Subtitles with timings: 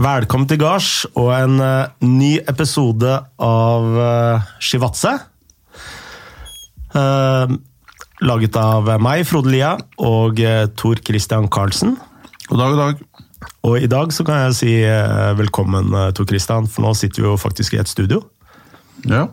[0.00, 3.10] Velkommen til gards og en uh, ny episode
[3.44, 5.10] av uh, Shivatse.
[6.94, 7.52] Uh,
[8.24, 11.98] laget av meg, Frode Lia, og uh, Tor Christian Karlsen.
[12.46, 13.04] God dag, god dag.
[13.68, 14.72] Og i dag så kan jeg si
[15.36, 18.22] velkommen, Tor Christian, for nå sitter vi jo faktisk i et studio.
[19.04, 19.26] Ja,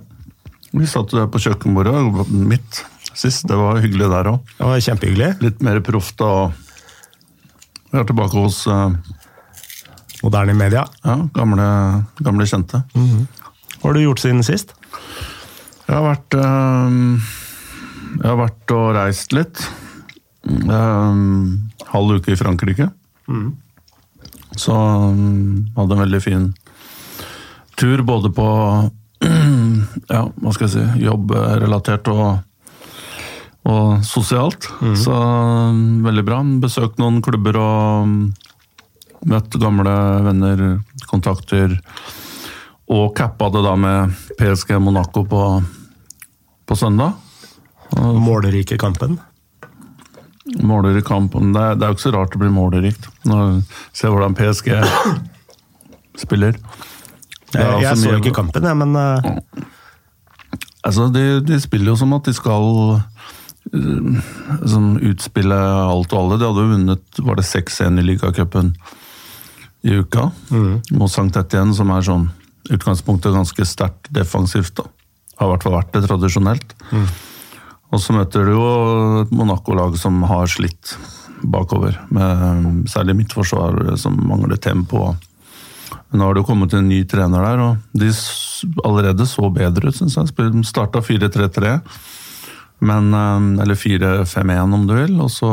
[0.74, 1.96] vi satt der på kjøkkenbordet
[2.28, 2.82] mitt
[3.16, 3.48] sist.
[3.48, 4.56] Det var hyggelig der òg.
[4.60, 5.38] Kjempehyggelig.
[5.48, 6.52] Litt mer proft og
[7.88, 8.66] Vi er tilbake hos
[10.24, 10.86] Moderne media.
[11.06, 11.68] ja, gamle,
[12.26, 12.82] gamle kjente.
[13.78, 14.74] Hva har du gjort siden sist?
[15.88, 17.28] Jeg har vært øh,
[18.18, 19.62] Jeg har vært og reist litt.
[20.48, 22.90] Um, halv uke i Frankrike.
[24.58, 26.48] Så um, hadde en veldig fin
[27.78, 28.48] tur både på
[30.16, 32.40] ja, hva skal jeg si, jobbrelatert og,
[33.70, 34.70] og sosialt.
[34.98, 36.42] Så mm, veldig bra.
[36.64, 38.22] Besøkt noen klubber og mm,
[39.26, 39.94] møtt gamle
[40.28, 40.66] venner,
[41.10, 41.78] kontakter.
[42.88, 45.42] Og cappa det da med PSG Monaco på,
[46.66, 47.18] på søndag.
[47.98, 49.18] Målerike kampen.
[50.64, 51.52] Måler i kampen.
[51.54, 53.10] Det er, det er jo ikke så rart det blir målerikt.
[53.28, 53.60] Når
[53.96, 54.72] Se hvordan PSG
[56.24, 56.56] spiller.
[57.56, 59.66] Er Jeg, jeg så ikke kampen, jeg, men eh,
[60.88, 62.68] Altså, de, de spiller jo som at de skal
[63.76, 66.38] uh, utspille alt og alle.
[66.40, 68.72] De hadde jo vunnet var det 6-1 i ligacupen
[69.88, 70.28] i uka
[70.98, 72.28] mot Sankt Etienne, som er sånn
[72.74, 74.76] utgangspunktet ganske sterkt defensivt.
[74.76, 74.88] da.
[75.40, 76.76] Har i hvert fall vært det tradisjonelt.
[77.88, 78.66] Og så møter du jo
[79.22, 80.98] et Monaco-lag som har slitt
[81.44, 81.96] bakover.
[82.12, 85.14] Med særlig midtforsvar som mangler tempo.
[86.10, 88.12] Men nå har det jo kommet en ny trener der, og de
[88.84, 90.34] allerede så bedre ut, syns jeg.
[90.36, 91.78] De starta 4-3-3,
[92.80, 95.30] men, eh, eller 4-5-1 om du vil.
[95.30, 95.50] Så,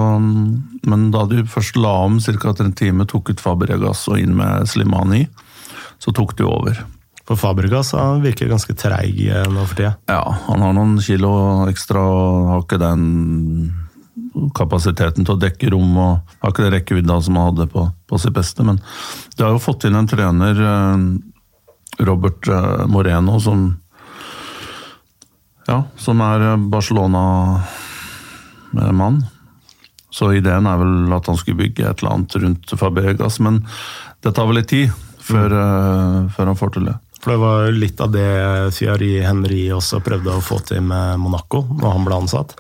[0.83, 2.50] men da de først la om ca.
[2.50, 5.27] etter en time, tok ut Fabregas og inn med Slimani,
[5.98, 6.84] så tok de over.
[7.25, 9.94] for Fabregas han virker ganske treig eh, nå for tida.
[10.11, 13.72] Ja, han har noen kilo ekstra og har ikke den
[14.54, 18.19] kapasiteten til å dekke rom og har ikke det rekkevidda som han hadde på, på
[18.20, 18.66] sitt beste.
[18.66, 18.82] Men
[19.38, 21.06] de har jo fått inn en trener, eh,
[22.04, 22.49] Robert
[22.91, 23.69] Moreno, som
[25.69, 27.64] ja, som er Barcelona-mann.
[30.14, 33.54] Så ideen er vel at han skulle bygge et eller annet rundt Fabregas, men
[34.22, 34.88] det tar vel litt tid
[35.25, 36.97] før, eh, før han får til det.
[37.25, 38.28] For det var litt av det
[38.76, 42.50] Fiari Henry også prøvde å få til med Monaco når han ble ansatt.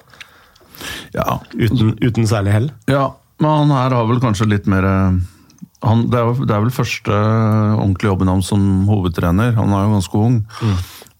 [1.14, 2.68] Ja, Uten, uten særlig hell.
[2.90, 5.12] Ja, men han her har vel kanskje litt mer eh,
[5.84, 9.52] han, det, er, det er vel første ordentlige jobben hans som hovedtrener.
[9.58, 10.38] Han er jo ganske ung.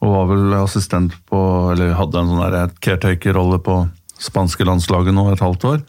[0.05, 1.41] Og var vel assistent på
[1.73, 3.79] Eller hadde en sånn caretaker-rolle på
[4.21, 5.81] spanske landslaget nå et halvt år.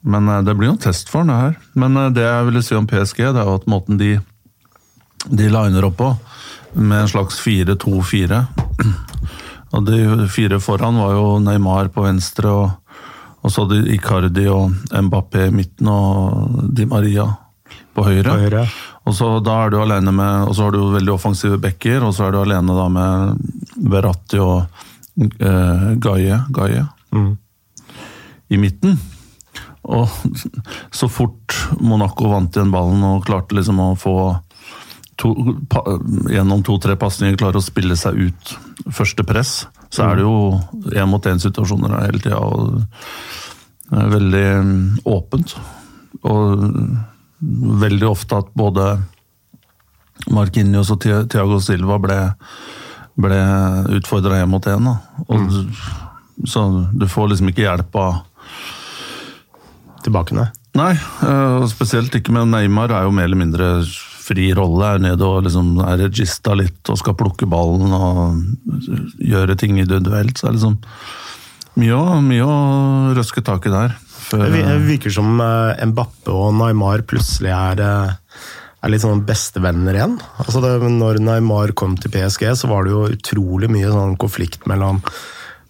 [0.00, 1.56] Men eh, det blir jo en test for han, det her.
[1.78, 4.12] Men eh, det jeg ville si om PSG, det er jo at måten de,
[5.26, 6.12] de liner opp på,
[6.78, 8.42] med en slags 4-2-4
[9.76, 13.02] Og de fire foran var jo Neymar på venstre, og,
[13.42, 17.26] og så hadde Icardi og Mbappé i midten og Di Maria
[17.92, 18.30] på høyre.
[18.30, 18.62] På høyre.
[19.08, 22.12] Og så da er du alene med, og så har du veldig offensive backer, og
[22.16, 24.66] så er du alene da med Verratti og
[25.16, 26.84] eh, Gaie, Gaie
[28.52, 28.98] i midten.
[29.88, 30.12] Og
[30.92, 34.18] så fort Monaco vant igjen ballen og klarte liksom å få
[35.18, 35.32] to,
[35.70, 35.82] pa,
[36.28, 38.54] gjennom to-tre pasninger klare å spille seg ut
[38.94, 39.52] første press,
[39.88, 42.38] så er det jo én mot én-situasjoner hele tida.
[43.88, 45.56] Er veldig mm, åpent.
[46.28, 46.68] Og
[47.40, 48.88] veldig ofte at både
[50.34, 52.18] Marquinhos og Thi- Thiago Silva ble,
[53.22, 53.38] ble
[53.98, 54.88] utfordra én mot én.
[55.28, 55.70] Mm.
[56.46, 58.20] Så du får liksom ikke hjelp av
[60.04, 60.46] Tilbake nei?
[60.78, 60.92] Nei,
[61.26, 62.92] eh, og spesielt ikke med Neymar.
[62.94, 63.68] er jo mer eller mindre
[64.22, 64.94] fri rolle.
[64.94, 70.38] Er nede og liksom er regista litt og skal plukke ballen og gjøre ting individuelt.
[70.38, 70.78] Så det er liksom
[71.82, 72.58] mye å, mye å
[73.18, 73.96] røske tak i der.
[74.28, 78.44] Før, Det virker som eh, Mbappe og Neymar plutselig er, eh,
[78.84, 80.18] er litt sånn bestevenner igjen.
[80.44, 84.68] Altså det, når Neymar kom til PSG, så var det jo utrolig mye sånn konflikt
[84.68, 85.00] mellom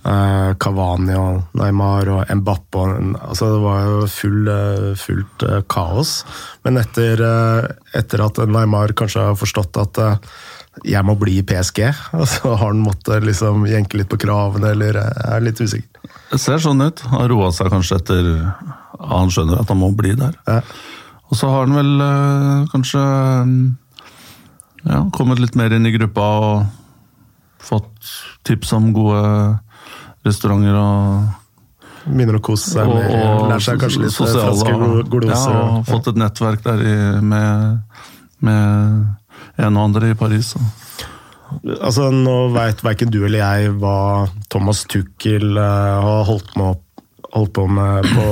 [0.08, 2.82] eh, Cavani og Neymar og Mbappe.
[2.82, 6.18] Og, altså det var jo full, eh, fullt eh, kaos.
[6.66, 10.16] Men etter, eh, etter at Neymar kanskje har forstått at eh,
[10.86, 11.80] jeg må bli i PSG,
[12.18, 16.12] og så har han måttet liksom jenke litt på kravene, eller jeg er litt usikker.
[16.30, 17.02] Det ser sånn ut.
[17.08, 18.30] Han har roa seg kanskje etter
[18.98, 20.36] han skjønner at han må bli der.
[20.48, 20.60] Ja.
[21.28, 23.02] Og så har han vel eh, kanskje
[24.88, 28.12] ja, kommet litt mer inn i gruppa og fått
[28.48, 29.22] tips om gode
[30.26, 31.36] restauranter og
[32.08, 33.10] Begynner å kose seg og, mer.
[33.20, 35.34] og Lærer seg kanskje litt sosiale- franske glose.
[35.34, 37.82] Ja, og fått et nettverk der i, med
[38.40, 39.17] med
[39.58, 40.54] en og andre i Paris.
[40.54, 40.62] Så.
[41.80, 46.82] Altså, Nå veit verken du eller jeg hva Thomas Tuchel uh, har holdt, med,
[47.32, 48.26] holdt, på med på,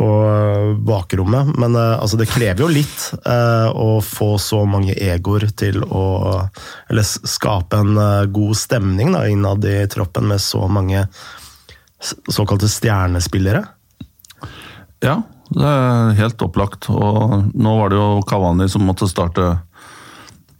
[0.00, 5.46] på uh, bakrommet, men uh, altså, det krever jo litt å få så mange egoer
[5.56, 6.04] til å
[6.90, 8.00] Eller skape en
[8.34, 11.06] god stemning da, innad i troppen med så mange
[12.02, 13.62] såkalte stjernespillere.
[15.02, 15.20] Ja,
[15.54, 16.88] det er helt opplagt.
[16.90, 19.52] Og nå var det jo Kavani som måtte starte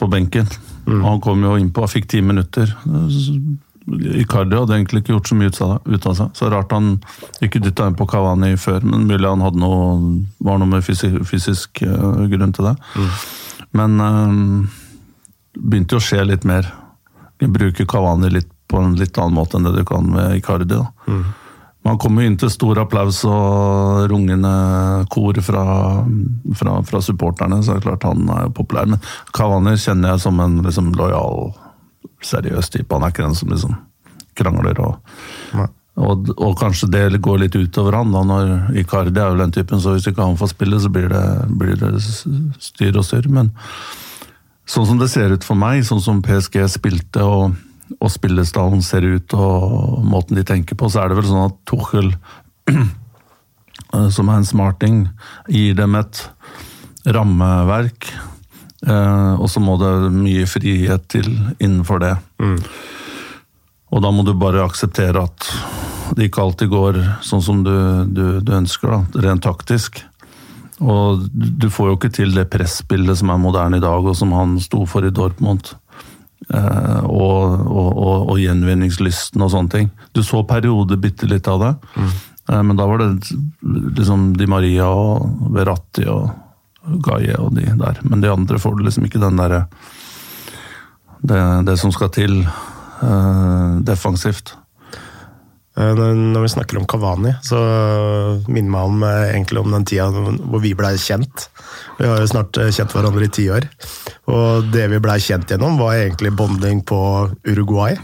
[0.03, 0.49] på benken.
[0.87, 1.03] Mm.
[1.05, 2.71] Han kom jo innpå og fikk ti minutter.
[4.23, 6.33] Icardi hadde egentlig ikke gjort så mye ut av seg.
[6.39, 6.97] Så rart han
[7.43, 9.97] ikke dytta inn på Kavani før, men mulig han hadde noe,
[10.43, 12.77] var noe med fysisk, fysisk uh, grunn til det.
[12.95, 13.13] Mm.
[13.79, 14.81] Men uh,
[15.59, 16.71] begynte jo å skje litt mer.
[17.43, 20.71] Bruke Kavani litt på en litt annen måte enn det du kan med Icardi.
[20.73, 20.87] da.
[21.11, 21.25] Mm.
[21.82, 24.52] Man kommer inn til stor applaus og rungende
[25.11, 25.64] kor fra,
[26.58, 28.87] fra, fra, supporterne, så er det klart han er jo populær.
[28.87, 29.02] Men
[29.34, 31.50] Kavani kjenner jeg som en liksom, lojal,
[32.23, 32.87] seriøs type.
[32.94, 33.75] Han er ikke den som liksom
[34.38, 35.11] krangler og,
[36.00, 39.82] og, og kanskje det går litt utover han da, når Icardi er jo den typen,
[39.82, 41.26] så hvis ikke han får spille, så blir det,
[41.61, 43.26] blir det styr og styr.
[43.29, 43.50] Men
[44.70, 47.58] sånn som det ser ut for meg, sånn som PSG spilte og
[47.99, 51.56] og spillestallen ser ut og måten de tenker på, så er det vel sånn at
[51.69, 52.12] Tuchel,
[54.17, 55.00] som er en smarting,
[55.50, 56.25] gir dem et
[57.06, 58.12] rammeverk.
[58.87, 61.29] Eh, og så må det mye frihet til
[61.59, 62.15] innenfor det.
[62.43, 62.59] Mm.
[63.93, 65.50] Og da må du bare akseptere at
[66.17, 67.75] det ikke alltid går sånn som du,
[68.09, 70.03] du, du ønsker, da, rent taktisk.
[70.83, 74.33] Og du får jo ikke til det presspillet som er moderne i dag, og som
[74.35, 75.75] han sto for i Dortmund.
[76.49, 79.91] Eh, og, og, og, og, gjenvinningslysten og sånne ting.
[80.12, 82.12] Du så perioder bitte litt av det, mm.
[82.67, 83.11] men da var det
[83.99, 86.33] liksom Di Maria og Verratti og
[87.06, 88.00] Gaie og de der.
[88.03, 89.67] Men de andre får liksom ikke den derre
[91.23, 94.56] det, det, som skal til uh, defensivt.
[95.73, 97.59] Når vi snakker om Kavani, så
[98.45, 101.47] minner meg om, egentlig om den tida hvor vi blei kjent.
[101.97, 103.65] Vi har jo snart kjent hverandre i ti år.
[104.29, 107.01] Og det vi blei kjent gjennom, var egentlig bonding på
[107.49, 107.97] Uruguay.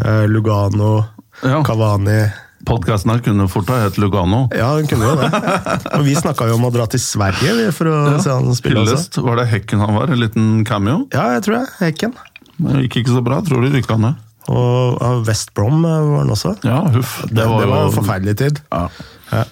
[0.00, 1.04] Eh, Lugano,
[1.44, 1.60] ja.
[1.62, 2.24] Cavani
[2.64, 4.46] Podkasten her kunne fort ha hett Lugano.
[4.56, 5.28] Ja, den kunne jo det.
[5.98, 8.20] Og vi snakka jo om å dra til Sverige for å ja.
[8.24, 8.80] se han spille.
[8.80, 10.12] Hyllest, Var det Hekken han var?
[10.14, 11.02] En liten cameo?
[11.12, 11.66] Ja, jeg tror det.
[11.82, 12.14] Hekken.
[12.56, 13.42] Det gikk ikke så bra.
[13.44, 14.16] Tror du rykka ned.
[14.52, 16.56] Og West Brom var han også.
[16.66, 17.20] Ja, huff.
[17.28, 18.60] Det, det var, det var en forferdelig tid.
[18.72, 18.88] Ja.
[19.30, 19.44] Ja.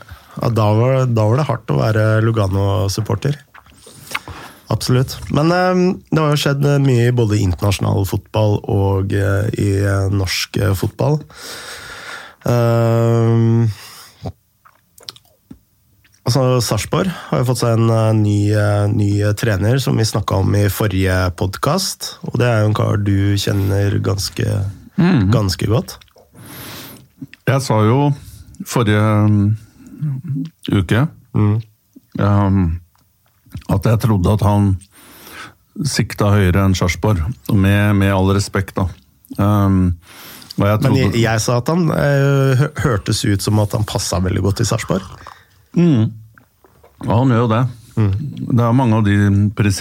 [0.49, 3.37] Da, var, da, var, det hardt å være Lugano-supporter.
[4.73, 5.19] Absolutt.
[5.35, 10.09] Men eh, det har jo skjedd mye både i internasjonal fotball og eh, i eh,
[10.13, 11.21] norsk fotball.
[12.43, 13.69] Uh,
[16.27, 18.51] altså, Sarpsborg har jo fått seg en ny,
[18.97, 22.17] ny trener, som vi snakka om i forrige podkast.
[22.33, 24.57] Og det er jo en kar du kjenner ganske,
[24.97, 25.31] mm.
[25.33, 25.99] ganske godt.
[27.49, 28.13] Jeg sa jo
[28.69, 29.57] forrige um,
[30.71, 31.57] uke mm.
[32.23, 32.65] um,
[33.73, 34.75] at jeg trodde at han
[35.89, 38.87] sikta høyere enn Sarpsborg, med, med, all respekt, da.
[39.39, 39.95] Um,
[40.59, 40.91] jeg trodde...
[40.91, 44.61] Men jeg, jeg, sa at han uh, hørtes ut som at han passa veldig godt
[44.63, 45.07] i Sarpsborg.
[45.79, 46.13] Mm.
[47.07, 47.63] Ja, han gjør jo det.
[47.93, 48.13] Mm.
[48.57, 49.17] det er mange av de,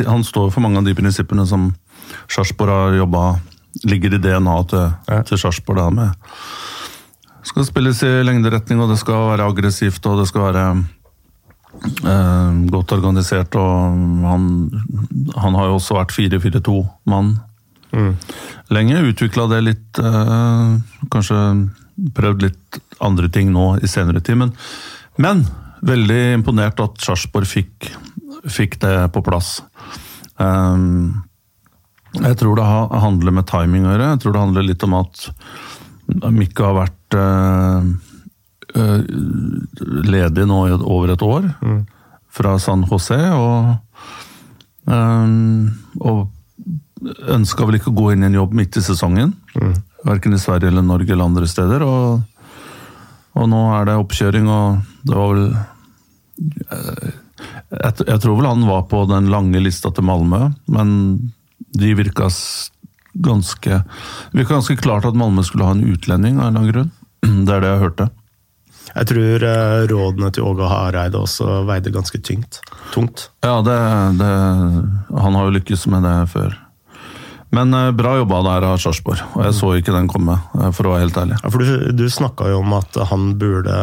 [0.03, 1.69] han står for mange av de prinsippene som
[2.31, 3.21] Sarpsborg har jobba
[3.87, 5.21] Ligger i DNA-et til, ja.
[5.25, 5.95] til Sarpsborg.
[5.97, 10.65] Det skal spilles i lengderetning, og det skal være aggressivt, og det skal være
[11.81, 13.95] Eh, godt organisert, og
[14.27, 14.47] han,
[15.39, 17.31] han, har jo også vært 4-4-2-mann
[17.95, 18.11] mm.
[18.75, 19.05] lenge.
[19.07, 20.75] Utvikla det litt eh,
[21.13, 21.39] Kanskje
[22.17, 24.53] prøvd litt andre ting nå i senere tid, men,
[25.21, 25.45] men
[25.87, 27.89] veldig imponert at Sarpsborg fikk,
[28.45, 29.59] fikk, det på plass.
[30.37, 31.23] Um,
[32.19, 34.09] jeg tror det handler med timing å gjøre.
[34.13, 35.27] Jeg tror det handler litt om at
[36.35, 37.85] Mikke har vært øh,
[40.11, 41.79] ledig nå i over et år mm.
[42.35, 43.21] fra San José.
[43.31, 43.71] Og,
[44.91, 45.27] øh,
[46.03, 49.31] og ønska vel ikke å gå inn i en jobb midt i sesongen.
[49.55, 49.73] Mm.
[50.03, 51.87] Verken i Sverige eller Norge eller andre steder.
[51.87, 52.21] Og,
[53.39, 55.47] og nå er det oppkjøring, og det var vel
[56.41, 60.89] jeg, jeg, tror vel han var på den lange lista til Malmö, men
[61.77, 62.29] de virka
[63.13, 66.73] ganske Det virka ganske klart at Malmö skulle ha en utlending av en eller annen
[66.73, 66.91] grunn.
[67.45, 68.09] Det er det jeg hørte.
[68.91, 72.59] Jeg tror eh, rådene til Åge Hareide også veide ganske tyngt.
[72.91, 73.29] tungt.
[73.43, 73.77] Ja, det,
[74.19, 74.31] det,
[75.15, 76.57] han har jo lykkes med det før.
[77.55, 80.87] Men eh, bra jobba der av Sarpsborg, og jeg så ikke den komme, eh, for
[80.87, 81.39] å være helt ærlig.
[81.43, 83.77] Ja, for Du, du snakka jo om at han burde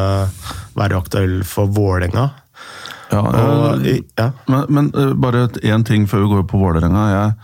[0.76, 2.30] være aktuell for Vålerenga.
[3.08, 4.30] Ja, Og, jeg, ja.
[4.50, 7.04] Men, men eh, bare én ting før vi går på Vålerenga.
[7.12, 7.36] Jeg,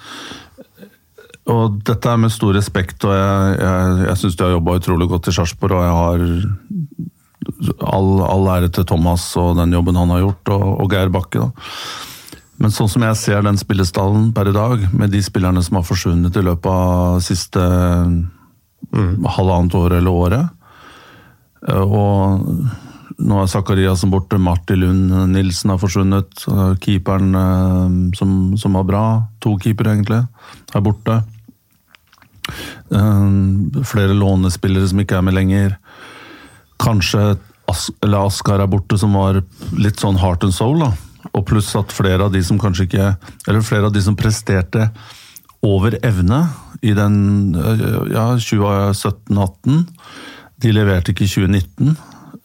[1.55, 5.09] og dette er med stor respekt, og jeg, jeg, jeg syns de har jobba utrolig
[5.11, 5.77] godt i Sarpsborg.
[5.77, 6.25] Og jeg har
[7.93, 11.45] all, all ære til Thomas og den jobben han har gjort, og, og Geir Bakke.
[11.45, 11.51] Da.
[12.63, 15.87] Men sånn som jeg ser den spillestallen per i dag, med de spillerne som har
[15.87, 17.61] forsvunnet i løpet av siste
[19.35, 20.73] halvannet år eller året,
[21.69, 22.49] eh, og
[23.19, 26.45] nå er Zakariassen borte, Martin Lund Nilsen har forsvunnet.
[26.83, 29.05] Keeperen eh, som, som var bra,
[29.45, 30.23] to keepere egentlig,
[30.75, 31.21] er borte.
[32.91, 35.77] Eh, Flere lånespillere som ikke er med lenger.
[36.83, 37.35] Kanskje
[37.71, 39.39] As eller Askar er borte, som var
[39.81, 40.83] litt sånn heart and soul.
[40.83, 40.91] da.
[41.33, 43.07] Og pluss at flere av de som kanskje ikke
[43.49, 44.91] Eller flere av de som presterte
[45.65, 46.43] over evne
[46.85, 49.87] i den eh, ja, 2017-18,
[50.61, 51.95] de leverte ikke i 2019.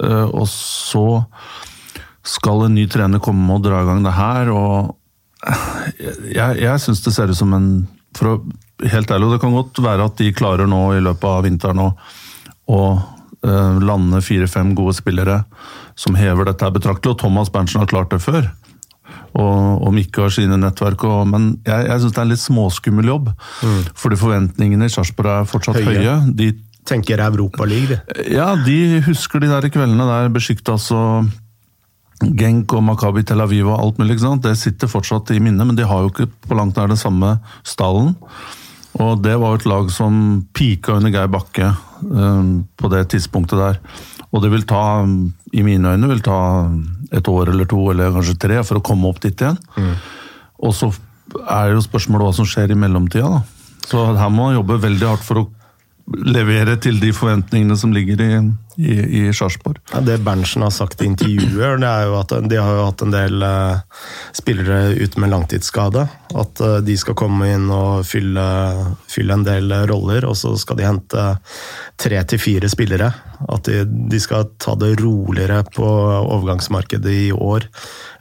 [0.03, 1.24] eh, Og så
[2.29, 4.96] skal en ny trener komme og dra i gang det her, og
[6.36, 7.69] jeg, jeg syns det ser ut som en
[8.17, 8.34] for å,
[8.79, 11.88] Helt ærlig, det kan godt være at de klarer nå i løpet av vinteren å,
[12.72, 15.41] å eh, lande fire-fem gode spillere
[16.00, 18.48] som hever dette her betraktelig, og Thomas Berntsen har klart det før.
[19.36, 22.46] Og, og ikke har sine nettverk, og, men jeg, jeg syns det er en litt
[22.46, 23.27] småskummel jobb.
[24.00, 26.00] Fordi forventningene i Sarpsborg er fortsatt Høye.
[26.00, 26.15] høye.
[26.39, 26.53] De
[26.89, 28.25] Tenker Europaliga, de.
[28.34, 31.29] ja, de husker de der kveldene der Besjiktas og
[32.19, 34.17] Genk og Makabi Tel Aviv og alt mulig.
[34.17, 34.43] ikke sant?
[34.43, 37.38] Det sitter fortsatt i minnet, men de har jo ikke på langt nær den samme
[37.63, 38.15] stallen.
[39.00, 41.69] Og det var jo et lag som pika under Geir Bakke
[42.03, 43.79] um, på det tidspunktet der.
[44.34, 45.05] Og det vil ta,
[45.53, 46.39] i mine øyne, vil ta
[47.15, 49.58] et år eller to, eller kanskje tre, for å komme opp dit igjen.
[50.60, 50.91] Og så
[51.46, 53.41] er jo spørsmålet hva som skjer i mellomtida, da.
[53.89, 55.48] Så her må man jobbe veldig hardt for å
[56.17, 58.29] levere til de forventningene som ligger i,
[58.81, 59.79] i, i Sarpsborg.
[59.93, 63.03] Ja, det Berntsen har sagt i intervjuer, det er jo at de har jo hatt
[63.05, 64.01] en del eh,
[64.37, 66.07] spillere ute med langtidsskade.
[66.39, 68.45] At eh, de skal komme inn og fylle,
[69.11, 71.25] fylle en del roller, og så skal de hente
[71.99, 73.11] tre til fire spillere.
[73.49, 77.69] At de, de skal ta det roligere på overgangsmarkedet i år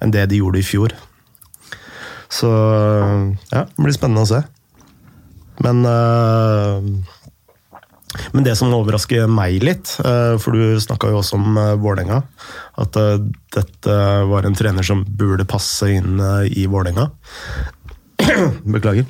[0.03, 0.95] enn det de gjorde i fjor.
[2.29, 2.49] Så
[3.49, 4.43] ja, det blir spennende å se.
[5.65, 6.91] Men eh,
[8.33, 12.23] men det som overrasker meg litt, eh, for du snakka jo også om eh, Vålerenga,
[12.81, 13.21] at eh,
[13.55, 13.99] dette
[14.31, 17.09] var en trener som burde passe inn i Vålerenga.
[18.75, 19.07] Beklager.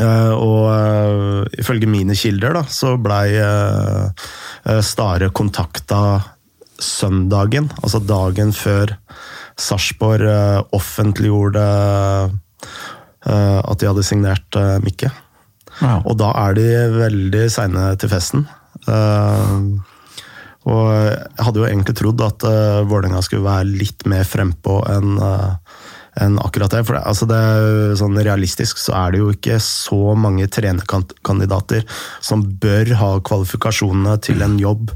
[0.00, 3.34] Og ifølge mine kilder da, så blei
[4.86, 5.98] Stare kontakta
[6.80, 8.94] søndagen, altså dagen før
[9.60, 10.24] Sarpsborg
[10.72, 11.66] offentliggjorde
[13.28, 15.10] at de hadde signert Mikke.
[15.80, 16.00] Ja.
[16.04, 18.46] Og da er de veldig seine til festen.
[18.88, 19.80] Uh,
[20.70, 25.16] og jeg hadde jo egentlig trodd at uh, Vålerenga skulle være litt mer frempå enn
[25.20, 25.54] uh,
[26.18, 26.82] enn akkurat det.
[26.86, 27.42] For det, altså det
[28.00, 31.86] sånn realistisk så er det jo ikke så mange trenerkandidater
[32.24, 34.90] som bør ha kvalifikasjonene til en jobb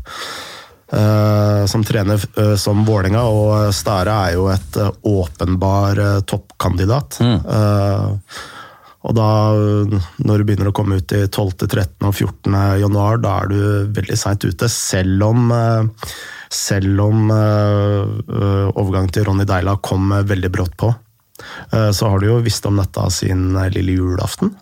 [0.94, 7.20] uh, som trener uh, som Vålerenga, og Stare er jo et uh, åpenbar toppkandidat.
[7.22, 8.40] Eh,
[9.04, 9.28] og da,
[10.24, 12.06] når du begynner å komme ut i 12., 13.
[12.08, 12.54] og 14.
[12.80, 13.58] januar, da er du
[13.98, 14.68] veldig seint ute.
[14.72, 16.12] Selv om, eh,
[16.48, 20.94] selv om eh, eh, overgangen til Ronny Deila kom veldig brått på,
[21.74, 24.52] så har du jo visst om dette siden lille julaften.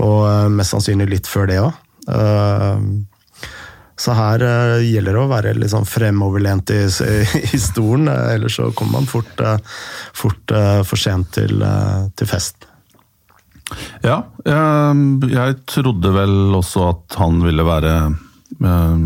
[0.00, 1.72] Og mest sannsynlig litt før det òg.
[3.98, 4.44] Så her
[4.86, 6.84] gjelder det å være litt sånn fremoverlent i,
[7.58, 9.42] i stolen, ellers så kommer man fort,
[10.14, 10.54] fort
[10.86, 11.66] for sent til,
[12.14, 12.70] til festen.
[14.04, 18.96] Ja, jeg, jeg trodde vel også at han ville være eh,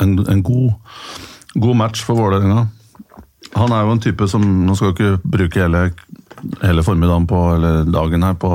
[0.00, 0.70] en, en god,
[1.54, 2.66] god match for Vålerenga.
[3.58, 5.82] Han er jo en type som Nå skal jeg ikke bruke hele,
[6.62, 8.52] hele formiddagen på, eller dagen her på,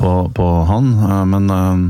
[0.00, 1.84] på, på han, eh, men eh,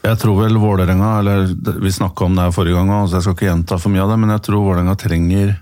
[0.00, 1.50] jeg tror vel Vålerenga eller
[1.84, 4.14] Vi snakka om det her forrige gang, så jeg skal ikke gjenta for mye av
[4.14, 5.56] det, men jeg tror Vålerenga trenger,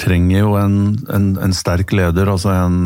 [0.00, 0.76] trenger jo en,
[1.12, 2.32] en, en sterk leder.
[2.32, 2.80] altså en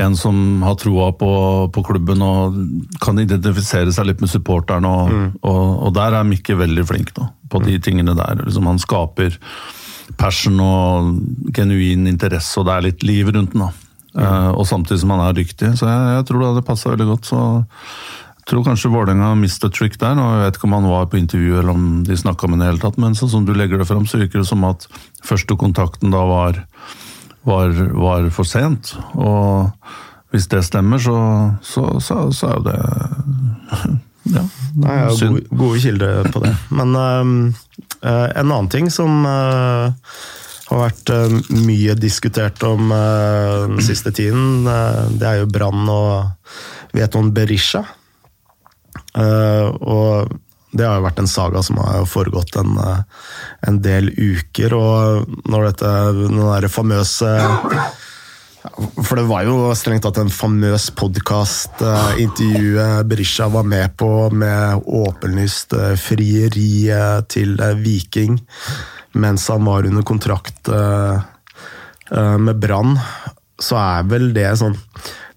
[0.00, 1.32] en som har troa på,
[1.74, 2.56] på klubben og
[3.02, 4.86] kan identifisere seg litt med supporteren.
[4.88, 8.42] Og, og, og der er Mikke veldig flink da, på de tingene der.
[8.46, 9.36] Liksom han skaper
[10.18, 11.12] passion og
[11.54, 13.68] genuin interesse, og det er litt liv rundt den.
[13.68, 13.70] da.
[14.18, 15.74] Eh, og samtidig som han er dyktig.
[15.78, 17.30] Så jeg, jeg tror det hadde passa veldig godt.
[17.30, 17.42] så
[18.40, 20.18] jeg tror kanskje Vålerenga mista trick der.
[20.18, 22.60] og Jeg vet ikke om han var på intervju eller om de snakka med ham
[22.60, 24.64] i det hele tatt, men sånn som du legger det fram, så virker det som
[24.66, 24.88] at
[25.22, 26.58] første kontakten da var
[27.48, 28.94] var, var for sent.
[29.14, 29.70] Og
[30.30, 31.18] hvis det stemmer, så,
[31.62, 32.80] så, så, så er jo det
[34.30, 34.42] Ja.
[34.76, 36.50] Nei, jeg har gode, gode kilder på det.
[36.76, 36.92] Men
[38.02, 39.92] Eh, en annen ting som uh,
[40.70, 41.34] har vært uh,
[41.66, 44.68] mye diskutert om den siste tiden,
[45.18, 47.82] det er jo Brann og Veton Berisha.
[49.14, 50.30] Og
[50.72, 53.02] det har jo vært en saga som har foregått en, eh,
[53.66, 57.34] en del uker, og når dette den der famøse
[58.60, 61.80] for det var jo strengt tatt en famøs podkast
[62.20, 68.36] intervjuet Berisha var med på, med åpenlyst eh, frieri eh, til Viking
[69.16, 72.92] mens han var under kontrakt med Brann.
[73.58, 74.76] Så er vel det sånn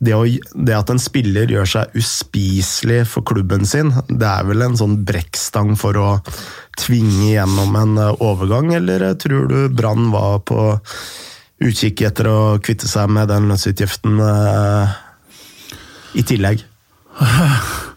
[0.04, 4.66] det, å, det at en spiller gjør seg uspiselig for klubben sin, det er vel
[4.66, 6.10] en sånn brekkstang for å
[6.80, 10.74] tvinge gjennom en eh, overgang, eller eh, tror du Brann var på
[11.64, 15.00] utkikk etter å kvitte seg med den lønnsutgiften eh,
[16.20, 16.68] i tillegg?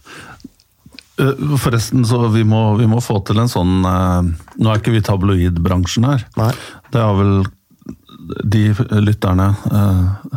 [1.16, 5.00] Eh, Forresten, så vi må, vi må få til en sånn Nå er ikke vi
[5.00, 6.26] tabloidbransjen her.
[6.36, 6.50] Nei.
[6.92, 7.38] Det har vel
[8.44, 8.62] de
[9.04, 10.30] lytterne eh,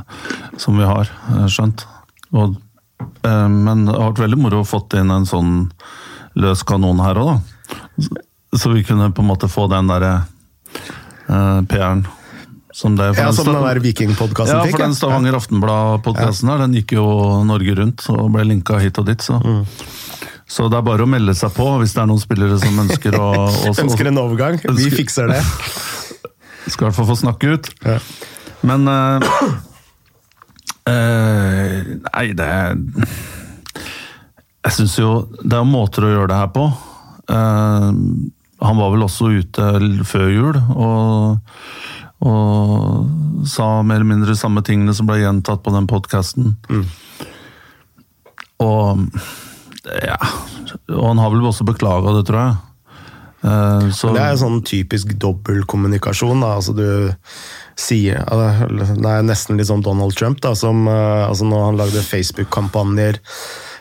[0.61, 1.85] som vi har, eh, skjønt.
[2.31, 2.55] Og,
[3.25, 5.71] eh, men det har vært veldig moro å fått inn en sånn
[6.39, 8.19] løs kanon her òg, da.
[8.57, 10.23] Så, vi kunne på en måte få den derre
[11.29, 12.05] eh, PR-en
[12.73, 16.73] som det for Ja, Som den der Vikingpodkasten ja, for den Stavanger Aftenblad-podkasten her, den
[16.77, 17.05] gikk jo
[17.45, 19.21] Norge rundt og ble linka hit og dit.
[19.25, 19.37] Så.
[19.41, 19.65] Mm.
[20.49, 23.17] så det er bare å melde seg på hvis det er noen spillere som ønsker
[23.19, 23.27] å
[23.69, 24.61] å- Ønsker en overgang?
[24.77, 25.41] Vi fikser det.
[26.67, 27.69] Skal i hvert fall få snakke ut.
[27.85, 27.97] Ja.
[28.67, 29.23] Men uh,
[30.89, 32.49] uh, Nei, det
[34.65, 36.67] Jeg syns jo det er måter å gjøre det her på.
[37.29, 37.91] Uh,
[38.59, 39.65] han var vel også ute
[40.03, 41.37] før jul og,
[42.27, 46.57] og sa mer eller mindre samme tingene som ble gjentatt på den podkasten.
[48.59, 49.05] Og
[50.03, 50.17] ja
[50.91, 52.57] Og han har vel også beklaga det, tror jeg.
[53.43, 56.43] Eh, så, Det er sånn typisk dobbeltkommunikasjon.
[56.43, 56.85] altså Du
[57.79, 62.03] sier Det er nesten litt sånn Donald Trump, da, som eh, altså når han lagde
[62.03, 63.21] Facebook-kampanjer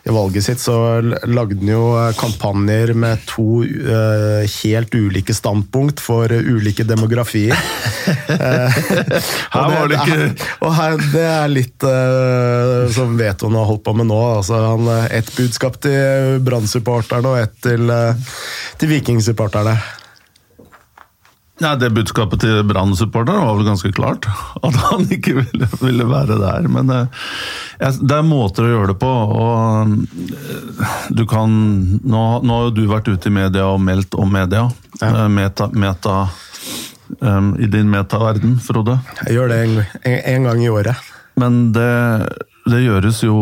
[0.05, 0.75] i valget sitt, så
[1.27, 7.55] lagde han jo eh, kampanjer med to uh, helt ulike standpunkt for eh, ulike demografier.
[9.53, 13.95] Her var det ikke- Og her, det er litt uh, som Veton har holdt på
[13.99, 14.21] med nå.
[14.39, 18.15] altså han, Ett budskap til Brann-supporterne og ett til, uh,
[18.81, 19.77] til Viking-supporterne.
[21.61, 24.29] Ja, Det budskapet til Brann-supporterne var vel ganske klart.
[24.66, 26.68] At han ikke ville, ville være der.
[26.71, 27.07] Men eh,
[27.81, 29.11] jeg- det er måter å gjøre det på.
[29.11, 29.97] og
[30.79, 31.51] eh, du kan,
[32.05, 34.68] Nå, nå har jo du vært ute i media og meldt om media.
[35.01, 35.11] Ja.
[35.25, 36.29] Eh, Meta, meta
[37.21, 38.99] um, I din metaverden, Frode.
[39.27, 40.97] Jeg gjør det en, en, en gang i året.
[41.38, 41.90] Men det,
[42.71, 43.35] det gjøres jo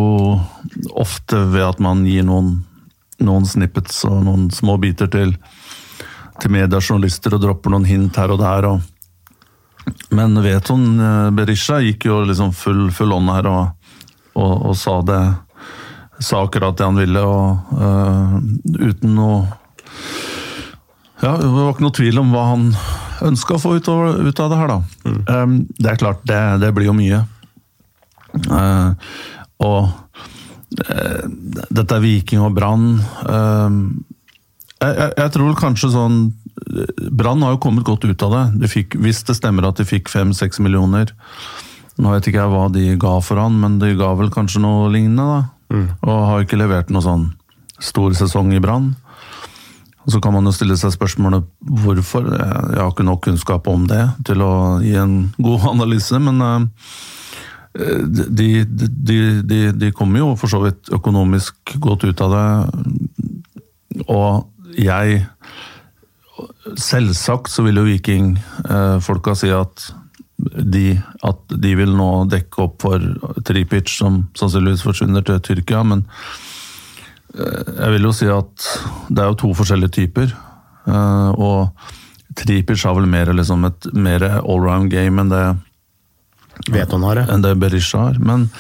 [0.96, 2.59] ofte ved at man gir noen,
[3.24, 5.33] noen snippets og noen små biter til,
[6.42, 8.68] til mediejournalister og dropper noen hint her og der.
[8.70, 13.90] Og, men Veton eh, Berisha gikk jo liksom full, full on her og,
[14.37, 15.22] og, og sa det
[16.18, 18.38] sa akkurat det han ville, og uh,
[18.81, 19.42] uten noe
[21.20, 22.62] Ja, det var ikke noe tvil om hva han
[23.27, 25.11] ønska å få ut, av- ut av det her, da.
[25.12, 27.20] Eh, det er klart, det, det blir jo mye.
[28.49, 28.96] Uh,
[29.61, 29.92] og
[31.68, 32.88] dette er Viking og Brann.
[34.81, 36.19] Eh, jeg, jeg, jeg tror kanskje sånn
[37.12, 38.45] Brann har jo kommet godt ut av det.
[38.62, 41.12] De fikk, hvis det stemmer at de fikk fem-seks millioner.
[42.01, 44.89] Nå vet ikke jeg hva de ga for han, men de ga vel kanskje noe
[44.93, 45.27] lignende.
[45.27, 45.83] da.
[46.07, 47.27] Og har ikke levert noe sånn
[47.83, 48.95] stor sesong i Brann.
[50.07, 52.29] Så kan man jo stille seg spørsmålet hvorfor.
[52.31, 54.53] Jeg har ikke nok kunnskap om det til å
[54.85, 60.93] gi en god analyse, men eh, de, de, de, de kommer jo for så vidt
[60.95, 62.47] økonomisk godt ut av det.
[64.07, 65.23] Og jeg
[66.77, 69.87] Selvsagt så vil jo Viking-folka si at
[70.37, 70.91] de,
[71.25, 73.01] at de vil nå dekke opp for
[73.47, 76.03] Tripic, som sannsynligvis forsvinner til Tyrkia, men
[77.39, 78.67] eh, jeg vil jo si at
[79.09, 80.35] det er jo to forskjellige typer.
[80.91, 81.71] eh, Og
[82.37, 85.47] Tripic har vel mer, liksom et mer allround game enn det
[86.73, 87.27] Vet han har det.
[87.33, 88.21] enn det Berisha har.
[88.21, 88.51] Men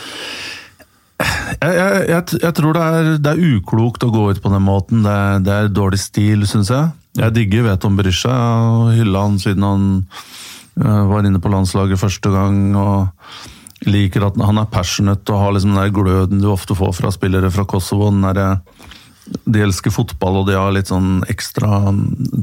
[1.16, 5.04] jeg, jeg, jeg tror det er, det er uklokt å gå ut på den måten.
[5.06, 6.90] Det det er dårlig stil, syns jeg.
[7.16, 8.32] Jeg digger Veton Berisha.
[8.32, 9.86] Jeg har hylla han siden han
[10.82, 12.58] øh, var inne på landslaget første gang.
[12.76, 16.94] og Liker at han er passionate og har liksom den der gløden du ofte får
[16.96, 18.10] fra spillere fra Kosovo.
[18.10, 18.58] den der,
[19.44, 21.84] de elsker fotball og de har litt sånn ekstra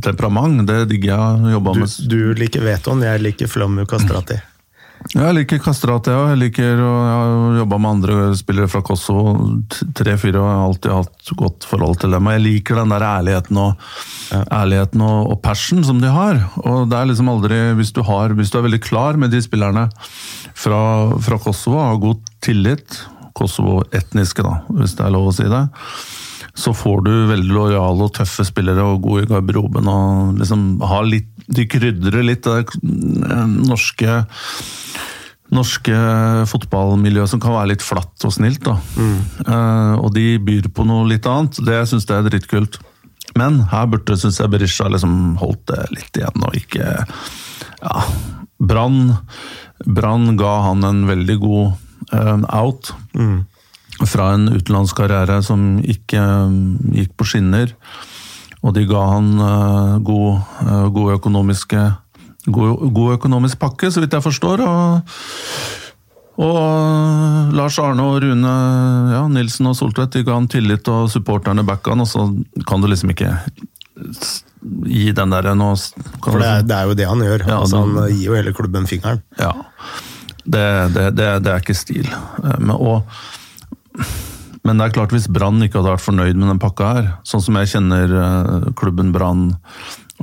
[0.03, 0.65] temperament.
[0.69, 1.99] Det digger jeg å jobbe med.
[2.09, 4.39] du liker Veton, jeg liker Flammu Kastrati.
[5.11, 6.29] Jeg liker Kastrati òg.
[6.31, 6.93] Jeg liker å
[7.57, 9.33] jobbe med andre spillere fra Kosovo.
[9.69, 12.29] Tre-fire og jeg har alltid hatt godt forhold til dem.
[12.29, 13.83] Og jeg liker den der ærligheten og,
[14.47, 16.39] ærligheten og, og passion som de har.
[16.63, 19.43] Og det er liksom aldri Hvis du, har, hvis du er veldig klar med de
[19.43, 19.89] spillerne
[20.55, 20.81] fra,
[21.19, 23.03] fra Kosovo, har god tillit
[23.37, 25.65] Kosovo-etniske, da, hvis det er lov å si det
[26.53, 29.87] så får du veldig lojale og tøffe spillere og gode i garderoben.
[29.89, 32.67] og liksom har litt, De krydrer litt det
[33.65, 34.21] norske
[35.53, 35.97] norske
[36.49, 38.63] fotballmiljøet som kan være litt flatt og snilt.
[38.65, 38.77] da.
[38.97, 39.19] Mm.
[39.47, 41.61] Uh, og de byr på noe litt annet.
[41.63, 42.79] Det syns jeg er dritkult.
[43.39, 46.89] Men her burde synes jeg Berisha liksom holdt det litt igjen, og ikke
[47.81, 48.03] ja,
[48.61, 49.15] Brann
[49.83, 51.73] Brann ga han en veldig god
[52.13, 52.93] uh, out.
[53.17, 53.43] Mm.
[54.09, 57.73] Fra en utenlandskarriere som ikke um, gikk på skinner.
[58.63, 60.55] Og de ga han uh, god,
[60.95, 61.81] gode økonomiske
[62.45, 64.63] god, god, økonomisk pakke, så vidt jeg forstår.
[64.67, 65.13] Og,
[66.43, 68.55] og Lars Arne og Rune
[69.13, 72.27] ja, Nilsen og Soltvedt de ga han tillit, og supporterne backa han, og så
[72.67, 73.35] kan du liksom ikke
[74.87, 75.73] gi den der nå
[76.23, 77.45] For det er, det er, jo det han gjør.
[77.45, 79.23] Ja, altså, han gir jo hele klubben fingeren.
[79.39, 79.53] Ja.
[80.43, 82.07] Det, det, det, det er ikke stil.
[82.09, 83.07] Eh, men, og,
[84.63, 87.43] men det er klart, hvis Brann ikke hadde vært fornøyd med den pakka her, sånn
[87.45, 89.51] som jeg kjenner eh, klubben Brann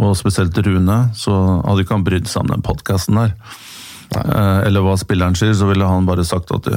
[0.01, 3.35] og spesielt Rune, så hadde ikke han brydd seg om den podkasten der.
[4.17, 6.77] Eh, eller hva spilleren sier, så ville han bare sagt at du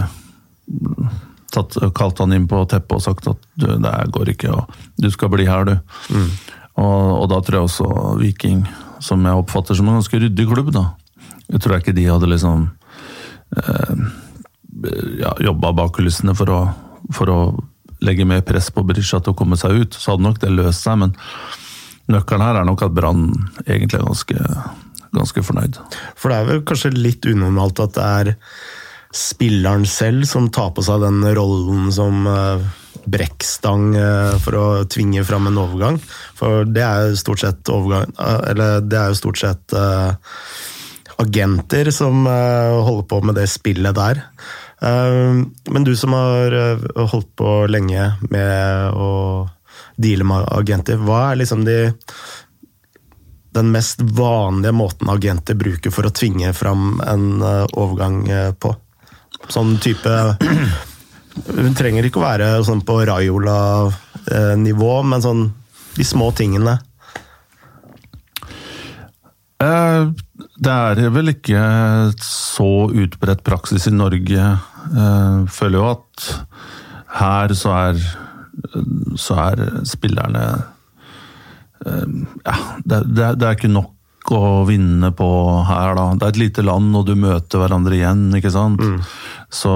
[1.54, 5.10] tatt, Kalt han inn på teppet og sagt at du, det går ikke, og du
[5.14, 5.76] skal bli her, du.
[6.14, 6.30] Mm.
[6.82, 7.90] Og, og, da tror jeg også
[8.22, 8.64] Viking,
[9.04, 10.88] som jeg oppfatter som en ganske ryddig klubb, da.
[11.52, 12.66] Jeg tror ikke de hadde liksom
[13.62, 14.06] eh,
[15.22, 16.62] ja, jobba bak kulissene for å,
[17.14, 17.40] for å
[18.04, 19.96] legge mer press på Brisja til å komme seg ut.
[19.96, 21.14] Så hadde nok det løst seg, men
[22.12, 23.28] Nøkkelen her er nok at Brann
[23.64, 24.48] egentlig er ganske,
[25.16, 25.80] ganske fornøyd.
[26.20, 28.34] For det er vel kanskje litt unormalt at det er
[29.14, 32.64] spilleren selv som tar på seg den rollen som uh,
[33.06, 36.00] brekkstang uh, for å tvinge fram en overgang.
[36.36, 39.78] For det er jo stort sett overgang uh, Eller det er jo stort sett
[41.24, 44.18] agenter som holder på med det spillet der.
[44.82, 46.56] men du som har
[46.98, 49.12] holdt på lenge med å
[49.96, 50.98] deale med agenter.
[51.02, 51.78] Hva er liksom de
[53.54, 58.74] den mest vanlige måten agenter bruker for å tvinge fram en eh, overgang eh, på?
[59.52, 60.10] Sånn type
[61.50, 65.48] Hun trenger ikke å være sånn på Raiola-nivå, men sånn
[65.98, 66.78] de små tingene.
[69.64, 70.12] Eh,
[70.64, 71.64] det er vel ikke
[72.24, 74.46] så utbredt praksis i Norge.
[74.94, 76.28] Jeg føler jo at
[77.20, 78.06] her så er
[79.20, 80.44] så er spillerne
[81.86, 82.14] eh,
[82.46, 85.30] Ja, det, det, det, er ikke nok å vinne på
[85.68, 86.06] her, da.
[86.16, 88.80] Det er et lite land, og du møter hverandre igjen, ikke sant.
[88.80, 89.02] Mm.
[89.52, 89.74] Så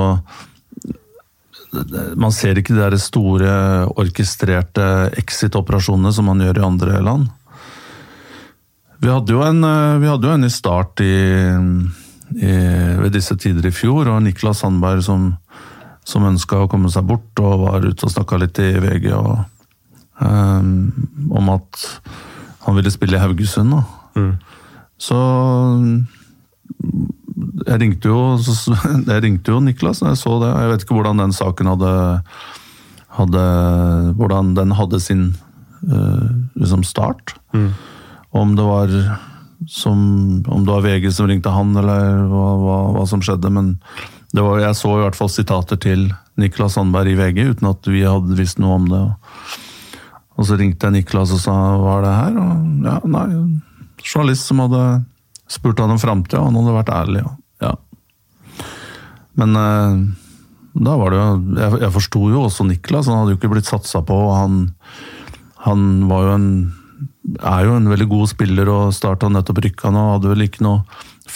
[2.16, 3.52] man ser ikke de store,
[4.00, 4.86] orkestrerte
[5.20, 7.28] exit-operasjonene som man gjør i andre land.
[9.04, 11.18] Vi hadde jo en, eh, hadde jo en i start i,
[12.40, 12.54] i,
[13.04, 15.36] ved disse tider i fjor, og Niklas Sandberg som
[16.08, 19.42] som ønska å komme seg bort, og var ute og snakka litt i VG og,
[20.24, 20.70] um,
[21.36, 21.82] om at
[22.64, 23.76] han ville spille i Haugesund.
[24.16, 24.38] Mm.
[24.98, 25.18] Så
[27.68, 28.38] jeg ringte, jo,
[29.12, 30.54] jeg ringte jo Niklas når jeg så det.
[30.54, 31.94] Jeg vet ikke hvordan den saken hadde,
[33.20, 33.46] hadde
[34.18, 35.30] Hvordan den hadde sin
[35.92, 37.36] uh, liksom start.
[37.56, 37.72] Mm.
[38.38, 38.94] Om det var
[39.68, 40.00] som,
[40.48, 43.52] om det var VG som ringte han, eller hva, hva, hva som skjedde.
[43.54, 43.76] Men
[44.44, 48.04] var, jeg så i hvert fall sitater til Niklas Sandberg i VG, uten at vi
[48.06, 49.02] hadde visst noe om det.
[50.38, 52.40] Og så ringte jeg Niklas og sa hva er det her?
[52.44, 53.26] Og ja, nei,
[54.04, 54.84] journalist som hadde
[55.50, 57.24] spurt han om framtida, og han hadde vært ærlig.
[57.64, 57.74] Ja.
[59.38, 60.02] Men eh,
[60.78, 63.70] da var det jo Jeg, jeg forsto jo også Niklas, han hadde jo ikke blitt
[63.70, 64.18] satsa på.
[64.34, 64.68] han,
[65.66, 66.50] han var jo en
[67.44, 70.04] er jo en veldig god spiller og starta nettopp rykka nå.
[70.14, 70.84] Hadde vel ikke noe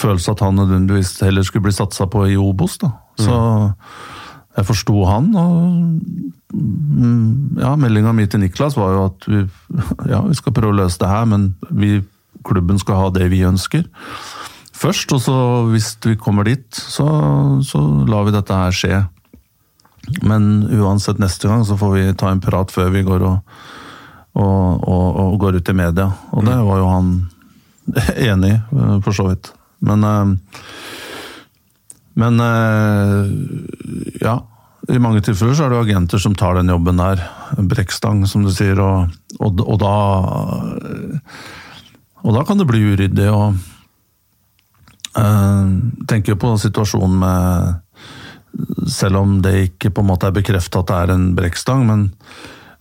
[0.01, 2.79] følelse at han nødvendigvis heller skulle bli satsa på i Obos.
[2.81, 2.91] da.
[3.21, 3.37] Så
[4.57, 5.61] jeg forsto han, og
[6.51, 9.43] mm, ja, meldinga mi til Niklas var jo at vi,
[10.11, 12.01] ja, vi skal prøve å løse det her, men vi,
[12.43, 13.85] klubben skal ha det vi ønsker
[14.81, 15.13] først.
[15.15, 15.37] Og så
[15.71, 17.07] hvis vi kommer dit, så,
[17.65, 19.01] så lar vi dette her skje.
[20.25, 23.55] Men uansett, neste gang så får vi ta en prat før vi går og,
[24.35, 26.09] og, og, og går ut i media.
[26.33, 27.11] Og det var jo han
[28.31, 28.61] enig i,
[29.05, 29.53] for så vidt.
[29.81, 30.25] Men eh,
[32.13, 33.25] Men eh,
[34.21, 34.47] ja.
[34.89, 37.21] I mange tilfeller så er det agenter som tar den jobben der.
[37.57, 38.79] Brekkstang, som du sier.
[38.81, 39.93] Og, og, og, da
[42.21, 43.29] Og da kan det bli uryddig.
[43.31, 43.55] Og,
[45.11, 45.67] Uh,
[46.07, 47.73] tenker på situasjonen med
[48.87, 52.05] Selv om det ikke på en måte er bekrefta at det er en brekkstang, men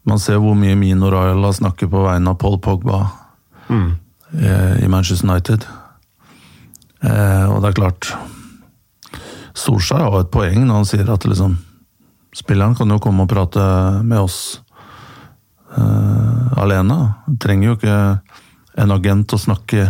[0.06, 3.00] man ser hvor mye Mino Raiola snakker på vegne av Paul Pogba
[3.66, 3.90] mm.
[4.82, 5.66] i Manchester United.
[7.00, 8.10] Uh, og det er klart
[9.56, 11.54] Solskjær har et poeng når han sier at liksom,
[12.36, 13.62] spilleren kan jo komme og prate
[14.04, 14.60] med oss
[15.74, 16.98] uh, alene.
[17.26, 17.96] Han trenger jo ikke
[18.80, 19.88] en agent å snakke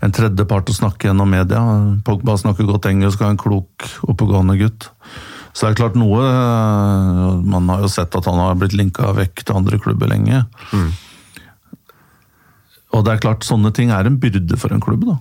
[0.00, 1.60] en tredjepart å snakke gjennom media.
[2.06, 4.88] Pogba snakker godt engelsk og er en klok, oppegående gutt.
[5.52, 9.08] Så det er klart noe eh, Man har jo sett at han har blitt linka
[9.16, 10.44] vekk til andre klubber lenge.
[10.70, 10.92] Mm.
[12.94, 15.18] Og det er klart, sånne ting er en byrde for en klubb, da.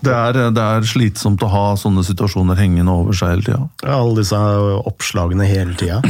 [0.00, 3.60] Det er, det er, slitsomt å ha sånne situasjoner hengende over seg hele tida.
[3.84, 4.38] Ja, alle disse
[4.88, 6.00] oppslagene hele tida.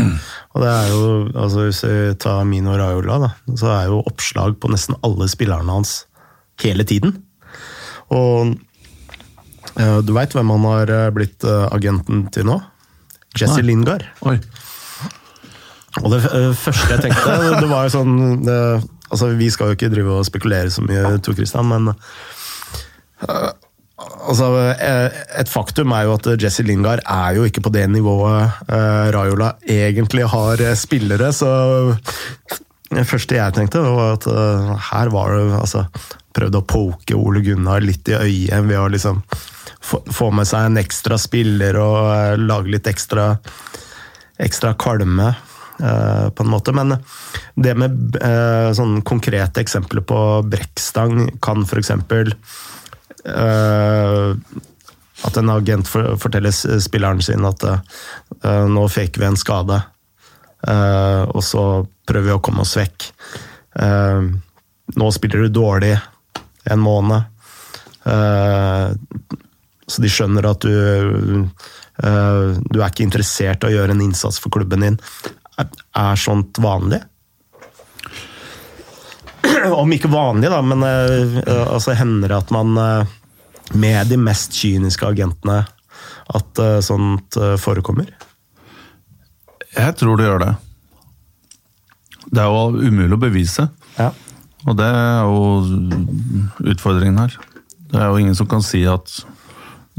[0.55, 1.03] Og det er jo,
[1.35, 5.81] altså Hvis vi tar Mino Raiola, da, så er jo oppslag på nesten alle spillerne
[5.81, 6.05] hans
[6.63, 7.17] hele tiden.
[8.15, 8.55] Og
[9.79, 12.59] uh, du veit hvem han har eh, blitt uh, agenten til nå?
[13.39, 13.69] Jesse Nei.
[13.71, 14.07] Lingard.
[14.27, 14.37] Oi.
[16.03, 16.21] Og det
[16.59, 18.59] første jeg tenkte, det var jo sånn det,
[19.11, 21.91] altså Vi skal jo ikke drive og spekulere så mye, Tor Christian, men
[24.29, 24.49] altså,
[25.41, 28.71] Et faktum er jo at Jesse Lingard er jo ikke på det nivået
[29.15, 31.51] Raiola egentlig har spillere, så
[32.91, 34.27] det første jeg tenkte, var at
[34.91, 35.85] her var det altså
[36.35, 39.23] prøvde å poke Ole Gunnar litt i øyet ved å liksom
[39.81, 43.33] få med seg en ekstra spiller og lage litt ekstra,
[44.41, 45.31] ekstra kvalme,
[45.81, 46.75] uh, på en måte.
[46.77, 46.99] Men
[47.57, 50.21] det med uh, sånne konkrete eksempler på
[50.53, 51.95] brekkstang kan f.eks.
[53.25, 54.37] Uh,
[55.27, 57.65] at en agent for, forteller spilleren sin at
[58.73, 59.77] nå faker vi en skade,
[61.29, 61.65] og så
[62.09, 63.05] prøver vi å komme oss vekk.
[64.97, 65.93] nå spiller du dårlig,
[66.73, 67.29] en måned.
[69.85, 70.73] Så de skjønner at du
[72.01, 74.97] Du er ikke interessert i å gjøre en innsats for klubben din.
[75.61, 77.05] Er sånt vanlig?
[79.83, 82.73] Om ikke vanlig, da, men uh, altså hender det at man
[83.71, 85.61] med de mest kyniske agentene
[86.35, 88.09] at sånt forekommer?
[89.77, 90.51] Jeg tror det gjør det.
[92.31, 93.67] Det er jo umulig å bevise.
[93.97, 94.11] Ja.
[94.69, 97.37] Og det er jo utfordringen her.
[97.91, 99.21] Det er jo ingen som kan si at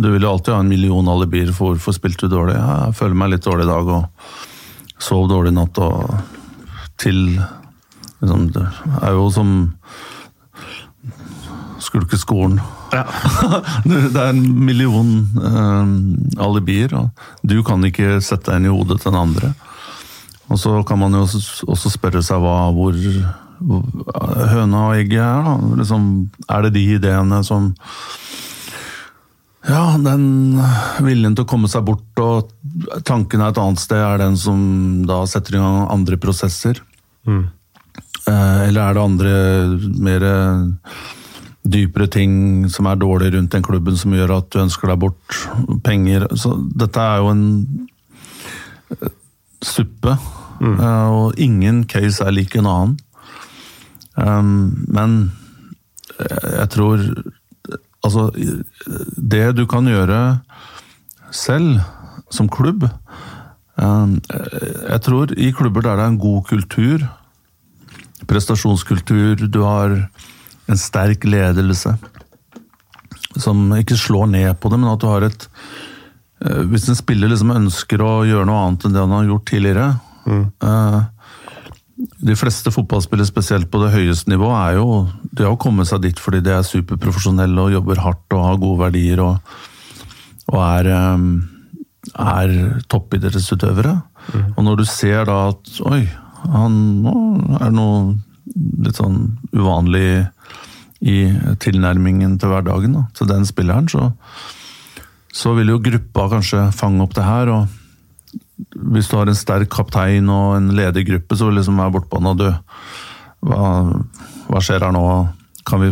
[0.02, 2.56] du vil jo alltid ha en million alibier for hvorfor spilte du dårlig.
[2.58, 6.14] Ja, jeg føler meg litt dårlig i dag og sov dårlig i natt og
[7.02, 7.42] til
[8.22, 8.66] liksom, Det
[9.02, 9.54] er jo som
[11.82, 12.60] skulkeskolen.
[12.94, 13.06] Ja.
[13.86, 19.02] det er en million eh, alibier, og du kan ikke sette deg inn i hodet
[19.02, 19.54] til den andre.
[20.52, 22.98] Og så kan man jo også spørre seg hva, hvor
[24.52, 25.46] høna og egget er.
[25.46, 25.56] Da.
[25.80, 26.10] Liksom,
[26.50, 27.72] er det de ideene som
[29.62, 30.58] Ja, den
[31.06, 32.50] viljen til å komme seg bort og
[33.06, 34.62] tanken er et annet sted, er den som
[35.06, 36.82] da setter i gang andre prosesser?
[37.30, 37.44] Mm.
[38.32, 39.34] Eh, eller er det andre
[40.02, 40.26] mer
[41.62, 42.34] dypere ting
[42.74, 45.40] som er dårlig rundt den klubben som gjør at du ønsker deg bort?
[45.86, 47.46] Penger Så dette er jo en
[48.96, 49.12] eh,
[49.66, 50.18] suppe.
[50.62, 50.78] Mm.
[50.78, 52.98] Eh, og ingen case er lik en annen.
[54.92, 55.32] Men
[56.20, 57.00] jeg tror
[58.02, 60.42] Altså, det du kan gjøre
[61.32, 61.80] selv
[62.34, 62.88] som klubb
[63.78, 67.06] Jeg tror i klubber der det er en god kultur,
[68.30, 69.96] prestasjonskultur, du har
[70.72, 71.96] en sterk ledelse
[73.40, 75.48] som ikke slår ned på det, men at du har et
[76.44, 79.48] eh, Hvis en spiller liksom ønsker å gjøre noe annet enn det han har gjort
[79.48, 79.88] tidligere,
[80.26, 80.46] mm.
[80.66, 81.02] uh,
[82.22, 84.88] de fleste fotballspillere, spesielt på det høyeste nivået, er jo
[85.32, 88.82] de har kommet seg dit fordi de er superprofesjonelle og jobber hardt og har gode
[88.82, 89.54] verdier og,
[90.50, 91.28] og er, ehm,
[92.18, 92.56] er
[92.92, 93.94] toppidrettsutøvere.
[94.34, 94.48] Mm.
[94.56, 96.02] Og når du ser da at oi,
[96.50, 96.76] han
[97.62, 98.16] er noe
[98.82, 100.26] litt sånn uvanlig
[101.02, 101.18] i
[101.62, 104.12] tilnærmingen til hverdagen da, til den spilleren, så,
[105.34, 107.50] så vil jo gruppa kanskje fange opp det her.
[107.50, 107.80] og
[108.94, 112.40] hvis du har en sterk kaptein og en ledig gruppe, så vil liksom være bortbanen
[112.40, 112.48] du
[113.42, 113.62] hva,
[114.48, 115.04] hva, skjer her nå?
[115.66, 115.92] Kan vi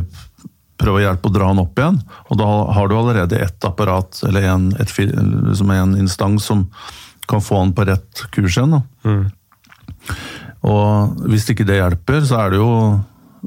[0.80, 1.98] prøve å hjelpe å dra han opp igjen?
[2.30, 6.68] Og da har du allerede ett apparat, eller en, et, liksom en instans som
[7.30, 8.80] kan få han på rett kurs igjen.
[9.06, 9.26] Mm.
[10.68, 12.74] Og hvis ikke det hjelper, så er det jo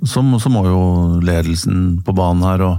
[0.09, 0.83] så, så må jo
[1.20, 2.79] ledelsen på banen her og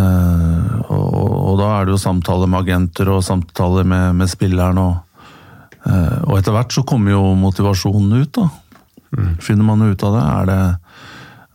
[0.00, 1.06] øh, og,
[1.50, 4.78] og, da er det jo samtaler med agenter og samtaler med, med spilleren.
[4.78, 4.96] Og,
[5.86, 8.48] øh, og etter hvert så kommer jo motivasjonen ut, da.
[9.10, 9.30] Mm.
[9.42, 10.24] Finner man ut av det?
[10.24, 10.60] Er, det?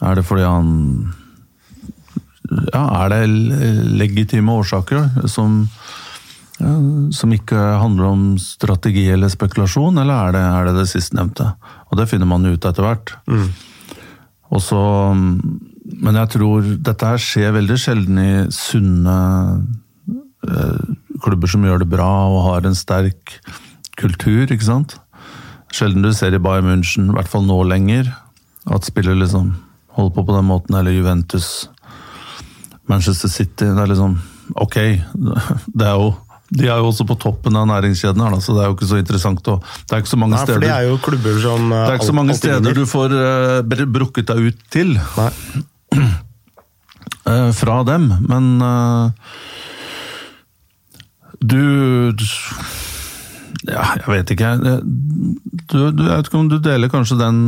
[0.09, 0.71] er det fordi han
[2.73, 3.21] ja, Er det
[3.95, 5.63] legitime årsaker som,
[6.59, 6.73] ja,
[7.15, 11.49] som ikke handler om strategi eller spekulasjon, eller er det er det, det sistnevnte?
[11.91, 13.15] Og det finner man ut etter hvert.
[13.27, 13.49] Mm.
[14.55, 14.81] Og så,
[15.15, 19.17] men jeg tror dette her skjer veldig sjelden i sunne
[20.47, 23.37] eh, klubber som gjør det bra og har en sterk
[23.99, 24.97] kultur, ikke sant.
[25.75, 28.11] Sjelden du ser i Bayern München, i hvert fall nå lenger,
[28.71, 29.51] at spillere liksom
[29.95, 31.69] holder på på den måten, eller Juventus,
[32.87, 33.65] Manchester City.
[33.65, 34.17] Det er liksom
[34.61, 34.75] Ok,
[35.79, 36.11] det er jo
[36.55, 38.99] de er jo også på toppen av næringskjeden, her, så det er jo ikke så
[39.01, 41.65] interessant å Det er ikke så mange Nei, steder for det er jo klubber som
[41.71, 44.95] Det er ikke så mange steder du får uh, brukket deg ut til.
[45.19, 45.31] Nei.
[47.25, 49.11] Uh, fra dem, men uh,
[51.43, 51.61] du
[53.65, 54.55] Ja, jeg vet ikke.
[54.61, 57.39] Du, du, jeg vet ikke om du deler kanskje den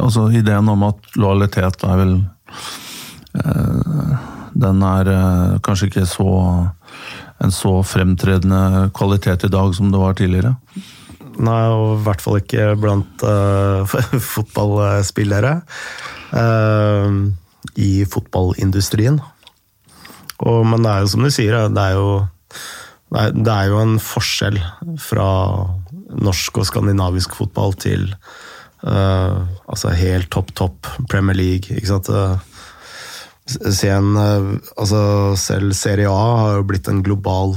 [0.00, 2.14] Altså ideen om at lojalitet er vel
[3.32, 4.16] Eh,
[4.52, 6.28] den er eh, kanskje ikke så
[7.42, 10.54] en så fremtredende kvalitet i dag som det var tidligere.
[11.42, 13.88] Nei, og i hvert fall ikke blant uh,
[14.34, 15.54] fotballspillere
[16.36, 17.08] uh,
[17.80, 19.18] i fotballindustrien.
[20.42, 22.08] Og, men det er jo som du sier, det er jo,
[23.12, 24.58] det er jo en forskjell
[25.00, 25.28] fra
[26.12, 28.10] norsk og skandinavisk fotball til
[28.84, 31.78] uh, altså helt topp, topp Premier League.
[31.78, 32.10] ikke sant?
[33.50, 37.56] En, eh, altså selv Serie A har jo blitt en global,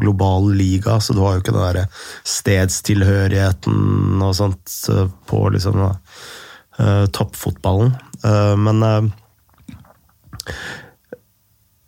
[0.00, 1.86] global liga, så du har jo ikke den derre
[2.28, 7.94] stedstilhørigheten og sånt eh, på liksom uh, toppfotballen.
[8.20, 9.08] Uh, men uh,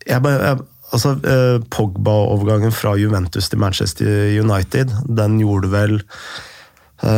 [0.07, 0.57] jeg, jeg,
[0.91, 1.13] altså,
[1.71, 5.95] Pogba-overgangen fra Juventus til Manchester United, den gjorde vel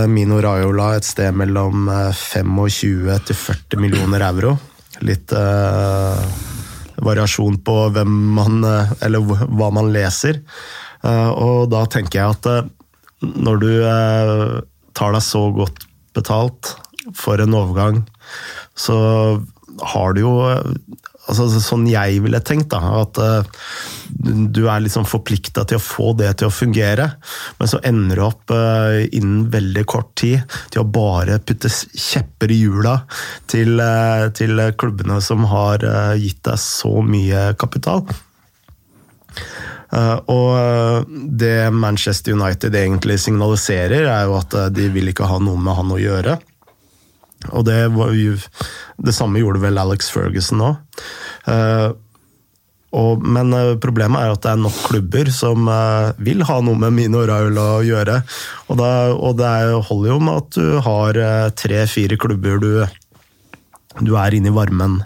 [0.09, 4.55] Mino Raiola et sted mellom 25 til 40 millioner euro
[5.03, 6.21] litt uh,
[7.03, 10.41] variasjon på hvem man uh, Eller hva man leser.
[11.03, 12.71] Uh, og da tenker jeg at
[13.25, 13.69] når du
[14.93, 16.75] tar deg så godt betalt
[17.15, 18.01] for en overgang,
[18.77, 18.97] så
[19.81, 20.33] har du jo
[21.29, 23.65] altså, Sånn jeg ville tenkt, da, at uh,
[24.55, 27.09] du er liksom forplikta til å få det til å fungere,
[27.59, 32.53] men så ender du opp uh, innen veldig kort tid til å bare putte kjepper
[32.53, 32.97] i hjula
[33.51, 35.85] til, uh, til klubbene som har
[36.19, 38.05] gitt deg så mye kapital.
[40.31, 45.77] og det Manchester United egentlig signaliserer, er jo at de vil ikke ha noe med
[45.77, 46.37] han å gjøre.
[47.53, 47.77] Og det,
[49.05, 50.71] det samme gjorde vel Alex Ferguson nå.
[51.47, 51.93] Uh,
[52.95, 56.79] og, men uh, problemet er at det er nok klubber som uh, vil ha noe
[56.85, 58.21] med Mino Raula å gjøre.
[58.69, 61.21] Og, da, og det er, holder jo med at du har
[61.59, 62.71] tre-fire klubber du,
[63.99, 65.01] du er inne i varmen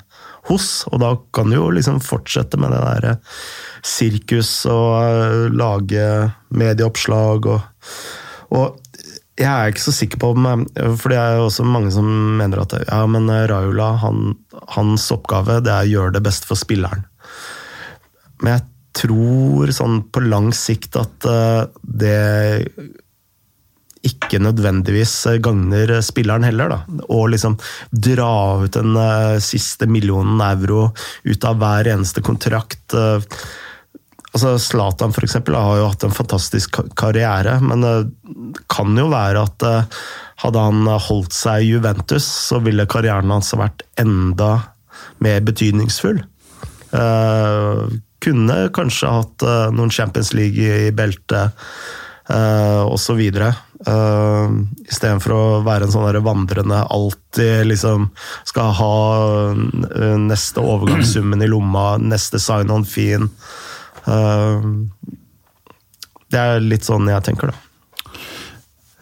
[0.49, 3.17] hos, og da kan du jo liksom fortsette med det derre
[3.85, 6.05] sirkus og lage
[6.57, 7.91] medieoppslag og,
[8.57, 8.79] og
[9.39, 10.65] jeg er ikke så sikker på om
[10.99, 12.07] For det er jo også mange som
[12.39, 14.33] mener at ja, men Raula, han,
[14.75, 17.05] hans oppgave det er å gjøre det beste for spilleren.
[18.43, 18.65] Men jeg
[18.99, 22.15] tror sånn på lang sikt at uh, det
[24.09, 26.71] ikke nødvendigvis gagner spilleren heller.
[26.71, 26.99] Da.
[27.11, 27.57] Å liksom
[27.91, 28.95] dra ut den
[29.43, 30.85] siste millionen euro
[31.27, 32.95] ut av hver eneste kontrakt.
[34.29, 37.83] Altså Zlatan for eksempel, har jo hatt en fantastisk karriere, men
[38.71, 40.01] kan jo være at eh,
[40.43, 44.51] hadde han holdt seg i Juventus, så ville karrieren hans vært enda
[45.23, 46.21] mer betydningsfull.
[46.89, 47.85] Uh,
[48.23, 51.53] kunne kanskje hatt uh, noen Champions League i beltet
[52.29, 53.19] osv.
[54.85, 58.05] Istedenfor å være en sånn vandrende alltid liksom
[58.45, 58.97] skal ha
[60.21, 63.31] neste overgangssummen i lomma, neste sign-on fin.
[64.09, 64.67] Eh,
[66.29, 67.68] det er litt sånn jeg tenker, da.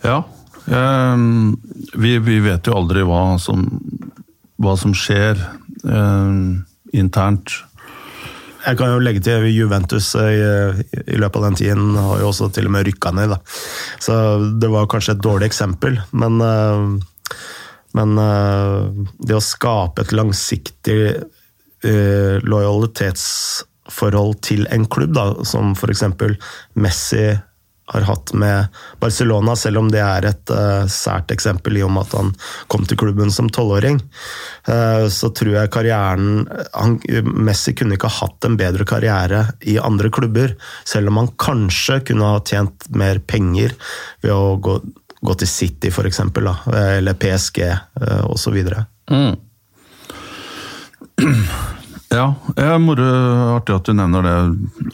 [0.03, 0.23] Ja.
[0.67, 1.61] Um,
[1.93, 3.63] vi, vi, vet jo aldri hva som,
[4.59, 5.39] hva som skjer
[5.83, 7.53] um, internt.
[8.67, 10.41] Jeg kan jo legge til Juventus i,
[11.05, 13.31] i, løpet av den tiden har jo også til og med rykka ned.
[13.31, 13.39] Da.
[14.03, 14.13] Så
[14.59, 17.31] det var kanskje et dårlig eksempel, men, uh,
[17.95, 18.91] men uh,
[19.23, 26.03] det å skape et langsiktig uh, lojalitetsforhold til en klubb, da, som f.eks.
[26.75, 27.29] Messi
[27.87, 28.67] har hatt med
[28.99, 32.33] Barcelona, selv om det er et uh, sært eksempel i og med at han
[32.71, 34.01] kom til klubben som tolvåring.
[34.67, 36.97] Uh, så tror jeg karrieren han,
[37.31, 40.57] Messi kunne ikke ha hatt en bedre karriere i andre klubber,
[40.87, 43.75] selv om han kanskje kunne ha tjent mer penger
[44.25, 44.79] ved å gå,
[45.23, 48.59] gå til City, f.eks., eller PSG uh, osv.
[49.07, 49.33] Mm.
[52.07, 53.05] Ja, jeg, er moro,
[53.57, 54.35] artig at du nevner det,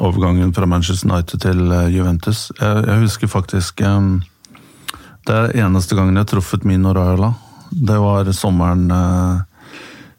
[0.01, 2.47] overgangen fra Manchester United til eh, Juventus.
[2.57, 4.15] Jeg, jeg husker faktisk um,
[5.27, 7.35] Det er eneste gangen jeg har truffet Mino Raiola.
[7.69, 9.45] Det var sommeren uh,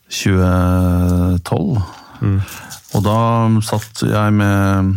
[0.07, 1.83] 2012.
[2.95, 3.19] Og da
[3.67, 4.95] satt jeg med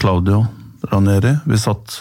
[0.00, 0.46] Claudio
[0.90, 1.36] Ranieri.
[1.44, 2.00] Vi satt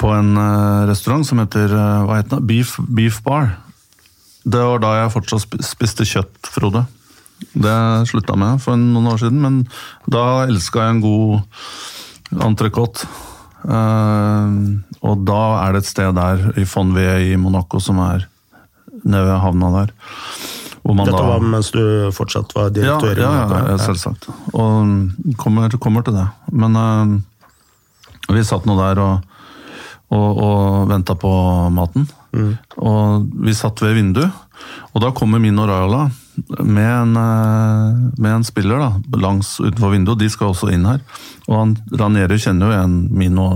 [0.00, 2.48] på en uh, restaurant som heter uh, hva heter det?
[2.48, 3.58] Beef, Beef Bar.
[4.42, 6.86] Det var da jeg fortsatt spiste kjøtt, Frode.
[7.54, 7.76] Det
[8.10, 9.60] slutta jeg med for noen år siden, men
[10.10, 13.06] da elska jeg en god entrecôte.
[13.62, 14.54] Eh,
[15.02, 18.26] og da er det et sted der, i Fonvie i Monaco, som er
[19.02, 19.92] nede ved havna der.
[20.82, 23.18] Dette da- var mens du fortsatt var direktør?
[23.18, 24.26] ja, ja, ja, selvsagt.
[24.52, 26.26] Og kommer, kommer til det.
[26.50, 29.22] Men uh, vi satt nå der og,
[30.10, 31.30] og, og venta på
[31.70, 32.08] maten.
[32.82, 34.32] Og vi satt ved vinduet,
[34.92, 36.06] og da kommer Mino Raiola
[36.58, 40.18] med en, eh, med en spiller da, langs utenfor vinduet.
[40.18, 41.02] De skal også inn her.
[41.48, 43.46] Og han, Ranieri kjenner jo igjen Mino.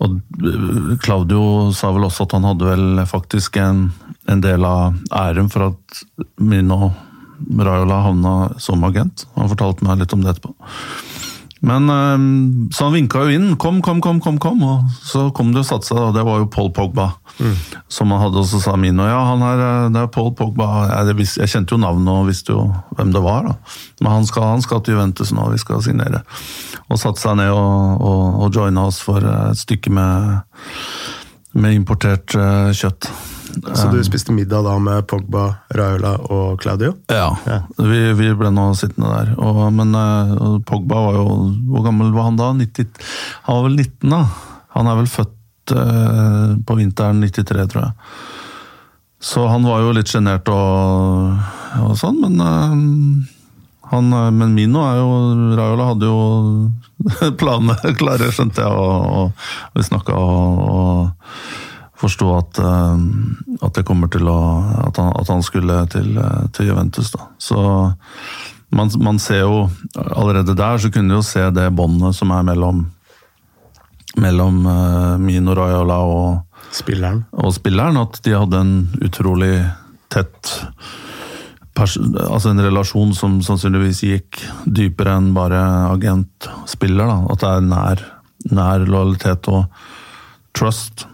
[0.00, 3.88] Og eh, Claudio sa vel også at han hadde vel faktisk en,
[4.30, 6.02] en del av æren for at
[6.40, 6.92] Mino
[7.40, 9.26] Raiola havna som agent.
[9.36, 10.54] Han fortalte meg litt om det etterpå.
[11.60, 12.18] Men eh,
[12.72, 13.56] Så han vinka jo inn.
[13.56, 14.62] 'Kom, kom, kom', kom, kom.
[14.64, 17.10] Og så kom det og satte seg, og det var jo Paul Pogba.
[17.88, 20.68] Som han hadde, og så sa Mino ja, han er, eh, det er Paul Pogba.
[20.88, 23.48] Jeg, jeg kjente jo navnet og visste jo hvem det var.
[23.48, 23.54] da.
[24.00, 26.22] Men han skal, han skal til Juventus nå, vi skal signere.
[26.88, 30.40] Og satte seg ned og, og, og joina oss for et stykke med,
[31.54, 33.10] med importert eh, kjøtt.
[33.74, 36.94] Så du spiste middag da med Pogba, Raiola og Claudio?
[37.10, 37.34] Ja,
[37.76, 39.32] Vi, vi ble nå sittende der.
[39.40, 41.26] Og, men uh, Pogba var jo
[41.70, 42.52] Hvor gammel var han da?
[42.56, 42.88] 90,
[43.46, 44.22] han var vel 19, da.
[44.76, 47.92] Han er vel født uh, på vinteren 93, tror jeg.
[49.20, 51.34] Så han var jo litt sjenert og,
[51.84, 53.40] og sånn, men uh,
[53.90, 55.10] han, men Mino er jo
[55.58, 56.20] Raiola hadde jo
[57.40, 61.68] planene klare, skjønte jeg, og, og, vi snakka og, og
[62.00, 63.02] forsto at, eh,
[63.60, 64.38] at det kommer til å
[64.88, 67.28] At han, at han skulle til, eh, til Juventus, da.
[67.38, 67.58] Så
[68.70, 72.46] man, man ser jo Allerede der så kunne du jo se det båndet som er
[72.46, 72.86] mellom
[74.18, 77.24] mellom eh, Mino Raiola og, Spilleren.
[77.30, 78.72] og spilleren, at de hadde en
[79.06, 79.54] utrolig
[80.10, 80.50] tett
[81.80, 85.60] altså en relasjon som sannsynligvis gikk dypere enn bare
[85.94, 87.12] agent-spiller.
[87.32, 88.02] At det er nær,
[88.52, 89.64] nær lojalitet og
[90.56, 91.06] trust.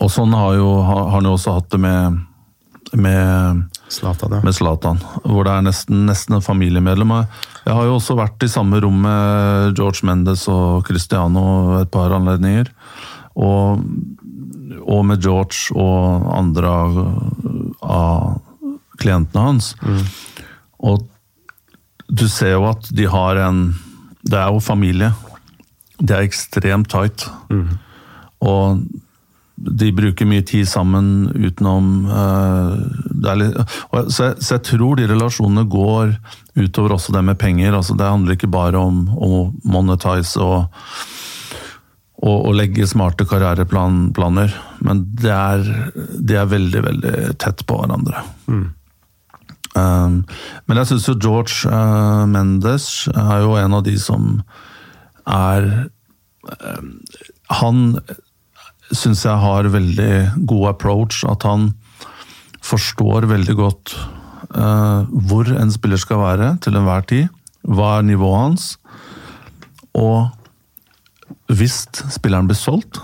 [0.00, 2.18] Og sånn har, jo, har han jo også hatt det med,
[2.98, 3.62] med
[3.92, 4.40] Zlatan, ja.
[4.44, 7.14] med Zlatan, hvor det er nesten, nesten en familiemedlem.
[7.62, 12.14] Jeg har jo også vært i samme rom med George Mendes og Cristiano et par
[12.16, 12.72] anledninger.
[13.36, 13.84] Og,
[14.82, 17.00] og med George og andre av,
[17.82, 18.40] av
[19.00, 19.74] klientene hans.
[20.82, 21.06] Og
[22.06, 23.74] du ser jo at de har en
[24.26, 25.12] Det er jo familie.
[25.98, 27.28] De er ekstremt tight.
[28.42, 28.82] Og
[29.56, 32.72] de bruker mye tid sammen utenom eh,
[33.22, 33.58] det er litt,
[34.12, 36.16] så, jeg, så jeg tror de relasjonene går
[36.56, 37.72] utover også det med penger.
[37.76, 39.30] altså Det handler ikke bare om å
[39.64, 40.68] monetize og,
[42.20, 45.64] og, og legge smarte karriereplaner, men det er,
[45.96, 48.26] de er veldig, veldig tett på hverandre.
[49.76, 50.22] Um,
[50.64, 54.38] men jeg syns jo George uh, Mendes er jo en av de som
[55.28, 55.66] er
[56.48, 56.94] um,
[57.58, 57.82] Han
[58.94, 61.24] syns jeg har veldig god approach.
[61.28, 61.72] At han
[62.66, 63.96] forstår veldig godt
[64.54, 67.28] uh, hvor en spiller skal være til enhver tid.
[67.66, 68.70] Hva er nivået hans?
[69.96, 70.28] Og
[71.50, 73.00] hvis spilleren blir solgt,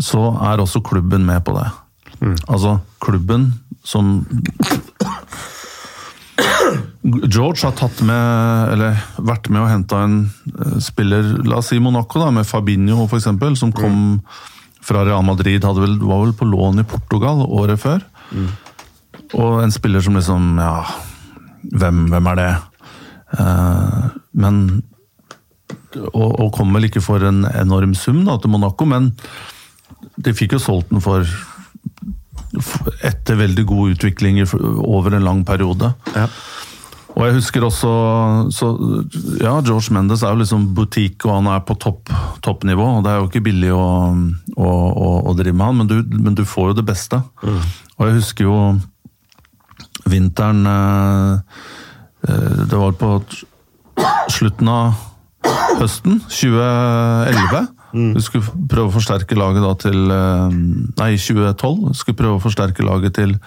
[0.00, 1.68] så er også klubben med på det.
[2.48, 3.52] Altså klubben
[3.84, 4.24] som
[7.04, 10.16] George har tatt med, eller vært med og henta en
[10.54, 13.28] eh, spiller, la oss si Monaco, da, med Fabinho f.eks.,
[13.60, 13.98] som kom
[14.84, 18.04] fra Real Madrid, vel, var vel på lån i Portugal året før.
[19.34, 20.84] Og en spiller som liksom Ja,
[21.72, 22.50] hvem, hvem er det?
[23.34, 24.58] Uh, men
[26.12, 29.12] og, og kom vel ikke for en enorm sum da, til Monaco, men
[30.20, 31.26] de fikk jo solgt den for
[33.02, 35.90] etter veldig god utvikling over en lang periode.
[36.14, 36.28] Ja.
[37.14, 37.90] Og jeg husker også
[38.54, 38.68] så,
[39.38, 42.10] Ja, George Mendes er jo liksom butikk, og han er på topp,
[42.42, 42.88] toppnivå.
[42.96, 43.84] og Det er jo ikke billig å,
[44.56, 47.20] å, å, å drive med han, men du, men du får jo det beste.
[47.44, 48.58] Og jeg husker jo
[50.10, 51.38] vinteren eh,
[52.28, 53.14] eh, Det var på
[54.32, 54.98] slutten av
[55.78, 57.70] høsten 2011.
[57.94, 60.56] Vi skulle prøve å forsterke laget da til eh,
[60.98, 61.92] Nei, 2012.
[61.92, 63.38] Vi skulle prøve å forsterke laget til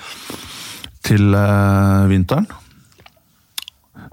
[1.08, 1.30] til
[2.10, 2.48] vinteren.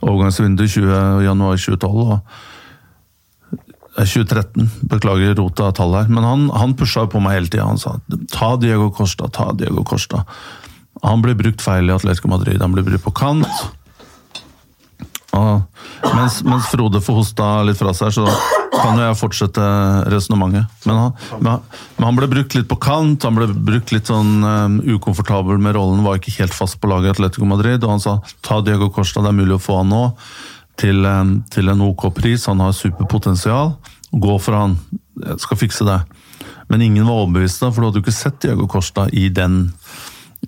[0.05, 1.25] Overgangsvindu 20.
[1.25, 2.03] januar 2012.
[2.05, 2.19] og
[3.97, 6.11] eh, 2013, beklager rota av tall her.
[6.13, 7.69] Men han, han pusha på meg hele tida.
[7.69, 7.97] Han sa
[8.33, 10.25] ta Diego Costa, ta Diego Costa.
[11.05, 12.63] Han ble brukt feil i Atletico Madrid.
[12.63, 13.65] Han ble brukt på kant.
[15.35, 18.29] Og mens, mens Frode får hosta litt fra seg, så
[18.85, 19.65] kan jeg fortsette
[20.13, 20.71] resonnementet.
[20.87, 21.01] Men,
[21.41, 25.75] men, han- ble brukt litt på kant, han ble brukt litt sånn um, ukomfortabel med
[25.79, 28.91] rollen, var ikke helt fast på laget i Atletico Madrid, og han sa ta Diego
[28.95, 30.05] Costa, det er mulig å få han nå,
[30.81, 33.75] til, um, til en OK pris, han har superpotensial,
[34.15, 34.77] gå for han,
[35.25, 36.01] jeg skal fikse det.
[36.69, 39.59] Men ingen var overbevist, da, for du hadde jo ikke sett Diego Costa i den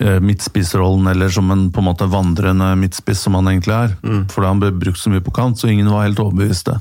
[0.01, 3.97] eh, midtspissrollen, eller som en på en måte vandrende midtspiss som han egentlig er.
[4.32, 6.78] Fordi han ble brukt så mye på kant, så ingen var helt overbeviste.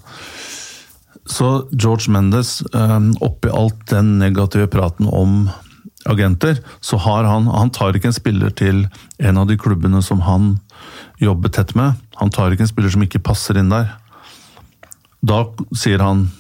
[1.26, 5.50] Så George Mendes, eh, oppi alt den negative praten om
[6.06, 8.88] agenter, så har han Han tar ikke en spiller til
[9.20, 10.60] en av de klubbene som han
[11.20, 11.94] jobber tett med.
[12.16, 13.96] Han tar ikke en spiller som ikke passer inn der.
[15.26, 16.32] Da sier han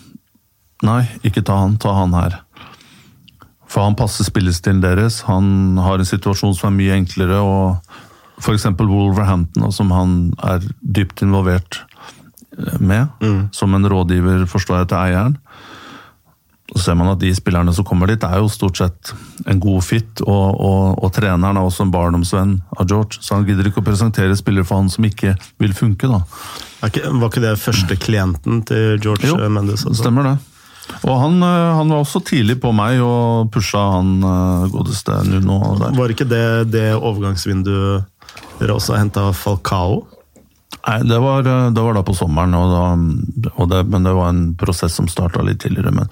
[0.83, 2.41] nei, ikke ta han, ta han her.
[3.67, 5.23] For han passer spillestilen deres.
[5.25, 7.41] Han har en situasjon som er mye enklere.
[7.41, 7.81] og
[8.37, 8.65] F.eks.
[8.77, 11.94] Wolverhampton, som han er dypt involvert eh,
[12.79, 13.07] med,
[13.55, 15.39] som en rådgiver, forstår jeg, til eieren.
[16.73, 19.11] Så ser man at de spillerne som kommer dit, er jo stort sett
[19.45, 23.45] en god fit, og, og, og treneren er også en barndomsvenn av George, så han
[23.45, 26.23] gidder ikke å presentere spillere for han som ikke vil funke, da.
[26.87, 29.85] Ikke, var ikke det første klienten til George Jo, Mendes?
[29.85, 30.35] Jo, Stemmer det.
[31.05, 35.59] Og han, eh, han var også tidlig på meg og pusha han eh, godeste Nuno
[35.81, 35.95] der.
[35.97, 38.05] Var ikke det det overgangsvinduet
[38.59, 40.03] dere også henta Falcao?
[40.87, 44.13] Nei, det var, eh, det var da på sommeren, og da, og det, men det
[44.13, 45.91] var en prosess som starta litt tidligere.
[45.95, 46.11] Men,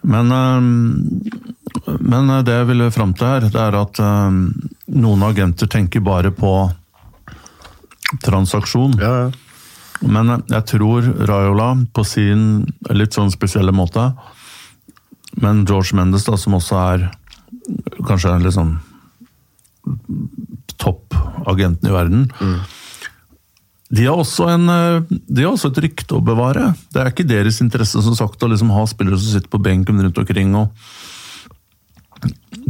[0.00, 4.40] men, eh, men det jeg ville fram til her, det er at eh,
[4.96, 6.54] noen agenter tenker bare på
[8.24, 8.98] transaksjon.
[9.00, 9.30] Ja, ja.
[10.00, 14.06] Men jeg tror Raiola på sin litt sånn spesielle måte
[15.44, 17.04] Men George Mendes, da, som også er
[18.08, 18.78] kanskje litt sånn
[20.80, 22.24] toppagenten i verden
[23.90, 26.74] de har, en, eh, de har også et rykte å bevare.
[26.94, 29.98] Det er ikke deres interesse som sagt å liksom ha spillere som sitter på benken
[29.98, 30.54] rundt omkring.
[30.54, 30.70] og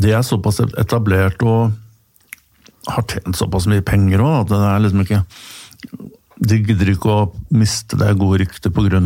[0.00, 1.76] De er såpass etablert og
[2.88, 5.20] har tjent såpass mye penger òg at det er liksom ikke
[6.40, 9.00] de gidder ikke å miste det gode ryktet pga.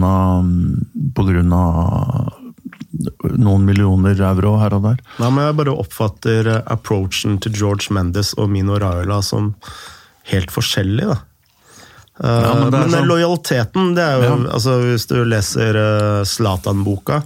[3.35, 4.99] noen millioner euro her og der.
[5.19, 9.55] Nei, men Jeg bare oppfatter approachen til George Mendes og Mino Raiola som
[10.31, 11.09] helt forskjellig.
[11.11, 11.19] da.
[12.23, 14.53] Eh, Ja, men men sånn- lojaliteten, det er jo Ja.
[14.55, 17.23] altså Hvis du leser eh, Zlatan-boka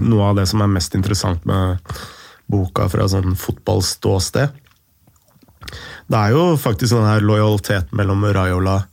[0.00, 1.78] Noe av det som er mest interessant med
[2.50, 4.50] boka fra sånn fotballståsted
[6.10, 8.84] Det er jo faktisk den her lojaliteten mellom Raiola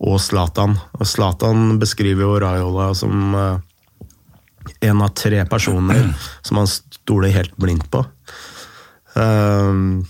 [0.00, 0.78] og Zlatan.
[0.98, 3.58] Og Zlatan beskriver jo Raiola som eh,
[4.88, 8.04] en av tre personer som han stoler helt blindt på.
[9.16, 10.00] Uh,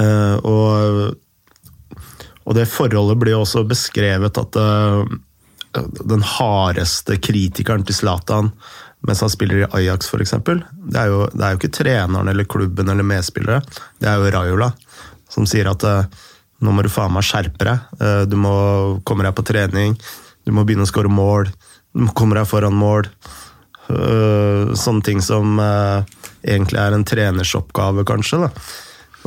[0.00, 1.14] uh, og,
[2.44, 5.04] og det forholdet blir også beskrevet at uh,
[6.04, 8.52] den hardeste kritikeren til Zlatan
[9.04, 10.32] mens han spiller i Ajax, f.eks.
[10.40, 11.10] Det, det er
[11.52, 13.60] jo ikke treneren eller klubben eller medspillere,
[14.00, 14.70] det er jo Raiola
[15.28, 16.22] som sier at eh,
[16.64, 17.82] nå må du faen meg skjerpe deg.
[18.00, 18.54] Eh, Du må
[19.04, 19.96] komme deg på trening,
[20.46, 21.50] du må begynne å skåre mål,
[21.92, 23.10] du må komme deg foran mål.
[23.84, 28.38] Sånne ting som egentlig er en trenersoppgave, kanskje.
[28.46, 28.48] Da.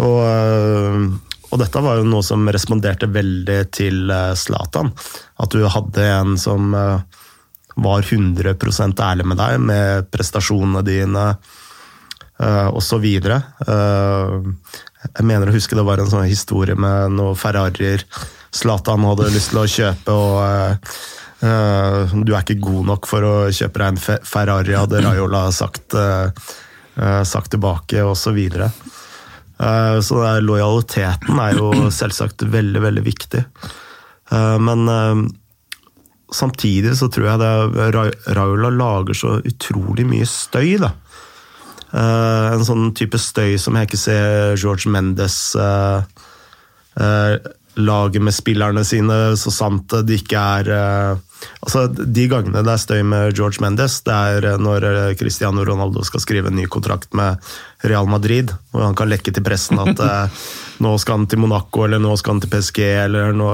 [0.01, 1.11] Og,
[1.51, 4.91] og dette var jo noe som responderte veldig til eh, Zlatan.
[5.41, 6.99] At du hadde en som eh,
[7.77, 11.37] var 100% ærlig med deg, med prestasjonene dine
[12.41, 13.05] uh, osv.
[13.05, 13.21] Jeg
[15.21, 18.01] mener å huske det var en sånn historie med noen Ferrarier
[18.57, 20.73] Zlatan hadde lyst til å kjøpe, og eh,
[21.47, 25.87] eh, du er ikke god nok for å kjøpe deg en Ferrari, hadde Raiola sagt,
[25.97, 26.27] eh,
[26.97, 28.21] eh, sagt tilbake, osv.
[28.23, 28.67] Så, videre.
[28.71, 28.75] Eh,
[29.57, 33.41] så det er- lojaliteten er jo selvsagt veldig, veldig viktig.
[34.31, 35.21] Eh, men eh,
[36.33, 37.87] samtidig så tror jeg det
[38.37, 40.91] Raula lager så utrolig mye støy, da.
[41.87, 45.39] Eh, en sånn type støy som jeg ikke ser George Mendes
[47.77, 51.23] eh, eh, lage med spillerne sine, så sant det ikke er eh,
[51.61, 55.63] Altså, De gangene det er støy med George Mendes, det er eh, når eh, Cristiano
[55.63, 57.37] Ronaldo skal skrive en ny kontrakt med
[57.85, 60.01] Real Madrid, og han kan lekke til pressen at
[60.83, 63.51] nå skal han til Monaco, eller nå skal han til PSG, eller nå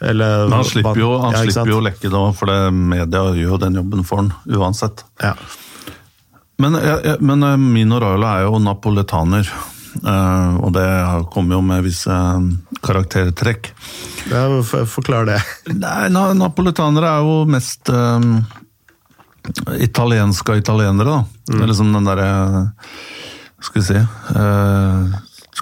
[0.00, 3.22] eller, Men han slipper jo, han Ja, slipper jo å lekke da, for det media
[3.30, 5.04] gjør jo den jobben for han uansett.
[5.22, 5.32] Ja.
[6.58, 9.48] Men, jeg- jeg- men Mino Raiola er jo napoletaner.
[10.02, 10.86] Eh, og det
[11.32, 12.16] kommer jo med visse
[12.84, 13.70] karaktertrekk.
[14.30, 15.40] Ja, Forklar det.
[15.72, 18.40] Nei, Napoletanere er jo mest um,
[19.78, 21.22] italienske italienere, da.
[21.46, 22.30] Det er liksom den derre
[23.62, 25.14] Skal vi si uh,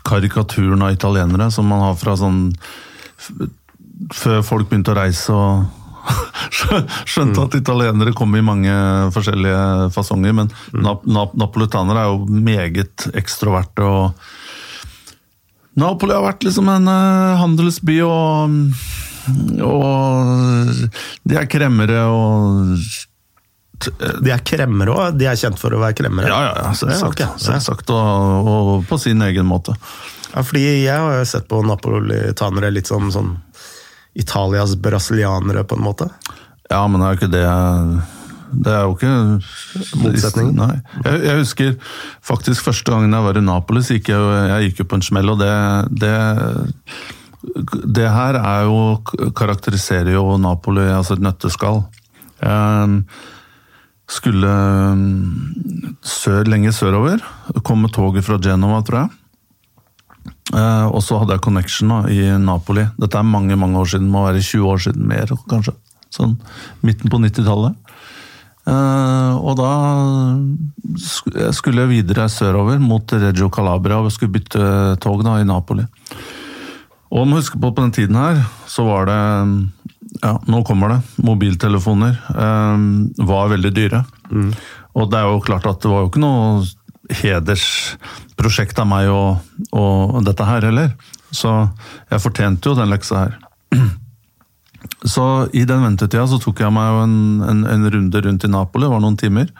[0.05, 2.49] Karikaturen av italienere som man har fra sånn
[4.17, 5.84] Før folk begynte å reise og
[6.57, 8.73] skjø- skjønte at italienere kom i mange
[9.15, 14.27] forskjellige fasonger, men nap nap napolitanere er jo meget ekstroverte og
[15.75, 18.53] Napoli har vært liksom en uh, handelsby, og,
[19.67, 20.85] og
[21.27, 22.77] de er kremmere og
[24.23, 25.17] De er kremmere òg.
[25.19, 26.31] De er kjent for å være kremmere.
[26.31, 27.21] Ja, ja, ja selvsagt.
[27.25, 29.75] Ja, selvsagt og, og på sin egen måte.
[30.31, 33.35] Ja, fordi jeg har jo sett på napolitanere litt som sånn
[34.15, 36.11] Italias brasilianere, på en måte.
[36.71, 37.45] Ja, men er jo ikke det
[38.65, 39.11] Det er jo ikke
[40.01, 40.55] Motsetningen?
[40.57, 40.79] Nei.
[41.05, 41.75] Jeg, jeg husker
[42.25, 45.35] faktisk første gangen jeg var i Napolis, gikk jeg, jeg gikk jo på en smell,
[45.35, 45.53] og det,
[46.01, 46.15] det
[47.45, 48.79] det her er jo,
[49.37, 51.83] karakteriserer jo Napoli, altså et nøtteskall.
[52.41, 53.03] Jeg
[54.11, 54.55] skulle
[54.97, 57.23] mm, sør, lenge sørover.
[57.65, 59.24] Kom med toget fra Genova, tror jeg.
[60.53, 62.85] Eh, og så hadde jeg connection da, i Napoli.
[63.01, 65.73] Dette er mange mange år siden, må være 20 år siden mer, kanskje.
[66.13, 66.37] Sånn
[66.85, 67.81] midten på 90-tallet.
[68.65, 69.71] Uh, og da
[70.97, 75.45] sk- jeg skulle jeg videre sørover mot Reggio Calabria og skulle bytte tog da, i
[75.45, 75.85] Napoli.
[77.13, 79.19] Og må huske på på den tiden her, så var det
[80.23, 81.01] Ja, nå kommer det.
[81.27, 82.79] Mobiltelefoner uh,
[83.27, 84.05] var veldig dyre.
[84.95, 86.63] Og det er jo klart at det var jo ikke noe
[87.13, 89.43] hedersprosjekt av meg og,
[89.77, 90.95] og dette her heller.
[91.35, 91.51] Så
[92.11, 93.39] jeg fortjente jo den leksa her.
[95.05, 95.25] Så
[95.57, 98.93] i den ventetida så tok jeg meg en, en, en runde rundt i Napoli, det
[98.93, 99.51] var noen timer.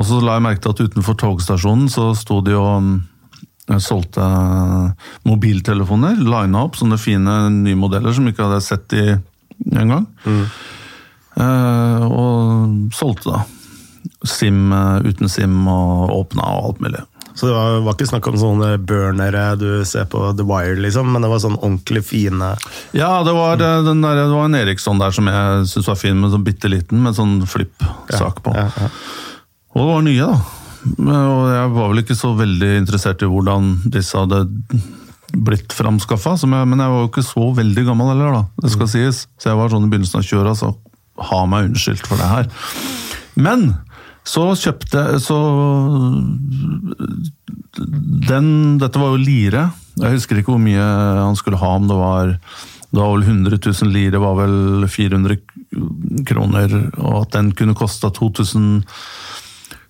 [0.00, 2.94] Og så la jeg merke til at utenfor togstasjonen så sto de og mm,
[3.80, 4.24] solgte
[5.28, 6.20] mobiltelefoner.
[6.20, 9.04] Lina opp sånne fine nye modeller som ikke hadde sett i
[9.76, 10.06] engang.
[11.36, 13.42] Eh, og solgte da.
[14.26, 17.02] SIM eh, uten SIM og åpna og alt mulig.
[17.34, 21.08] Så det var, var ikke snakk om sånne burnere du ser på The Wire, liksom,
[21.14, 22.50] men det var sånn ordentlig fine
[22.92, 26.18] Ja, det var, den der, det var en Eriksson der som jeg syntes var fin,
[26.20, 28.52] med sånn bitte liten, med sånn flipp-sak på.
[28.56, 28.90] Ja, ja.
[29.72, 30.58] Og det var nye, da.
[30.82, 34.44] Og jeg var vel ikke så veldig interessert i hvordan disse hadde
[35.32, 38.66] blitt framskaffa, men jeg var jo ikke så veldig gammel heller, da.
[38.66, 39.22] Det skal sies.
[39.40, 40.74] Så jeg var sånn i begynnelsen av 20-åra, så
[41.30, 42.50] ha meg unnskyldt for det her.
[43.40, 43.70] Men
[44.28, 45.36] så kjøpte Så
[48.28, 48.46] den
[48.78, 49.64] Dette var jo lire.
[49.98, 50.84] Jeg husker ikke hvor mye
[51.18, 52.36] han skulle ha, om det var
[52.92, 55.38] det var vel 100 000 lire, var vel 400
[56.28, 58.82] kroner, og at den kunne kosta 2000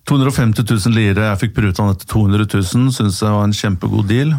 [0.07, 4.07] 250 000 lire, jeg fikk pruta den etter 200 000, syntes jeg var en kjempegod
[4.07, 4.33] deal.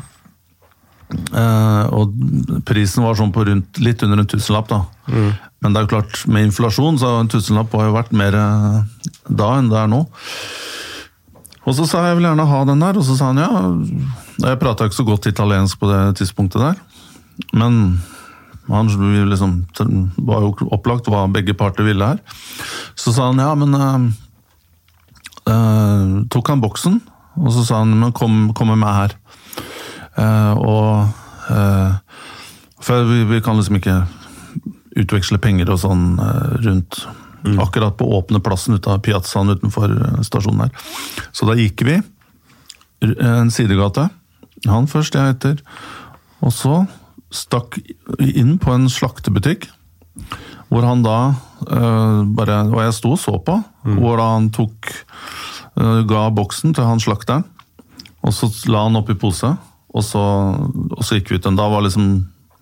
[1.13, 2.15] Eh, og
[2.67, 4.81] prisen var sånn på rundt, litt under en tusenlapp, da.
[5.65, 8.35] Men det er jo klart, med inflasjon så har en tusenlapp har jo vært mer
[8.37, 8.83] uh,
[9.33, 10.03] da enn det er nå.
[11.65, 13.53] Og så sa jeg jeg vil gjerne ha den der, og så sa han ja.
[14.45, 16.77] Jeg prata ikke så godt italiensk på det tidspunktet der,
[17.57, 17.73] men
[18.69, 18.89] han
[19.31, 19.57] liksom,
[20.25, 22.21] var jo opplagt hva begge parter ville her.
[22.97, 23.73] Så sa han ja, men
[25.49, 27.01] uh, tok han boksen,
[27.41, 29.17] og så sa han men kom, kom med meg her.
[30.21, 31.09] Eh, og
[31.51, 31.95] eh,
[32.85, 33.99] For vi, vi kan liksom ikke
[35.01, 37.05] utveksle penger og sånn eh, rundt
[37.61, 39.91] akkurat på åpne plassen ut av piazzaen utenfor
[40.25, 40.85] stasjonen her.
[41.37, 41.99] Så da gikk vi
[43.05, 44.07] en sidegate.
[44.65, 45.59] Han først, jeg etter.
[46.41, 46.85] Og så
[47.35, 47.79] stakk
[48.23, 49.69] inn på en slaktebutikk.
[50.71, 51.19] Hvor han da
[51.69, 53.59] eh, bare Og jeg sto og så på.
[53.99, 57.45] Hvor da han tok eh, Ga boksen til han slakteren.
[58.25, 59.51] Og så la han oppi pose.
[59.95, 61.51] Og så, og så gikk vi ut.
[61.55, 62.09] Da var liksom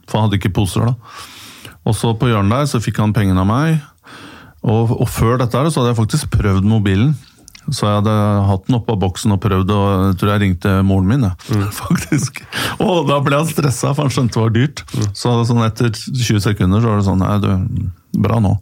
[0.07, 0.95] For han hadde ikke poser, da.
[1.89, 3.81] Og så på hjørnet der så fikk han pengene av meg.
[4.63, 7.15] Og, og før dette her så hadde jeg faktisk prøvd mobilen.
[7.71, 8.15] Så jeg hadde
[8.49, 11.27] hatt den oppå boksen og prøvd, og jeg tror jeg ringte moren min.
[11.27, 11.69] Ja.
[11.83, 12.43] faktisk.
[12.83, 14.85] Og da ble han stressa, for han skjønte det var dyrt.
[15.19, 18.57] Så sånn etter 20 sekunder så var det sånn Nei, du, bra nå.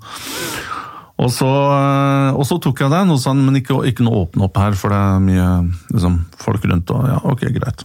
[1.20, 4.46] Og så, eh, og så tok jeg den, og sa men ikke, ikke noe åpne
[4.46, 5.48] opp her, for det er mye
[5.92, 6.92] liksom, folk rundt.
[6.96, 7.84] og ja, ok, greit.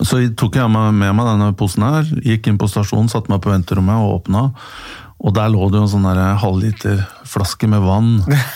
[0.00, 3.52] Så tok jeg med meg denne posen her, gikk inn på stasjonen, satte meg på
[3.52, 4.48] venterommet og åpna.
[5.24, 7.04] Og der lå det jo en sånn halvliterflaske halvliter
[7.34, 8.10] flaske med vann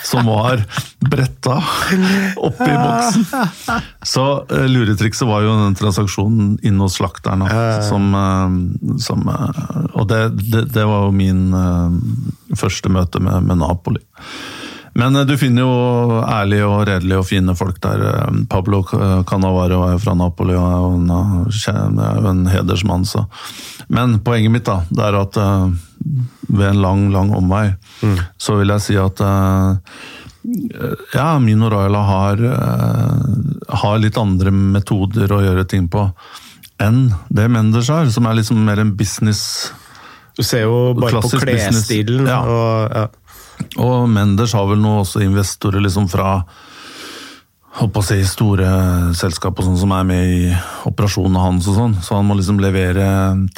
[0.04, 0.60] som var
[1.00, 1.56] bretta
[2.36, 3.24] oppi boksen.
[4.04, 7.46] Så uh, luretrikset var jo den transaksjonen inne hos slakteren.
[7.88, 9.64] Som, eh, som, eh,
[9.94, 10.20] og det,
[10.50, 14.02] det, det var jo min eh, første møte med, med Napoli.
[14.94, 18.04] Men eh, du finner jo ærlige og redelige og fine folk der.
[18.10, 18.82] Eh, Pablo
[19.28, 21.98] Canavaro er fra Napoli og er jo en,
[22.48, 23.26] er hedersmann, så.
[23.88, 25.38] Men poenget mitt da, det er at
[26.48, 27.70] ved en lang, lang omvei,
[28.02, 28.18] mm.
[28.40, 29.20] så vil jeg si at
[31.12, 32.42] ja, Mino Raiola har,
[33.82, 36.06] har litt andre metoder å gjøre ting på
[36.82, 39.72] enn det Mendes har, som er liksom mer en business
[40.38, 42.28] Du ser jo bare på klesstilen.
[42.28, 42.38] Ja.
[42.46, 43.08] Og, ja.
[43.76, 46.40] Og, Mendes har vel nå også investorer liksom fra
[47.78, 48.68] håper å si store
[49.18, 50.52] selskap og sånn som er med i
[50.88, 53.06] operasjonene hans og sånn, så han må liksom levere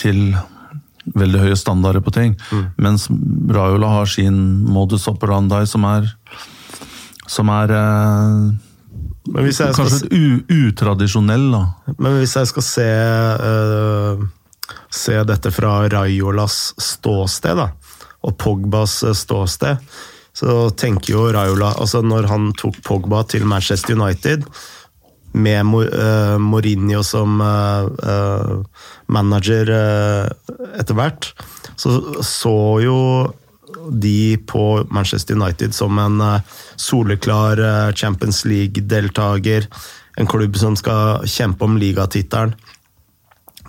[0.00, 0.34] til
[1.16, 2.34] veldig høye standarder på ting.
[2.52, 2.66] Mm.
[2.84, 3.06] Mens
[3.50, 4.36] Raiola har sin
[4.68, 6.10] modus operandi som er
[7.30, 8.50] som er eh,
[9.30, 11.60] Kanskje skal, utradisjonell, da.
[12.00, 12.86] Men hvis jeg skal se,
[13.44, 14.22] uh,
[14.90, 17.68] se dette fra Raiolas ståsted, da,
[18.26, 19.80] og Pogbas eh, ståsted,
[20.36, 24.46] så tenker jo Raiola altså Når han tok Pogba til Manchester United,
[25.32, 28.64] med uh, Mourinho som uh,
[29.06, 29.68] manager
[30.74, 31.28] etter hvert,
[31.78, 31.92] så
[32.26, 32.96] så jo
[33.90, 36.40] de på Manchester United som en eh,
[36.76, 39.66] soleklar eh, Champions League-deltaker.
[40.16, 42.54] En klubb som skal kjempe om ligatittelen.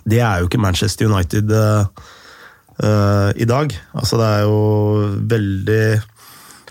[0.04, 1.86] Det er jo ikke Manchester United uh,
[2.80, 3.74] uh, i dag.
[3.92, 4.58] Altså, det er jo
[5.34, 5.84] veldig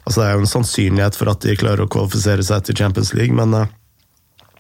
[0.02, 3.12] Altså, det er jo en sannsynlighet for at de klarer å kvalifisere seg til Champions
[3.14, 3.68] League, men uh,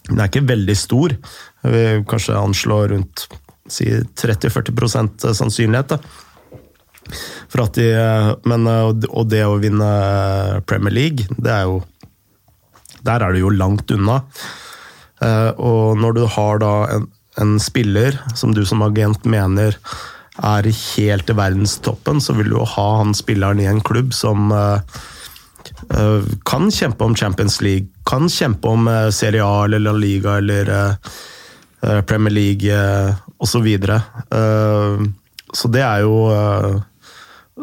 [0.05, 1.15] den er ikke veldig stor.
[1.65, 3.25] Vi kanskje anslå rundt
[3.71, 3.87] si
[4.21, 5.95] 30-40 sannsynlighet.
[5.95, 5.99] da.
[7.51, 7.89] For at de,
[8.47, 9.89] men, og det å vinne
[10.69, 11.81] Premier League, det er jo
[13.01, 14.19] Der er det jo langt unna.
[15.25, 17.07] Eh, og når du har da en,
[17.41, 19.77] en spiller som du som agent mener
[20.39, 24.51] er helt i verdenstoppen, så vil du jo ha han spilleren i en klubb som
[24.55, 24.79] uh,
[25.91, 30.37] uh, kan kjempe om Champions League, kan kjempe om uh, Serie A eller La Liga
[30.37, 30.95] eller
[31.81, 32.81] Premier League
[33.41, 33.65] osv.
[33.65, 33.95] Så,
[35.57, 36.19] så det er jo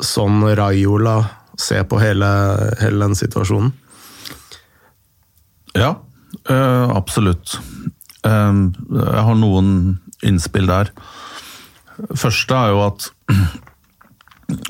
[0.03, 1.21] sånn Raiola
[1.55, 2.27] ser på hele,
[2.81, 3.71] hele den situasjonen?
[5.79, 5.93] Ja,
[6.51, 7.61] absolutt.
[8.27, 9.71] Jeg har noen
[10.27, 10.91] innspill der.
[12.15, 13.11] Første er jo at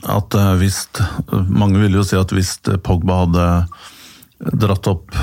[0.09, 0.79] at eh, hvis
[1.47, 3.45] Mange vil jo si at hvis Pogba hadde
[4.59, 5.15] dratt opp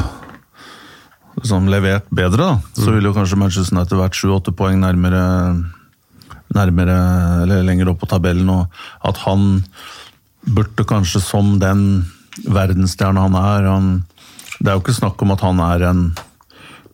[1.35, 2.93] liksom levert bedre, da, så mm.
[2.95, 5.23] ville jo kanskje Manchester United vært 7-8 poeng nærmere
[6.55, 6.95] nærmere,
[7.43, 9.65] eller lenger opp på tabellen, og at han
[10.45, 12.05] burde kanskje som den
[12.45, 13.89] verdensstjerne han er han,
[14.59, 16.01] Det er jo ikke snakk om at han er en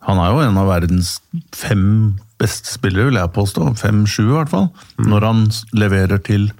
[0.02, 1.20] Han er jo en av verdens
[1.54, 3.70] fem beste spillere, vil jeg påstå.
[3.80, 4.68] Fem-sju, i hvert fall.
[4.98, 5.08] Mm.
[5.12, 5.42] Når han
[5.78, 6.50] leverer til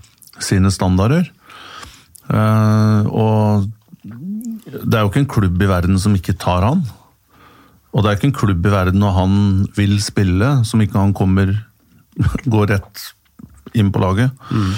[0.43, 1.28] sine standarder.
[2.30, 3.70] Uh, og
[4.72, 6.85] det er jo ikke en klubb i verden som ikke tar han.
[7.93, 9.35] Og det er ikke en klubb i verden når han
[9.76, 11.53] vil spille, som ikke han kommer
[12.55, 13.11] går rett
[13.78, 14.33] inn på laget.
[14.51, 14.72] Mm.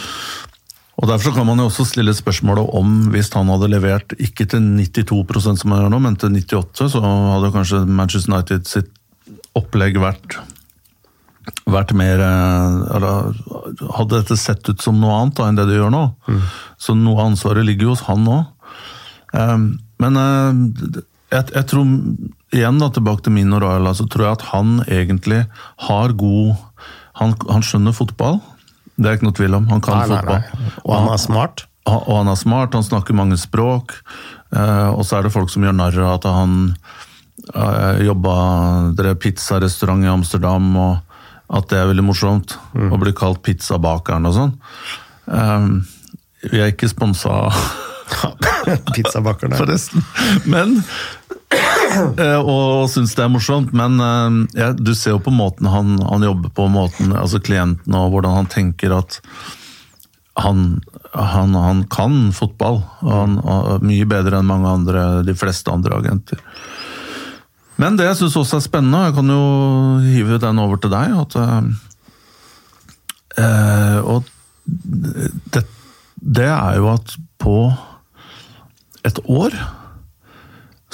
[0.94, 4.62] Og Derfor kan man jo også stille spørsmålet om hvis han hadde levert ikke til
[4.78, 8.92] 92% som han gjør nå, men til 98 så hadde kanskje Manchester United sitt
[9.58, 10.38] opplegg vært,
[11.70, 13.32] vært mer eh, eller,
[13.96, 16.04] Hadde dette sett ut som noe annet da, enn det det gjør nå.
[16.28, 16.44] Mm.
[16.80, 18.38] Så noe av ansvaret ligger jo hos han nå.
[19.34, 19.66] Um,
[20.02, 21.00] men uh,
[21.32, 21.88] jeg, jeg, tror
[22.54, 25.40] igjen da, tilbake til Mino Raiola, så tror jeg at han egentlig
[25.88, 26.54] har god
[27.18, 28.40] han, han, skjønner fotball,
[28.98, 29.66] det er ikke noe tvil om.
[29.70, 30.42] Han kan nei, fotball.
[30.42, 30.76] Nei, nei.
[30.84, 31.64] Og han er smart?
[31.88, 33.96] Han, og han er smart, han snakker mange språk.
[34.54, 36.60] Uh, og så er det folk som gjør narr av at han
[38.00, 38.34] jobba
[38.96, 41.03] drev pizzarestaurant i Amsterdam, og
[41.54, 42.56] at det er veldig morsomt.
[42.74, 42.92] Mm.
[42.92, 44.54] Å bli kalt pizzabakeren og sånn.
[45.24, 45.68] Um,
[46.50, 47.48] vi er ikke sponsa
[48.94, 49.56] Pizzabakerne.
[49.56, 50.02] Forresten.
[50.50, 50.82] Men
[52.18, 55.96] Eh, og syns det er morsomt, men eh, ja, du ser jo på måten han,
[56.02, 59.20] han, jobber på, måten, altså klienten og hvordan han tenker at
[60.40, 60.80] han,
[61.14, 62.80] han, han kan fotball.
[63.06, 63.36] Han,
[63.86, 66.40] mye bedre enn mange andre, de fleste andre agenter.
[67.80, 69.44] Men det jeg syns også er spennende, og jeg kan jo
[70.04, 71.36] hive den over til deg at,
[73.38, 74.24] eh, Og
[75.52, 75.64] det,
[76.16, 77.72] det er jo at på
[79.04, 79.56] et år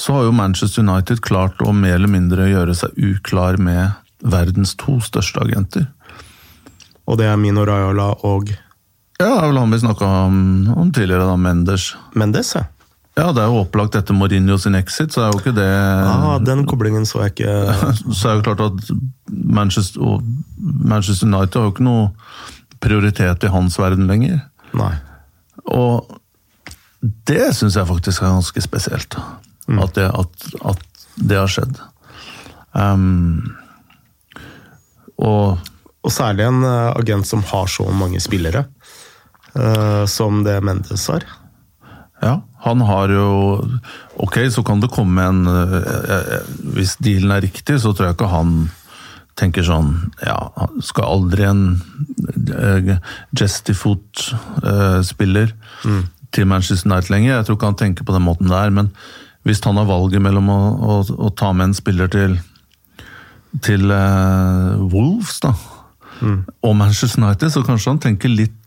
[0.01, 3.93] så har jo Manchester United klart å mer eller mindre gjøre seg uklar med
[4.25, 5.87] verdens to største agenter.
[7.05, 8.53] Og det er Mino Raiola og
[9.21, 10.37] Ja, det er vel han vi snakka om,
[10.73, 11.91] om, tidligere, da, Mendes.
[12.17, 12.65] Mendes, ja.
[13.21, 16.39] Ja, det er jo opplagt etter Mourinho sin exit, så er jo ikke det ah,
[16.41, 17.57] Den koblingen så jeg ikke
[18.17, 18.93] Så er jo klart at
[19.29, 20.23] Manchester,
[20.57, 22.09] Manchester United har jo ikke noe
[22.81, 24.39] prioritet i hans verden lenger.
[24.73, 24.95] Nei.
[25.69, 26.09] Og
[27.29, 29.17] det syns jeg faktisk er ganske spesielt.
[29.69, 31.77] at, det, at, at, det, har skjedd.
[32.73, 33.53] Um,
[35.21, 35.61] og,
[36.01, 38.65] og særlig en uh, agent som har så mange spillere,
[39.53, 41.29] uh, som det Mendes har.
[42.21, 43.29] Ja, han har jo
[44.21, 45.81] Ok, så kan det komme en uh,
[46.77, 48.51] Hvis dealen er riktig, så tror jeg ikke han
[49.41, 50.51] tenker sånn Ja,
[50.85, 51.63] skal aldri en
[53.37, 55.49] Jestifoot-spiller
[55.85, 56.03] mm.
[56.35, 57.37] til Manchester United lenger.
[57.39, 58.87] Jeg tror ikke han tenker på den måten der, men
[59.49, 62.33] hvis han har valget mellom å, å, å ta med en spiller til,
[63.65, 65.53] til uh, Wolves da,
[66.21, 66.41] mm.
[66.67, 68.59] og Manchester United, så kanskje han tenker litt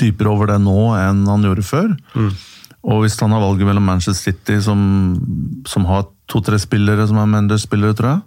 [0.00, 1.88] dypere over det nå enn han gjorde før.
[2.16, 2.32] Mm.
[2.82, 4.80] Og hvis han har valget mellom Manchester City, som,
[5.68, 8.22] som har to-tre spillere som er Menders-spillere, tror jeg,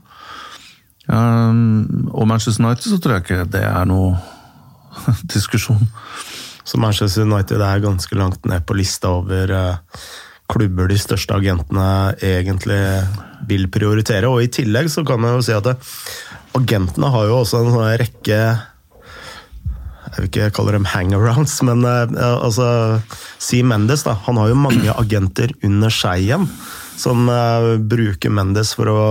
[1.12, 4.16] um, og Manchester United, så tror jeg ikke det er noe
[5.36, 5.84] diskusjon.
[6.66, 10.06] Så Manchester United er ganske langt ned på lista over uh,
[10.52, 12.80] klubber de største agentene egentlig
[13.50, 14.30] vil prioritere.
[14.30, 15.76] Og i tillegg så kan jeg jo si at det,
[16.56, 18.40] agentene har jo også en sånn rekke
[20.16, 22.08] jeg vil ikke kalle dem hangarounds, men uh,
[22.40, 22.68] altså
[23.42, 24.16] Si Mendes, da.
[24.30, 26.48] Han har jo mange agenter under seg igjen.
[26.96, 29.02] Som uh, bruker Mendes for å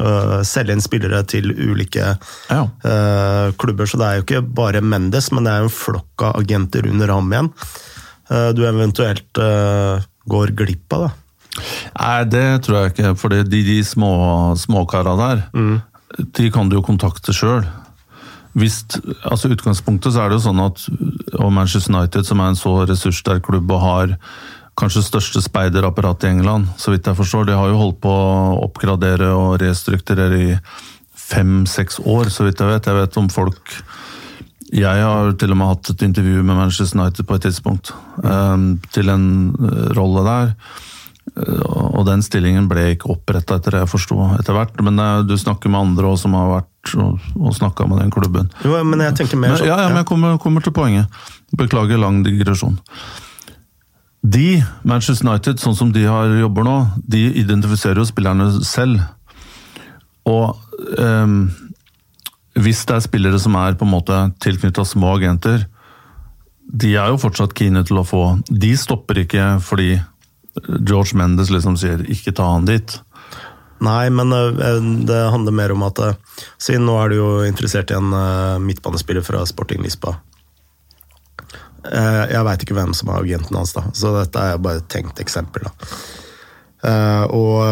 [0.00, 2.14] uh, selge inn spillere til ulike
[2.48, 2.62] ja.
[3.60, 3.90] klubber.
[3.90, 6.88] Så det er jo ikke bare Mendes, men det er jo en flokk av agenter
[6.88, 7.52] under ham igjen.
[8.56, 9.38] du eventuelt
[10.26, 11.10] går glipp av, da?
[11.96, 13.12] Nei, det tror jeg ikke.
[13.20, 14.12] For de, de små
[14.58, 15.76] småkara der, mm.
[16.40, 17.66] de kan du jo kontakte sjøl.
[18.56, 18.80] Hvis,
[19.28, 20.86] altså utgangspunktet så er det jo sånn at
[21.36, 24.14] og Manchester United, som er en så ressurssterk klubb og har
[24.76, 28.56] kanskje største speiderapparat i England, så vidt jeg forstår, de har jo holdt på å
[28.64, 30.50] oppgradere og restrukturere i
[31.26, 32.88] fem-seks år, så vidt jeg vet.
[32.88, 33.76] Jeg vet om folk
[34.74, 37.92] jeg har til og med hatt et intervju med Manchester United på et tidspunkt,
[38.24, 40.48] um, til en eh, rolle der.
[41.36, 44.78] Og den stillingen ble ikke oppretta etter det jeg forsto etter hvert.
[44.84, 48.14] Men eh, du snakker med andre også, som har vært og, og snakka med den
[48.14, 48.48] klubben.
[48.64, 49.68] Jo, men jeg tenker mer sånn.
[49.68, 51.12] Ja, ja, men jeg kommer, kommer, til poenget.
[51.58, 52.78] Beklager lang digresjon.
[54.26, 59.02] De, Manchester United, sånn som de har jobber nå, de identifiserer jo spillerne selv.
[60.26, 60.56] Og
[60.98, 61.36] um,
[62.58, 65.68] hvis det er spillere som er på en måte tilknytta små agenter,
[66.66, 69.92] de er jo fortsatt keene til å få De stopper ikke fordi
[70.88, 73.00] George Mendes liksom sier 'ikke ta han dit'.
[73.78, 76.14] Nei, men eh, det handler mer om at eh,
[76.58, 80.16] Siden nå er du jo interessert i en eh, midtbanespiller fra Sporting Lisboa.
[81.86, 85.20] Jeg veit ikke hvem som er agenten hans, da, så dette er bare et tenkt
[85.22, 85.68] eksempel.
[85.68, 85.70] Da.
[87.30, 87.62] Og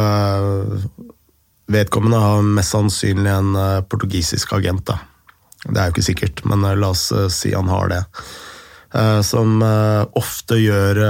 [1.66, 3.58] vedkommende har mest sannsynlig en
[3.90, 4.84] portugisisk agent.
[4.86, 5.00] da.
[5.64, 8.00] Det er jo ikke sikkert, men la oss si han har det.
[9.26, 11.02] Som ofte gjør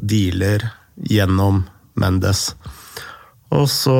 [0.00, 0.64] dealer
[1.08, 1.64] gjennom
[2.00, 2.54] Mendes.
[3.50, 3.96] Og så,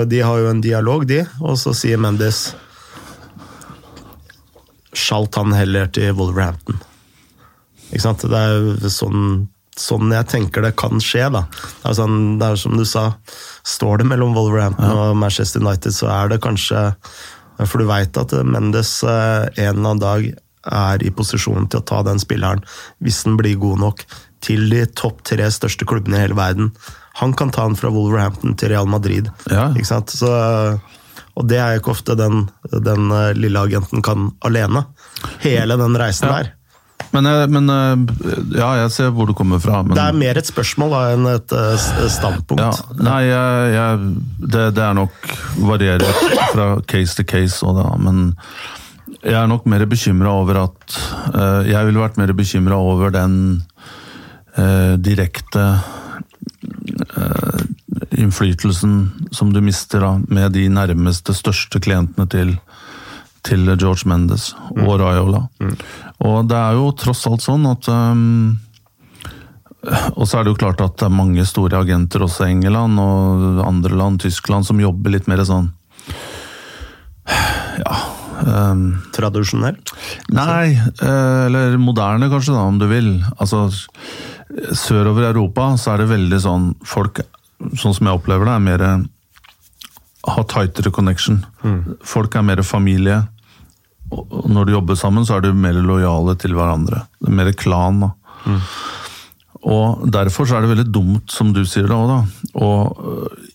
[0.00, 2.54] eh, De har jo en dialog, de, og så sier Mendes
[4.92, 6.76] Skjalt han heller til Wolverhampton.
[7.92, 8.24] Ikke sant?
[8.28, 11.30] Det er jo sånn, sånn jeg tenker det kan skje.
[11.32, 11.46] da.
[11.48, 13.14] Det er, sånn, det er som du sa,
[13.64, 15.06] står det mellom Wolverhampton ja.
[15.08, 16.92] og Manchester United, så er det kanskje
[17.62, 20.28] For du veit at Mendes eh, en eller annen dag
[20.62, 22.62] er i posisjon til å ta den spilleren,
[23.00, 24.04] hvis den blir god nok,
[24.42, 26.72] til de topp tre største klubbene i hele verden.
[27.20, 29.28] Han kan ta han fra Wolverhampton til Real Madrid.
[29.50, 29.68] Ja.
[29.76, 30.14] Ikke sant?
[30.16, 30.32] Så,
[31.36, 34.86] og det er jo ikke ofte den, den, eh, lille agenten kan alene.
[35.44, 36.40] Hele den reisen ja.
[36.40, 36.52] der.
[37.12, 39.82] Men, eh, men, eh, ja, jeg ser hvor du kommer fra.
[39.84, 39.96] Men...
[39.98, 41.56] Det er mer et spørsmål da, enn et
[42.16, 42.62] standpunkt.
[42.64, 44.12] Ja, nei, jeg, jeg,
[44.46, 46.22] det, det, er nok varierer
[46.54, 48.32] fra case to case, da, men
[49.22, 50.94] jeg er nok mer bekymra over at
[51.68, 53.36] Jeg ville vært mer bekymra over den
[54.56, 55.64] eh, direkte
[57.16, 57.62] eh,
[58.10, 62.54] innflytelsen som du mister da, med de nærmeste, største klientene til,
[63.46, 64.98] til George Mendes og mm.
[65.02, 65.46] Raiola.
[65.62, 65.76] Mm.
[66.28, 68.58] Og det er jo tross alt sånn at um,
[70.14, 73.00] og så er det jo klart at det er mange store agenter også i England
[73.02, 75.72] og andre land, Tyskland, som jobber litt mer sånn
[77.82, 77.96] Ja
[78.46, 78.84] um,
[79.14, 79.90] Tradisjonelt?
[80.34, 83.16] Nei, eller moderne kanskje, da, om du vil.
[83.38, 83.66] Altså
[84.76, 87.22] Sørover i Europa så er det veldig sånn Folk,
[87.78, 88.84] sånn som jeg opplever det, er mer
[90.22, 91.44] har tightere connection.
[91.62, 91.96] Mm.
[92.06, 93.22] Folk er mer familie.
[94.12, 97.06] Og når de jobber sammen, så er de mer lojale til hverandre.
[97.18, 98.04] Det er mer klan.
[98.44, 98.60] Mm.
[99.72, 102.20] Og derfor så er det veldig dumt, som du sier det òg, da,
[102.58, 103.50] å øh,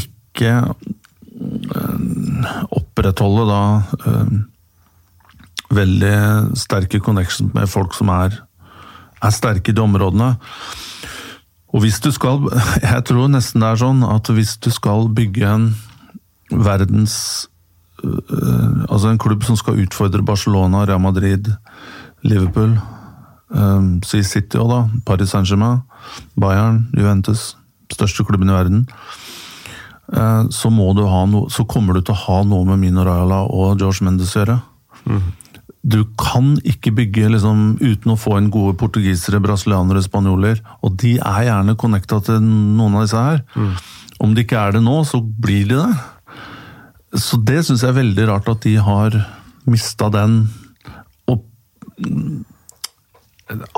[0.00, 0.52] ikke
[1.76, 1.98] øh,
[2.80, 3.62] opprettholde da
[4.08, 4.32] øh,
[5.76, 6.16] veldig
[6.58, 8.40] sterke connections med folk som er
[9.22, 10.34] er sterke i de områdene.
[11.70, 12.48] Og hvis du skal
[12.82, 15.68] Jeg tror nesten det er sånn at hvis du skal bygge en
[16.50, 17.46] verdens
[18.02, 21.52] øh, Altså en klubb som skal utfordre Barcelona, Real Madrid,
[22.26, 22.74] Liverpool
[23.54, 24.80] øh, Si City òg, da.
[25.06, 25.84] Paris Saint-Germain,
[26.34, 27.54] Bayern, Juventus.
[27.90, 28.86] Største klubben i verden.
[30.12, 34.06] Eh, så, no, så kommer du til å ha noe med Mino Raiola og George
[34.06, 34.58] Mendes å gjøre.
[35.80, 40.60] Du kan ikke bygge liksom, uten å få inn gode portugisere, brasilianere, spanjoler.
[40.84, 43.44] Og de er gjerne connecta til noen av disse her.
[44.20, 47.20] Om de ikke er det nå, så blir de det.
[47.20, 49.16] Så det syns jeg er veldig rart at de har
[49.70, 50.42] mista den.
[51.32, 51.46] Og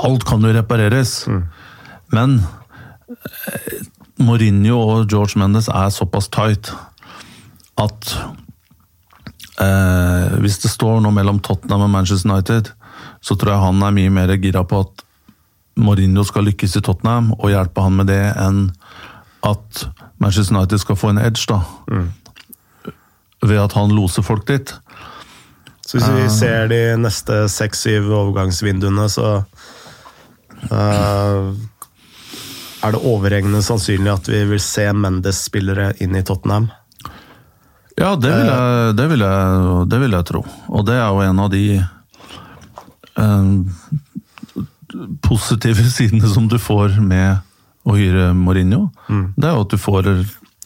[0.03, 1.15] alt kan jo repareres.
[2.13, 2.41] Men
[3.15, 3.79] eh,
[4.23, 6.75] Mourinho og George Mendes er såpass tight
[7.81, 8.17] at
[9.61, 12.73] eh, hvis det står noe mellom Tottenham og Manchester United,
[13.23, 15.05] så tror jeg han er mye mer gira på at
[15.81, 18.67] Mourinho skal lykkes i Tottenham, og hjelpe han med det, enn
[19.47, 19.87] at
[20.23, 21.63] Manchester United skal få en edge, da.
[23.43, 24.75] Ved at han loser folk dit.
[25.83, 29.43] Så hvis vi ser de neste seks-syv overgangsvinduene, så
[30.71, 31.49] uh,
[32.83, 36.71] er det overhengende sannsynlig at vi vil se Mendes-spillere inn i Tottenham.
[38.03, 40.43] Ja, det vil, jeg, det, vil jeg, det vil jeg tro.
[40.75, 41.65] Og det er jo en av de
[43.23, 43.51] eh,
[45.23, 47.43] positive sidene som du får med
[47.87, 48.89] å hyre Mourinho.
[49.37, 50.11] Det er jo at du får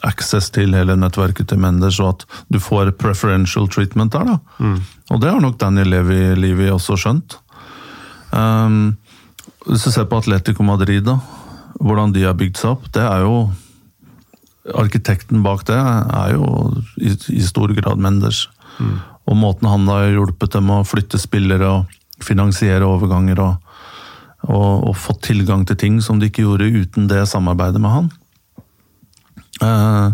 [0.07, 4.29] access til hele nettverket til Mendes, og at du får preferential treatment der.
[4.29, 4.73] da.
[5.13, 7.39] Og det har nok Daniel Levi, Levi også skjønt.
[8.31, 8.97] Um,
[9.67, 11.17] hvis du ser på Atletico Madrid, da,
[11.81, 13.47] hvordan de har bygd seg opp, det er jo
[14.75, 16.47] Arkitekten bak det er jo
[16.99, 18.47] i, i stor grad Mendes.
[19.27, 21.95] Og måten han har hjulpet dem å flytte spillere og
[22.25, 23.73] finansiere overganger og,
[24.47, 28.13] og, og fått tilgang til ting som de ikke gjorde uten det samarbeidet med han.
[29.65, 30.09] Eh,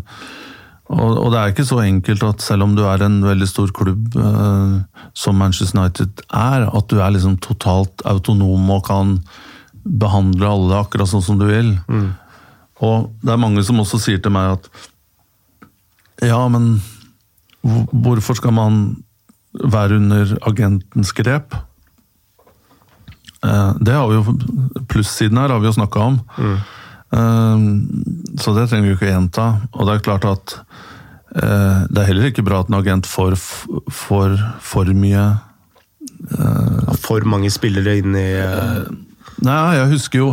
[0.93, 3.71] og, og det er ikke så enkelt at selv om du er en veldig stor
[3.75, 4.75] klubb eh,
[5.19, 9.17] som Manchester United er, at du er liksom totalt autonom og kan
[9.83, 11.73] behandle alle akkurat sånn som du vil.
[12.83, 14.71] Og det er mange som også sier til meg at
[16.23, 16.77] ja, men
[17.63, 18.83] hvorfor skal man
[19.53, 21.55] være under agentens grep?
[23.45, 24.37] Eh, Det har vi jo,
[24.89, 26.21] Plussiden her har vi jo snakka om.
[26.39, 26.59] Mm.
[28.41, 29.47] Så det trenger vi ikke gjenta.
[29.77, 30.55] Og det er klart at
[31.37, 33.37] eh, det er heller ikke bra at en agent får
[33.93, 35.27] for, for mye
[37.03, 38.87] For mange spillere inn i eh,
[39.43, 40.29] Nei, jeg husker jo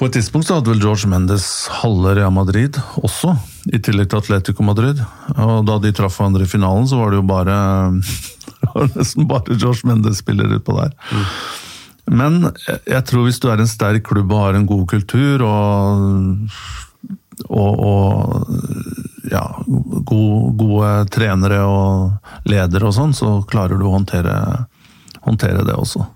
[0.00, 1.44] På et tidspunkt så hadde vel George Mendes
[1.82, 3.36] halve Real Madrid også,
[3.70, 4.98] i tillegg til Atletico Madrid.
[5.36, 7.56] Og da de traff hverandre i finalen, så var det jo bare
[8.96, 10.96] nesten bare George Mendes-spillere utpå der.
[12.10, 15.44] Men jeg- jeg tror hvis du er en sterk klubb og har en god kultur
[15.46, 16.48] og,
[17.46, 19.44] og, og ja,
[20.08, 24.34] gode, gode trenere og ledere og sånn, så klarer du å håndtere,
[25.22, 26.08] håndtere det også.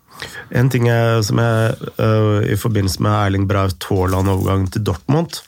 [0.57, 5.41] En ting jeg, som jeg uh, I forbindelse med Erling Braut Haaland-overgangen til Dortmund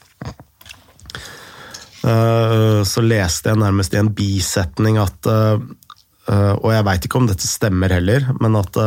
[2.03, 5.57] uh, Så leste jeg nærmest i en bisetning at uh,
[6.59, 8.81] Og jeg veit ikke om dette stemmer heller, men at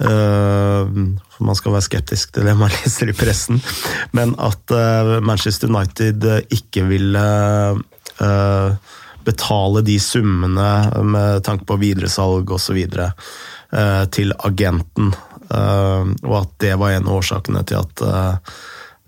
[0.00, 3.58] Man skal være skeptisk til det man leser i pressen,
[4.16, 4.72] men at
[5.20, 6.24] Manchester United
[6.56, 7.24] ikke ville
[9.26, 10.70] betale de summene
[11.04, 12.80] med tanke på videresalg osv.
[13.70, 15.12] Uh, til agenten,
[15.46, 18.56] eh, og at det var en av årsakene til at eh,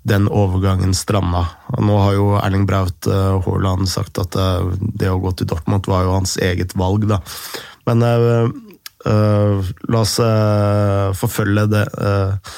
[0.06, 1.40] den overgangen stranda.
[1.82, 5.90] Nå har jo Erling Braut eh, Haaland sagt at eh, det å gå til Dortmund
[5.90, 7.18] var jo hans eget valg, da.
[7.90, 8.06] Men
[9.02, 12.52] Uh, eh, la oss uh, forfølge det uh,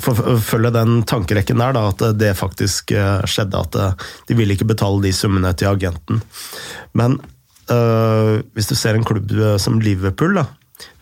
[0.00, 3.60] forfølge den tankerekken der, da, at det faktisk eh, skjedde.
[3.60, 6.20] At eh, de ville ikke betale de summene til agenten.
[6.96, 7.18] Men
[7.70, 10.46] eh, hvis du ser en klubb eh, som Liverpool, da,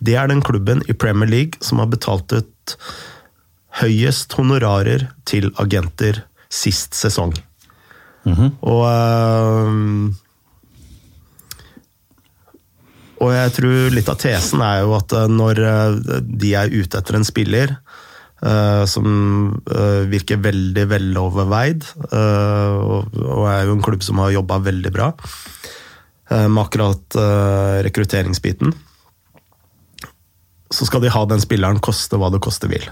[0.05, 2.77] det er den klubben i Premier League som har betalt ut
[3.83, 7.35] høyest honorarer til agenter sist sesong.
[8.61, 10.17] Og eh,
[13.19, 17.01] Og jeg tror litt av tesen er jo at eh, når eh, de er ute
[17.01, 19.09] etter en spiller eh, som
[19.67, 25.13] eh, virker veldig veloverveid, og, og er jo en klubb som har jobba veldig bra
[26.29, 27.17] med akkurat
[27.87, 28.75] rekrutteringsbiten,
[30.75, 32.85] så skal de ha den spilleren koste hva det koste vil.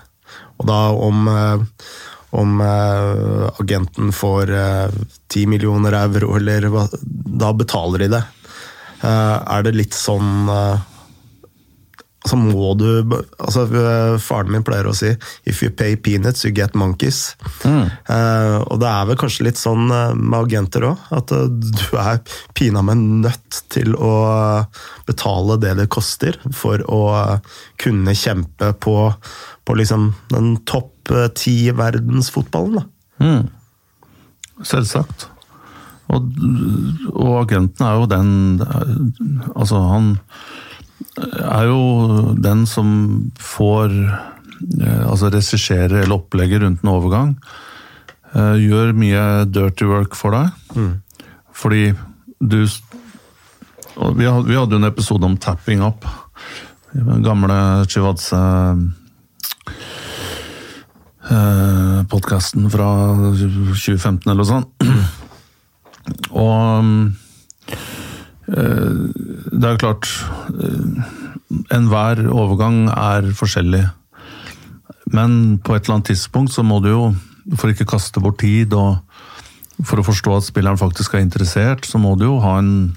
[0.61, 1.85] Og da om, eh,
[2.37, 4.53] om eh, agenten får
[5.29, 6.87] ti 10 millioner euro, eller hva,
[7.43, 8.24] da betaler de det.
[9.05, 10.85] Eh, er det litt sånn eh,
[12.27, 12.87] så må du
[13.39, 15.12] altså eh, Faren min pleier å si
[15.47, 17.37] 'if you pay peanuts, you get monkeys'.
[17.64, 22.20] Eh, og det er vel kanskje litt sånn eh, med agenter òg, at du er
[22.55, 24.66] pinadø nødt til å
[25.07, 27.03] betale det det koster for å
[27.79, 28.97] kunne kjempe på,
[29.64, 30.93] på liksom den topp
[31.39, 32.83] ti verdensfotballen.
[32.83, 33.31] da.
[34.66, 35.29] Selvsagt.
[36.11, 36.27] Og,
[37.14, 38.31] og agenten er jo den
[39.55, 40.12] Altså, han
[41.17, 42.89] er jo den som
[43.41, 47.33] får eh, Altså regisserer eller opplegger rundt en overgang.
[48.35, 50.53] Eh, Gjør mye dirty work for deg.
[51.57, 51.89] Fordi
[52.41, 52.61] du
[54.17, 56.05] vi hadde, jo en episode om tapping up.
[57.25, 57.57] Gamle
[57.89, 58.37] Chivadze
[61.31, 62.89] eh, podkasten fra
[63.37, 64.69] 2015 eller noe sånt.
[66.45, 66.93] Og eh,
[68.47, 70.07] det er klart
[70.55, 71.14] eh,
[71.74, 73.84] Enhver overgang er forskjellig.
[75.14, 77.03] Men på et eller annet tidspunkt så må du jo,
[77.55, 78.99] for ikke kaste bort tid og
[79.86, 82.97] for å forstå at spilleren faktisk er interessert, så må du jo ha en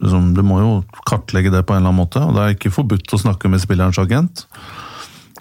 [0.00, 0.70] liksom, Du må jo
[1.08, 2.22] kartlegge det på en eller annen måte.
[2.24, 4.46] Og det er ikke forbudt å snakke med spillerens agent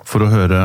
[0.04, 0.62] for å høre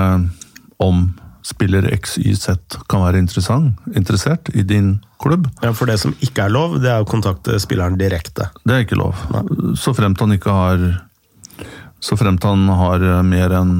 [0.82, 1.07] om
[1.47, 2.49] spiller XYZ
[2.90, 5.47] kan være interessant, interessert i din klubb.
[5.62, 8.51] Ja, For det som ikke er lov, det er å kontakte spilleren direkte.
[8.66, 9.14] Det er ikke lov.
[9.78, 10.88] Så fremt han ikke har
[12.03, 13.70] Så fremt han har mer enn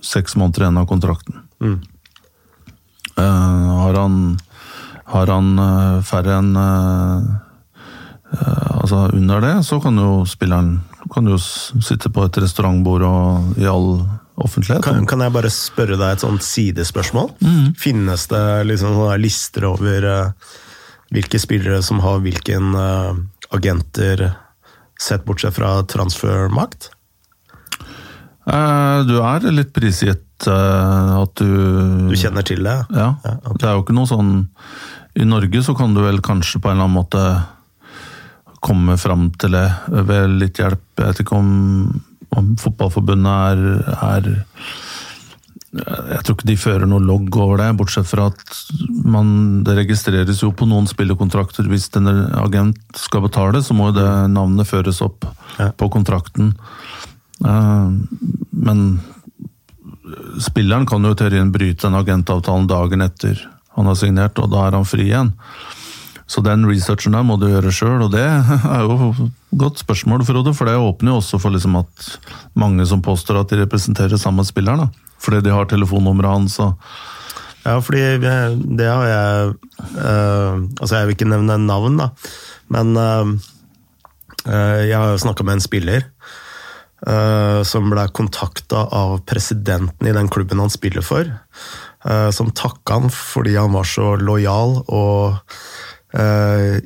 [0.00, 1.42] seks måneder igjen av kontrakten.
[3.16, 4.38] Eh, har han
[5.06, 7.22] har han uh, færre enn uh,
[8.34, 10.80] eh, Altså under det, så kan jo spilleren
[11.12, 14.00] kan jo sitte på et restaurantbord og i all
[14.36, 14.84] offentlighet.
[14.84, 17.32] Kan, kan jeg bare spørre deg et sånt sidespørsmål?
[17.80, 20.52] Finnes det liksom lister over uh,
[21.14, 23.16] hvilke spillere som har hvilken uh,
[23.56, 24.28] agenter,
[25.00, 26.90] sett bortsett fra transfermakt?
[28.46, 32.76] Uh, Du er litt prisgitt at du Du kjenner til det?
[32.92, 33.14] Ja.
[33.24, 33.56] Ja, okay.
[33.56, 34.32] Det er jo ikke noe sånn
[35.16, 37.22] I Norge så kan du vel kanskje på en eller annen måte
[38.60, 39.66] komme fram til det
[40.08, 40.82] ved litt hjelp.
[40.98, 41.50] Jeg vet ikke om,
[42.36, 43.58] om Fotballforbundet er,
[43.96, 44.28] er
[45.76, 48.54] Jeg tror ikke de fører noe logg over det, bortsett fra at
[49.04, 51.66] man, det registreres jo på noen spillekontrakter.
[51.68, 52.08] Hvis en
[52.40, 55.26] agent skal betale, så må jo det navnet føres opp
[55.58, 55.70] Ja.
[55.72, 56.54] på kontrakten.
[57.44, 57.90] Eh,
[58.56, 59.00] Men
[60.40, 63.36] spilleren kan jo i teorien bryte den agentavtalen dagen etter
[63.76, 65.32] han har signert, og da er han fri igjen.
[66.26, 68.24] Så den researchen der må du gjøre sjøl, og det
[68.76, 70.54] er jo et godt spørsmål, Frode.
[70.56, 72.08] For det åpner jo også for liksom at
[72.58, 74.88] mange som påstår at de representerer samme spiller, da.
[75.22, 76.74] Fordi de har telefonnummeret hans og
[77.66, 78.02] Ja, fordi
[78.78, 79.54] det har jeg
[79.98, 82.10] eh, Altså, jeg vil ikke nevne navn, da,
[82.70, 83.32] men eh,
[84.46, 86.06] eh, jeg har jo snakka med en spiller
[87.06, 91.26] eh, som ble kontakta av presidenten i den klubben han spiller for,
[92.06, 95.42] eh, som takka han fordi han var så lojal og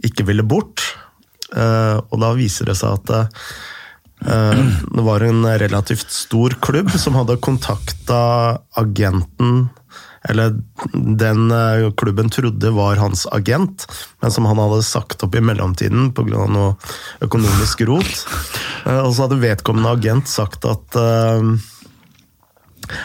[0.07, 0.83] ikke ville bort.
[1.55, 3.13] Eh, og da viser det seg at
[4.31, 4.63] eh,
[4.95, 8.21] det var en relativt stor klubb som hadde kontakta
[8.79, 9.69] agenten
[10.29, 10.53] eller
[10.93, 13.87] den eh, klubben trodde var hans agent,
[14.21, 16.45] men som han hadde sagt opp i mellomtiden pga.
[16.45, 16.75] noe
[17.25, 18.27] økonomisk rot.
[18.85, 21.55] Eh, Og så hadde vedkommende agent sagt at eh,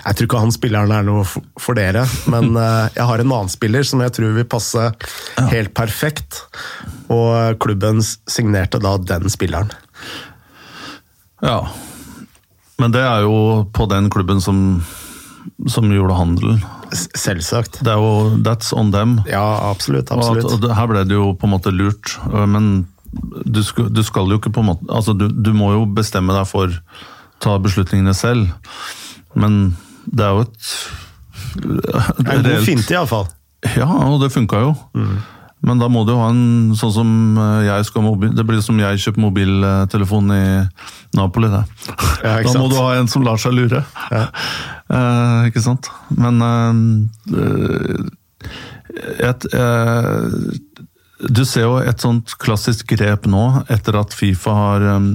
[0.06, 3.52] Jeg tror ikke han spilleren er noe for- dere, men eh, jeg har en annen
[3.52, 4.90] spiller som jeg tror vil passe
[5.52, 6.44] helt perfekt.
[7.14, 9.74] Og klubben signerte da den spilleren.
[11.44, 11.60] Ja.
[12.82, 14.84] Men det er jo på den klubben som,
[15.70, 16.64] som gjorde handelen.
[16.96, 17.80] Selvsagt.
[17.86, 19.20] Det er jo That's on them.
[19.30, 20.12] Ja, absolutt.
[20.12, 20.64] At, absolutt.
[20.64, 22.88] og her ble det jo på en måte lurt, øh, men
[23.46, 26.36] du skal, du skal jo ikke på en måte Altså, du, du må jo bestemme
[26.36, 26.74] deg for
[27.44, 28.50] ta beslutningene selv,
[29.36, 29.76] men
[30.06, 30.74] det er jo et
[31.56, 33.26] Det er en god finte, iallfall.
[33.76, 34.76] Ja, og det funka jo.
[35.66, 37.10] Men da må du jo ha en sånn som
[37.40, 40.44] øh, jeg skal mobil Det blir som jeg kjøper mobiltelefon i
[41.18, 41.64] Napoli, det.
[42.22, 43.86] Ja, da må du ha en som lar seg lure.
[44.86, 45.88] Eh, ikke sant?
[46.14, 48.04] Men eh,
[49.26, 50.20] et, eh,
[51.20, 55.06] Du ser jo et sånt klassisk grep nå, etter at Fifa har eh,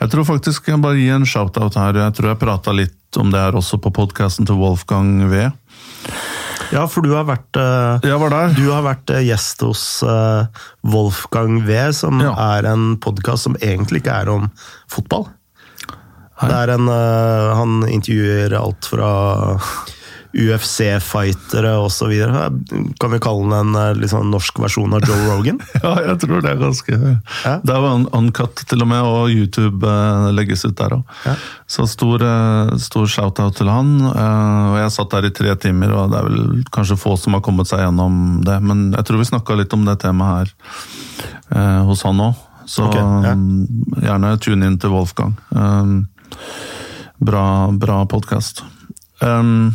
[0.00, 1.98] Jeg tror faktisk jeg bare gi en shout-out her.
[2.06, 5.48] Jeg tror jeg prata litt om det her også på podkasten til Wolfgang V.
[6.70, 8.52] Ja, for du har vært eh, Jeg var der.
[8.56, 12.32] Du har vært eh, gjest hos eh, Wolfgang V, som Ja.
[12.56, 14.48] er en podkast som egentlig ikke er om
[14.88, 15.26] fotball.
[16.40, 19.08] Er en, han intervjuer alt fra
[20.32, 22.12] UFC-fightere osv.
[23.00, 25.58] Kan vi kalle den en liksom, norsk versjon av Joe Rogan?
[25.82, 27.56] ja, jeg tror det er ganske ja.
[27.64, 31.16] Det er jo uncut til og med, og YouTube uh, legges ut der òg.
[31.26, 31.34] Ja.
[31.70, 33.96] Så stor, uh, stor shout-out til han.
[34.06, 37.44] Og Jeg satt der i tre timer, og det er vel kanskje få som har
[37.46, 38.60] kommet seg gjennom det.
[38.62, 40.54] Men jeg tror vi snakka litt om det temaet
[41.50, 42.46] her hos han òg.
[42.70, 43.34] Så okay, ja.
[43.34, 43.66] um,
[43.98, 45.34] gjerne tune inn til Wolfgang.
[47.18, 48.62] Bra bra podkast.
[49.20, 49.72] Um,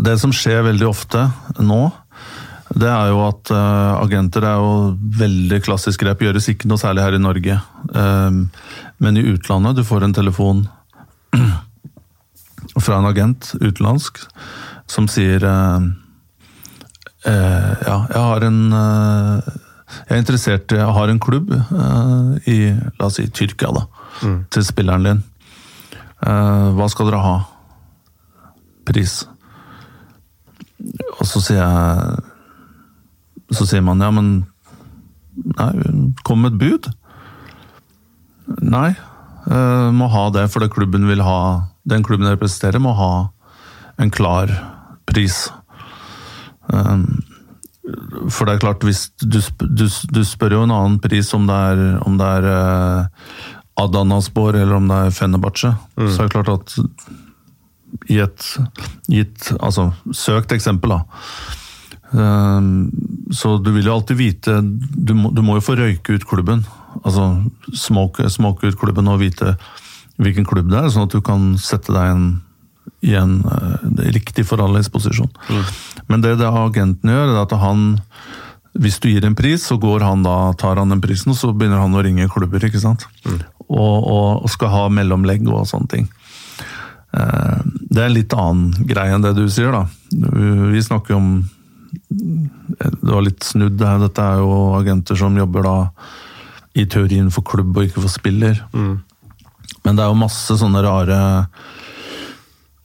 [0.00, 1.26] det som skjer veldig ofte
[1.60, 1.82] nå,
[2.72, 6.22] det er jo at uh, agenter er jo veldig klassisk grep.
[6.24, 7.58] Gjøres ikke noe særlig her i Norge.
[7.92, 8.46] Um,
[9.02, 10.64] men i utlandet, du får en telefon
[12.84, 14.22] fra en agent utenlandsk
[14.90, 15.84] som sier uh,
[17.26, 21.52] uh, Ja, jeg har en Jeg er interessert Jeg har en klubb
[22.48, 23.84] i la oss si Tyrkia, da.
[24.22, 24.38] Mm.
[24.52, 25.20] Til spilleren din.
[26.22, 27.36] hva skal dere ha?
[28.88, 29.20] Pris.
[31.22, 34.34] Og så sier jeg Så sier man ja, men
[35.32, 35.70] Nei,
[36.28, 36.88] kom med et bud.
[38.60, 38.90] Nei,
[39.48, 41.38] uh, må ha det, for det klubben vil ha
[41.88, 43.12] Den klubben jeg representerer, må ha
[44.02, 44.52] en klar
[45.08, 45.46] pris.
[46.68, 47.22] Um,
[48.28, 51.56] for det er klart, hvis du, du, du, spør jo en annen pris om det
[51.72, 53.40] er, om det er uh,
[53.80, 56.08] Adanaspor eller om det er Fenebache, mm.
[56.12, 56.76] så er det klart at
[58.10, 58.46] i et
[59.10, 61.02] gitt altså, søkt eksempel, da.
[62.12, 62.90] Ehm,
[63.32, 66.64] så du vil jo alltid vite Du må, du må jo få røyke ut klubben.
[67.02, 67.28] Altså
[67.72, 69.56] smoke, smoke, ut klubben og vite
[70.20, 72.26] hvilken klubb det er, sånn at du kan sette deg en,
[73.02, 73.80] i en uh,
[74.12, 75.30] riktig forhandlingsposisjon.
[75.48, 75.62] Mm.
[76.12, 77.86] Men det, det agenten gjør, er at han
[78.72, 81.50] hvis du gir en pris, så går han da, tar han den prisen, og så
[81.52, 82.62] begynner han å ringe klubber.
[82.64, 83.04] ikke sant?
[83.26, 83.40] Mm.
[83.66, 86.06] Og, og, og, skal ha mellomlegg og sånne ting.
[87.12, 87.58] Eh,
[87.92, 89.86] det er en litt annen greie enn det du sier, da.
[90.72, 91.34] Vi snakker om
[92.08, 94.00] Det var litt snudd her.
[94.00, 95.76] Dette er jo agenter som jobber da
[96.72, 98.62] i teorien for klubb og ikke for spiller.
[98.72, 99.02] Mm.
[99.84, 101.18] Men det er jo masse sånne rare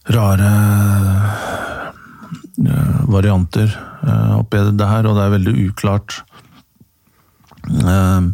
[0.08, 0.52] Rare
[2.64, 3.74] uh, varianter
[4.38, 6.22] oppi det her, og det er veldig uklart.
[7.68, 8.32] Uh,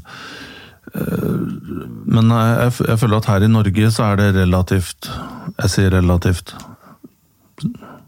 [0.94, 5.08] men jeg, jeg, føler at her i Norge så er det relativt
[5.58, 6.54] Jeg sier relativt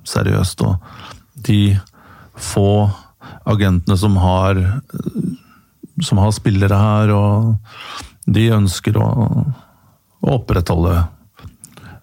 [0.06, 0.62] seriøst.
[0.62, 1.80] Og de
[2.38, 2.92] få
[3.50, 4.62] agentene som har
[6.04, 7.56] som har spillere her, og
[8.26, 9.08] de ønsker å,
[10.20, 10.98] å opprettholde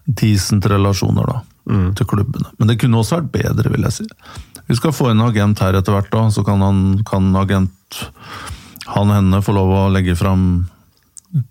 [0.03, 1.39] decent relasjoner da,
[1.69, 1.89] mm.
[1.99, 2.49] til klubbene.
[2.57, 4.07] Men det kunne også vært bedre, vil jeg si.
[4.67, 7.99] Vi skal få en agent her etter hvert, da, så kan, han, kan agent
[8.89, 10.65] han henne få lov å legge fram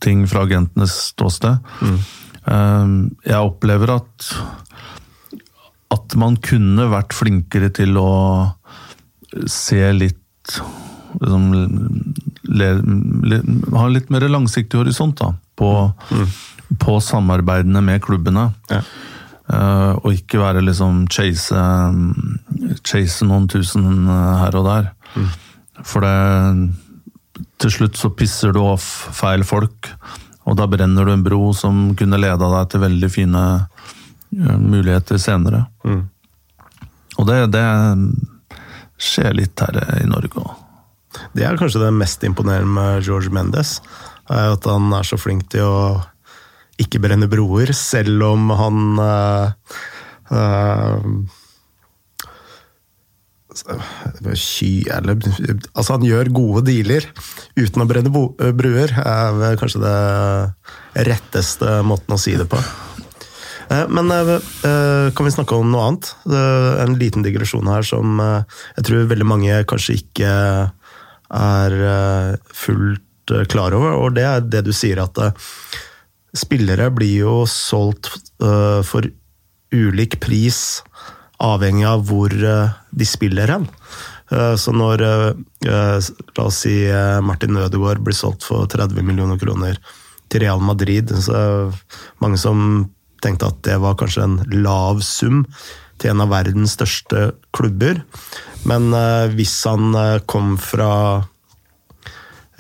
[0.04, 1.58] ting fra agentenes ståsted.
[1.82, 1.98] Mm.
[3.22, 4.28] Jeg opplever at
[5.92, 8.12] at man kunne vært flinkere til å
[9.50, 10.56] se litt
[11.20, 11.46] liksom,
[12.48, 12.68] le,
[13.28, 13.40] le,
[13.76, 15.70] Ha litt mer langsiktig horisont da, på,
[16.12, 16.28] mm.
[16.82, 18.50] på samarbeidene med klubbene.
[18.72, 18.82] Ja.
[19.52, 21.60] Uh, og ikke være liksom chase,
[22.86, 24.92] chase noen tusen her og der.
[25.16, 25.28] Mm.
[25.82, 26.14] For det
[27.62, 29.90] til slutt så pisser du off feil folk,
[30.42, 35.20] og da brenner du en bro som kunne leda deg til veldig fine uh, muligheter
[35.22, 35.66] senere.
[35.86, 36.02] Mm.
[37.20, 37.66] Og det, det,
[39.02, 40.50] skjer litt her i Norge òg.
[41.34, 43.80] Det er kanskje det mest imponerende med George Mendes.
[44.30, 45.80] Er at han er så flink til å
[46.80, 49.74] ikke brenne broer, selv om han uh,
[50.30, 51.02] uh,
[54.38, 55.18] Sky eller
[55.74, 57.06] Altså, han gjør gode dealer
[57.58, 58.12] uten å brenne
[58.56, 59.98] bruer, er kanskje det
[61.08, 62.60] retteste måten å si det på.
[63.72, 64.34] Eh, men eh,
[64.68, 66.12] eh, kan vi snakke om noe annet?
[66.84, 70.34] En liten digresjon her som jeg tror veldig mange kanskje ikke
[71.32, 71.74] er
[72.52, 75.18] fullt klar over, og det er det du sier at
[76.36, 78.10] spillere blir jo solgt
[78.88, 79.06] for
[79.72, 80.82] ulik pris
[81.42, 83.66] avhengig av hvor eh, de spiller hen.
[84.32, 85.28] Eh, så når eh,
[85.68, 86.76] la oss si
[87.24, 89.78] Martin Ødegaard blir solgt for 30 millioner kroner
[90.32, 91.70] til Real Madrid, så
[92.22, 92.86] mange som
[93.22, 95.44] tenkte at det var kanskje en lav sum
[96.00, 98.00] til en av verdens største klubber.
[98.66, 98.88] Men
[99.36, 99.92] hvis han
[100.26, 100.88] kom fra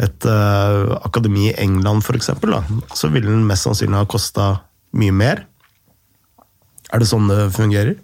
[0.02, 2.30] et akademi i England, f.eks.,
[2.94, 4.46] så ville den mest sannsynlig ha kosta
[4.94, 5.42] mye mer.
[6.92, 7.96] Er det sånn det fungerer?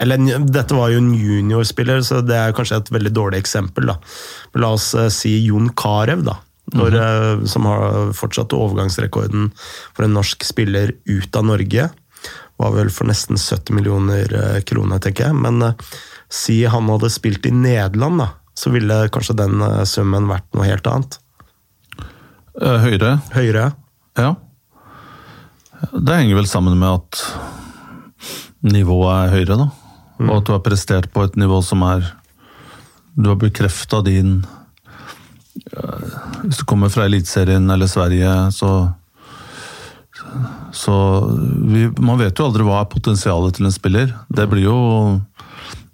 [0.00, 3.88] Eller dette var jo en juniorspiller, så det er kanskje et veldig dårlig eksempel.
[3.92, 3.96] da.
[4.54, 6.38] la oss uh, si Jon Carew, da.
[6.74, 7.46] Når, mm -hmm.
[7.46, 9.52] som har fortsatt overgangsrekorden
[9.94, 11.90] for en norsk spiller ut av Norge.
[12.56, 15.34] var vel for nesten 70 millioner eh, kroner, tenker jeg.
[15.34, 15.74] Men eh,
[16.28, 20.64] si han hadde spilt i Nederland, da, så ville kanskje den eh, summen vært noe
[20.64, 21.18] helt annet.
[22.56, 23.18] Høyre.
[23.34, 23.72] Høyre,
[24.16, 24.34] ja.
[25.92, 27.20] Det henger vel sammen med at
[28.64, 29.85] nivået er høyere, da.
[30.22, 32.06] Og at du har prestert på et nivå som er
[33.16, 34.44] Du har bekrefta din
[35.72, 36.14] eh,
[36.44, 38.92] Hvis du kommer fra Eliteserien eller Sverige, så
[40.72, 40.94] Så
[41.68, 44.14] vi, Man vet jo aldri hva er potensialet til en spiller.
[44.28, 45.20] Det blir jo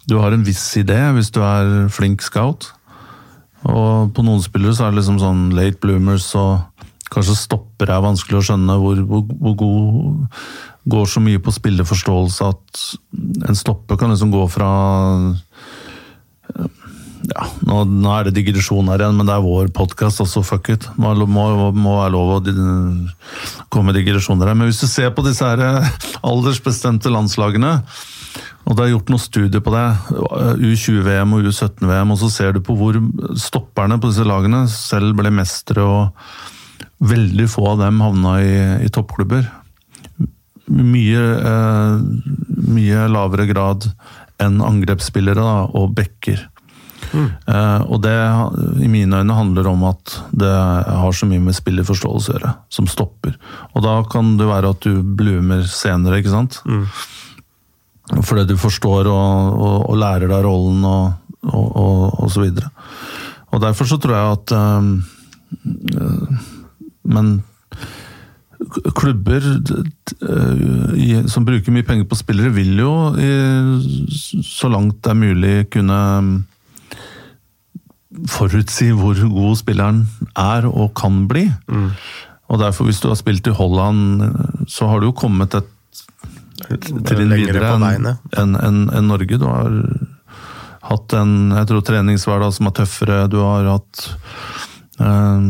[0.08, 2.72] Du har en viss idé hvis du er flink scout.
[3.62, 6.64] Og på noen spillere så er det liksom sånn late bloomers og
[7.12, 10.40] kanskje stopper er vanskelig å skjønne hvor, hvor, hvor god
[10.90, 12.84] Går så mye på spilleforståelse at
[13.48, 14.70] en stopper kan liksom gå fra
[17.30, 20.72] ja, nå, nå er det digresjon her igjen, men det er vår podkast, også fuck
[20.74, 20.88] it.
[21.00, 22.40] Må, må, må være lov å
[23.72, 24.58] komme med digresjoner her.
[24.58, 27.76] Men hvis du ser på disse her eh, aldersbestemte landslagene,
[28.62, 29.86] og det er gjort noen studier på det,
[30.62, 32.98] U20-VM og U17-VM, og så ser du på hvor
[33.40, 38.54] stopperne på disse lagene selv ble mestere, og veldig få av dem havna i,
[38.86, 39.48] i toppklubber.
[40.70, 41.22] Mye,
[41.52, 41.94] eh,
[42.70, 43.88] mye lavere grad
[44.42, 46.48] enn angrepsspillere da, og backer.
[47.12, 48.14] Eh, og det
[48.80, 52.88] i mine øyne handler om at det har så mye med spillerforståelse å gjøre, som
[52.90, 53.36] stopper.
[53.74, 56.62] Og da kan det være at du bloomer senere, ikke sant?
[58.12, 62.72] Fordi du forstår og, og, og lærer deg rollen og, og, og, så videre.
[63.52, 64.90] Og derfor så tror jeg at eh,
[66.00, 66.50] eh,
[67.12, 67.34] Men
[68.96, 72.94] klubber eh, som bruker mye penger på spillere, vil jo
[74.46, 76.00] så langt det er mulig kunne
[78.28, 80.02] forutsi hvor god spilleren
[80.36, 81.46] er og kan bli.
[82.52, 84.26] Og derfor, hvis du har spilt i Holland,
[84.68, 85.70] så har du jo kommet et
[86.68, 89.38] trinn videre enn en, en, enn Norge.
[89.40, 89.78] Du har
[90.90, 93.20] hatt en jeg tror, treningshverdag som er tøffere.
[93.32, 94.04] Du har hatt
[95.00, 95.48] eh,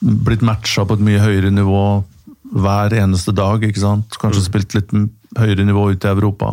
[0.00, 1.82] blitt matcha på et mye høyere nivå
[2.56, 3.64] hver eneste dag.
[3.64, 4.18] ikke sant?
[4.20, 4.94] Kanskje spilt litt
[5.36, 6.52] høyere nivå ute i Europa.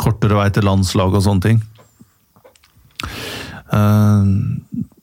[0.00, 1.62] Kortere vei til landslag og sånne ting.
[3.72, 4.32] Eh,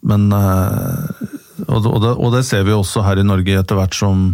[0.09, 1.23] men eh,
[1.67, 4.29] og, det, og det ser vi også her i Norge etter hvert som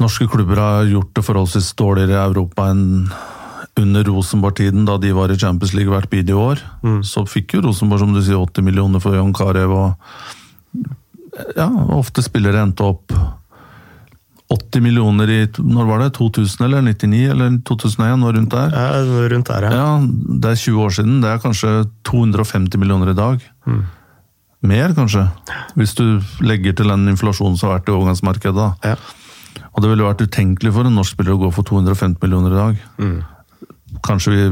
[0.00, 2.84] norske klubber har gjort det forholdsvis dårligere i Europa enn
[3.74, 6.60] under Rosenborg-tiden, da de var i Champions League hvert bidige år.
[7.02, 10.84] Så fikk jo Rosenborg som du sier, 80 millioner for Jon Carew, og
[11.58, 13.14] ja, ofte spillere endte opp
[14.54, 16.12] 80 millioner i Når var det?
[16.16, 18.16] 2000 eller 99 eller 2001?
[18.20, 18.72] Noe rundt der?
[18.74, 19.02] Ja,
[19.32, 19.72] rundt der, ja.
[19.74, 19.90] Ja,
[20.40, 21.20] det er 20 år siden.
[21.24, 21.74] Det er kanskje
[22.08, 23.44] 250 millioner i dag.
[24.64, 25.26] Mer, kanskje.
[25.76, 28.70] Hvis du legger til den inflasjonen som har vært i overgangsmarkedet.
[28.86, 28.96] Ja.
[29.74, 32.60] Og det ville vært utenkelig for en norsk spiller å gå for 250 millioner i
[32.62, 32.82] dag.
[34.06, 34.48] Kanskje vi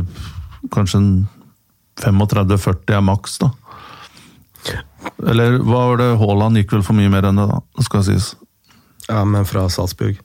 [0.72, 1.08] Kanskje en
[1.98, 3.48] 35-40 er maks, da.
[5.26, 7.58] Eller hva var det Haaland gikk vel for mye mer enn det, da.
[7.82, 8.28] Skal sies.
[9.12, 10.20] Ja, men fra Salzburg.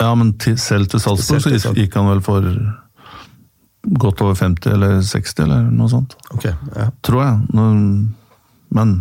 [0.00, 2.44] Ja, men til, selv til Salzburg Selv til så gikk han vel for
[3.96, 6.16] godt over 50 eller 60 eller noe sånt.
[6.34, 6.88] Ok, ja.
[7.06, 7.36] Tror jeg.
[7.56, 8.16] Men
[8.76, 8.96] Men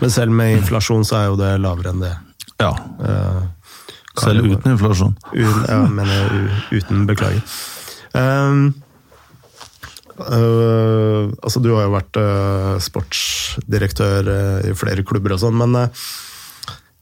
[0.00, 2.12] Men selv med inflasjon så er jo det lavere enn det.
[2.60, 2.74] ja.
[3.00, 3.48] Uh,
[4.20, 5.14] Selv uten inflasjon.
[5.32, 7.40] Uten, ja, mener uten, beklager.
[8.12, 8.74] Um,
[10.18, 14.28] uh, altså, du har jo vært uh, sportsdirektør
[14.68, 15.78] i flere klubber og sånn, men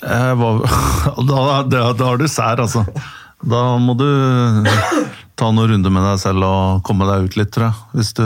[0.00, 0.62] Var,
[1.30, 2.86] da, da, da har du sær, altså.
[3.40, 4.08] Da må du
[5.40, 7.84] ta noen runder med deg selv og komme deg ut litt, tror jeg.
[7.96, 8.24] Hvis du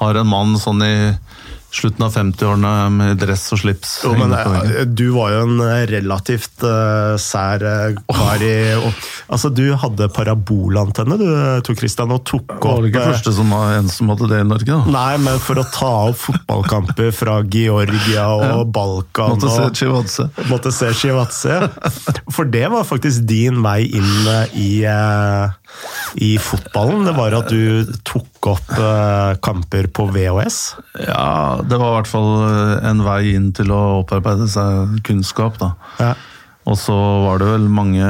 [0.00, 0.94] har en mann sånn i
[1.74, 3.98] slutten av 50-årene med dress og slips.
[4.06, 7.64] Jo, men eh, Du var jo en eh, relativt uh, sær
[8.08, 8.88] kar i og,
[9.28, 11.26] Altså, Du hadde parabolantenne, du,
[11.66, 14.40] Tor Christian, og tok var opp det ikke første som var en som hadde det
[14.40, 14.94] i Norge, da?
[14.94, 20.28] Nei, men for å ta opp fotballkamper fra Georgia og Balkan Måtte se Chivatse.
[20.48, 21.60] Måtte se Shivatse.
[22.32, 25.57] For det var faktisk din vei inn i, eh,
[26.14, 27.04] i fotballen.
[27.06, 30.58] Det var at du tok opp eh, kamper på VHS.
[31.06, 35.58] Ja, det var i hvert fall eh, en vei inn til å opparbeide seg kunnskap,
[35.60, 35.72] da.
[36.00, 36.12] Ja.
[36.68, 38.06] Og så var det vel mange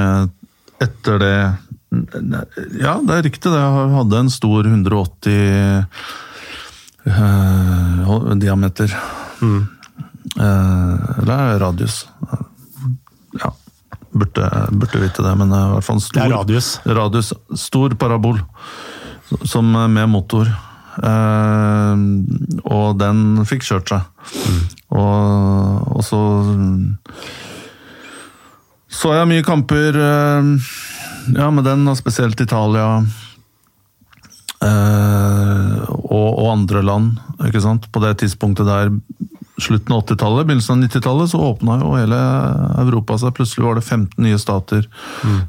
[0.82, 1.36] etter det
[2.78, 3.58] Ja, det er riktig, det.
[3.58, 5.32] Jeg hadde en stor 180
[7.08, 8.12] eh,
[8.42, 8.92] diameter.
[10.38, 12.06] Eh, eller radius.
[14.18, 16.70] Burde, burde vite det, men det er i hvert fall en stor Det er radius.
[16.86, 17.32] radius.
[17.58, 18.40] Stor parabol
[19.46, 20.48] som med motor.
[20.98, 22.00] Eh,
[22.66, 24.00] og den fikk kjørt seg.
[24.88, 26.22] Og, og så
[28.88, 30.48] så jeg mye kamper eh,
[31.36, 33.02] ja, med den, og spesielt Italia.
[34.64, 35.74] eh,
[36.08, 37.86] og, og andre land, ikke sant.
[37.92, 38.90] På det tidspunktet der,
[39.58, 42.18] slutten av 80-tallet, begynnelsen av 90-tallet, så åpna jo hele
[42.84, 43.34] Europa seg.
[43.36, 44.86] Plutselig var det 15 nye stater.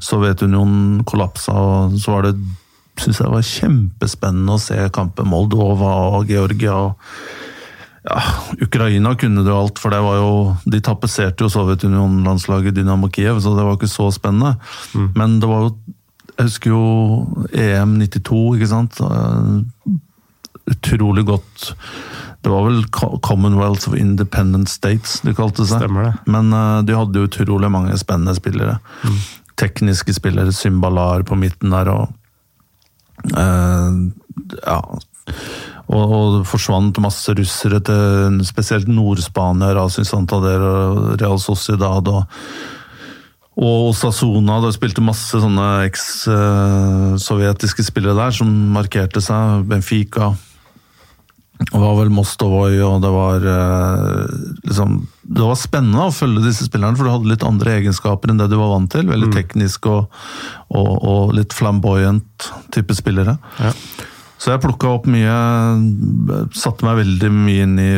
[0.02, 2.38] Sovjetunionen kollapsa, og så var det
[3.00, 6.74] Syns jeg var kjempespennende å se kampen Moldova og Georgia.
[6.74, 6.98] og
[8.04, 8.18] ja,
[8.60, 10.32] Ukraina kunne det jo alt, for det var jo
[10.72, 14.56] De tapetserte jo Sovjetunionen-landslaget Dynamo Kiev, så det var ikke så spennende.
[15.16, 15.74] Men det var jo
[16.36, 16.84] Jeg husker jo
[17.52, 19.00] EM 92, ikke sant.
[19.00, 19.96] Eh,
[20.70, 21.72] Utrolig godt
[22.40, 22.84] Det var vel
[23.26, 25.82] Commonwealth of Independent States de kalte seg.
[25.82, 26.14] Stemmer det.
[26.30, 28.78] Men uh, de hadde jo utrolig mange spennende spillere.
[29.60, 32.08] Tekniske spillere, Symbalar på midten der og
[33.36, 33.92] uh,
[34.66, 34.80] Ja.
[35.90, 42.08] Og, og det forsvant masse russere til spesielt Nord-Spania, Rasin Santander og Real Sociedad.
[42.08, 42.24] og
[43.60, 49.66] og Sasona, det spilte masse sånne eks-sovjetiske spillere der som markerte seg.
[49.68, 50.30] Benfica.
[51.60, 56.64] Det var vel Mostovoi, og det var eh, liksom Det var spennende å følge disse
[56.66, 59.10] spillerne, for du hadde litt andre egenskaper enn det du var vant til.
[59.10, 60.22] Veldig teknisk og,
[60.72, 63.36] og, og litt flamboyant type spillere.
[63.60, 63.74] Ja.
[64.40, 65.32] Så jeg plukka opp mye
[66.56, 67.90] Satte meg veldig mye inn i,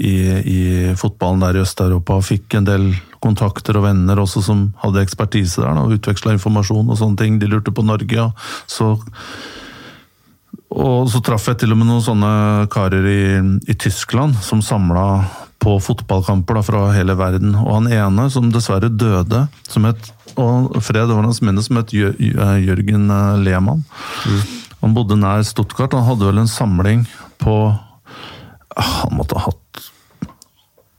[0.00, 0.60] i, i
[0.98, 2.16] fotballen der i Øst-Europa.
[2.24, 2.86] Fikk en del
[3.22, 5.82] kontakter og venner også som hadde ekspertise der.
[5.84, 7.36] Og Utveksla informasjon og sånne ting.
[7.42, 8.24] De lurte på Norge.
[8.24, 8.32] og
[8.66, 8.94] Så,
[10.72, 12.32] og så traff jeg til og med noen sånne
[12.72, 13.22] karer i,
[13.68, 15.06] i Tyskland som samla
[15.62, 17.54] på fotballkamper da, fra hele verden.
[17.60, 21.92] Og han ene, som dessverre døde, som het og Fred var hans minne, som het
[21.92, 23.10] Jø- Jørgen
[23.44, 23.44] Lehmann.
[23.44, 23.82] Lehmann.
[24.82, 25.94] Han bodde nær Stuttgart.
[25.94, 27.04] Han hadde vel en samling
[27.42, 29.82] på ah, Han måtte ha hatt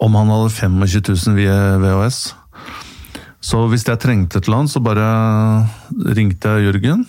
[0.04, 2.22] Om han hadde 25 000 via VHS.
[3.44, 5.08] Så hvis jeg trengte et eller annet, så bare
[6.16, 7.06] ringte jeg Jørgen.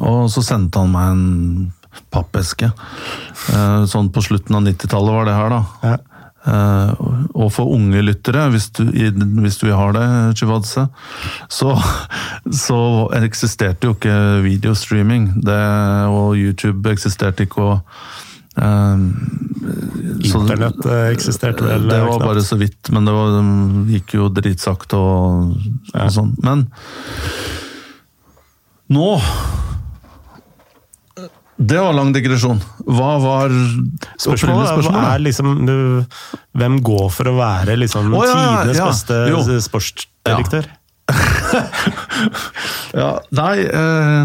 [0.00, 1.72] Og så sendte han meg en
[2.14, 2.70] pappeske.
[3.52, 5.62] Eh, Sånn på slutten av 90-tallet var det her, da.
[5.84, 5.96] Ja.
[6.44, 6.90] Uh,
[7.40, 10.02] og for unge lyttere, hvis du, hvis du har det,
[10.36, 10.82] Chivadze,
[11.48, 11.70] så,
[12.52, 12.76] så
[13.16, 15.30] eksisterte jo ikke videostreaming.
[15.40, 15.56] Det,
[16.12, 17.64] og YouTube eksisterte ikke.
[17.64, 19.08] og uh,
[20.20, 20.84] Internett
[21.14, 25.56] eksisterte vel det var bare så vidt, men det var, det gikk jo dritsakte og,
[25.94, 26.04] Ja.
[26.04, 26.34] og sånn.
[26.44, 26.66] Men
[28.92, 29.08] nå
[31.56, 32.58] Det var lang digresjon.
[32.84, 33.52] Hva var
[34.18, 35.76] Spørsmålet, Spørsmålet er, liksom du,
[36.58, 38.88] Hvem går for å være liksom oh, ja, ja, tidenes ja.
[38.90, 40.72] beste sportsdirektør?
[42.94, 44.24] Ja, nei eh,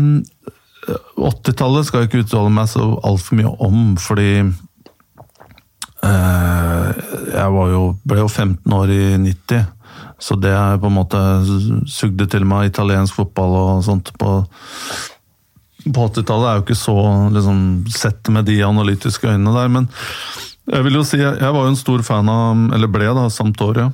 [1.20, 4.30] 80-tallet skal jeg ikke uttale meg så altfor mye om, fordi
[6.06, 6.88] eh,
[7.34, 9.68] Jeg var jo, ble jo 15 år i 90,
[10.20, 11.20] så det er på en måte
[11.90, 14.34] sugde til meg italiensk fotball og sånt på
[15.80, 16.94] på 80-tallet er jo ikke så
[17.34, 17.60] liksom,
[17.96, 19.88] sett med de analytiske øynene der, men
[20.70, 23.88] jeg vil jo si, jeg var jo en stor fan av, eller ble da, Sampdoria.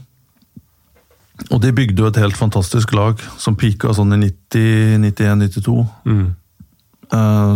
[1.54, 5.78] Og de bygde jo et helt fantastisk lag som pika sånn i 90, 91, 92.
[6.10, 6.26] Mm.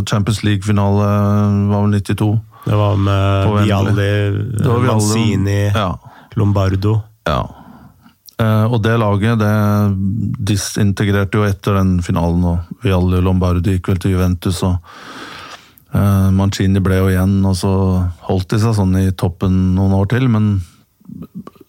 [0.07, 1.09] Champions League-finale
[1.73, 2.29] var vel 92.
[2.69, 3.53] Det var med.
[3.65, 4.09] Vialli.
[4.85, 5.95] Manzini, Ja.
[6.37, 6.99] Lombardo.
[7.25, 7.41] ja.
[8.39, 9.55] Eh, og det laget det
[10.47, 14.61] disintegrerte jo etter den finalen, og Vialli og Lombardi gikk vel til Juventus.
[14.63, 14.77] og
[15.91, 17.73] eh, Mancini ble jo igjen, og så
[18.29, 20.29] holdt de seg sånn i toppen noen år til.
[20.31, 20.53] men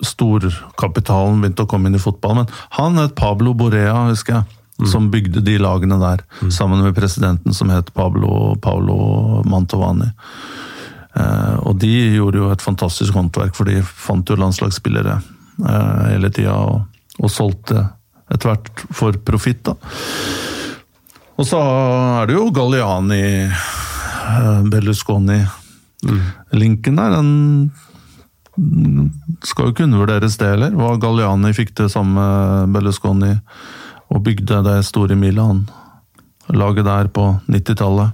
[0.04, 2.40] storkapitalen begynte å komme inn i fotball.
[2.40, 6.22] Men han het Pablo Borea, husker jeg, som bygde de lagene der.
[6.52, 10.08] Sammen med presidenten som het Pablo Paolo Mantovani.
[11.18, 15.18] Eh, og de gjorde jo et fantastisk håndverk, for de fant jo landslagsspillere
[15.64, 16.84] hele tida og,
[17.20, 17.84] og solgte
[18.30, 19.74] etter hvert for profitt, da.
[21.40, 24.58] Og så er det jo Galliani, eh,
[27.00, 27.70] der, den
[29.46, 30.74] skal jo ikke undervurderes, det heller.
[30.76, 33.32] Hva Galliani fikk til sammen med Berlusconi
[34.10, 35.64] og bygde det store Milan.
[36.50, 38.10] Laget der på 90-tallet.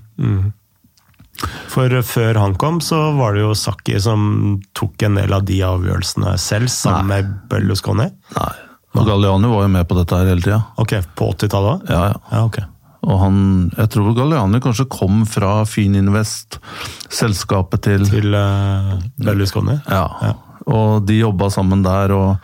[1.73, 5.59] For før han kom, så var det jo Sakki som tok en del av de
[5.67, 8.09] avgjørelsene selv, sammen med Berlusconi.
[8.37, 8.55] Nei.
[8.97, 10.63] Og Galliani var jo med på dette her hele tida.
[10.81, 11.93] Ok, på 80-tallet òg?
[11.93, 12.23] Ja, ja.
[12.33, 12.63] Ja, ok.
[13.07, 13.37] Og han,
[13.77, 16.59] jeg tror Galliani kanskje kom fra Fininvest,
[17.13, 19.77] selskapet til Til uh, Berlusconi?
[19.85, 20.07] Ja.
[20.25, 20.33] Ja.
[20.67, 22.15] Og de jobba sammen der.
[22.17, 22.37] og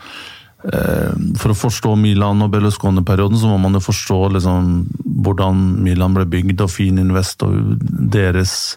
[0.63, 4.69] For å forstå Milan og Berlusconi-perioden, så må man jo forstå liksom,
[5.27, 8.77] hvordan Milan ble bygd, og Fininvest og deres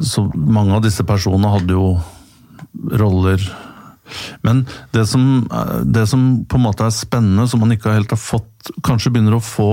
[0.00, 1.90] Så mange av disse personene hadde jo
[3.00, 3.44] roller
[4.42, 5.22] men det som,
[5.84, 9.36] det som på en måte er spennende, som man ikke helt har fått Kanskje begynner
[9.38, 9.70] å få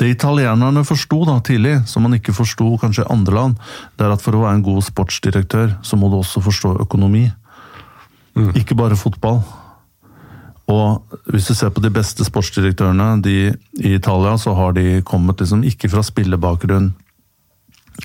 [0.00, 3.60] det italienerne forsto da tidlig, som man ikke forsto kanskje i andre land,
[3.94, 7.28] det er at for å være en god sportsdirektør, så må du også forstå økonomi.
[8.58, 9.44] Ikke bare fotball.
[10.72, 15.42] Og hvis du ser på de beste sportsdirektørene de, i Italia, så har de kommet
[15.42, 16.92] liksom ikke fra spillebakgrunn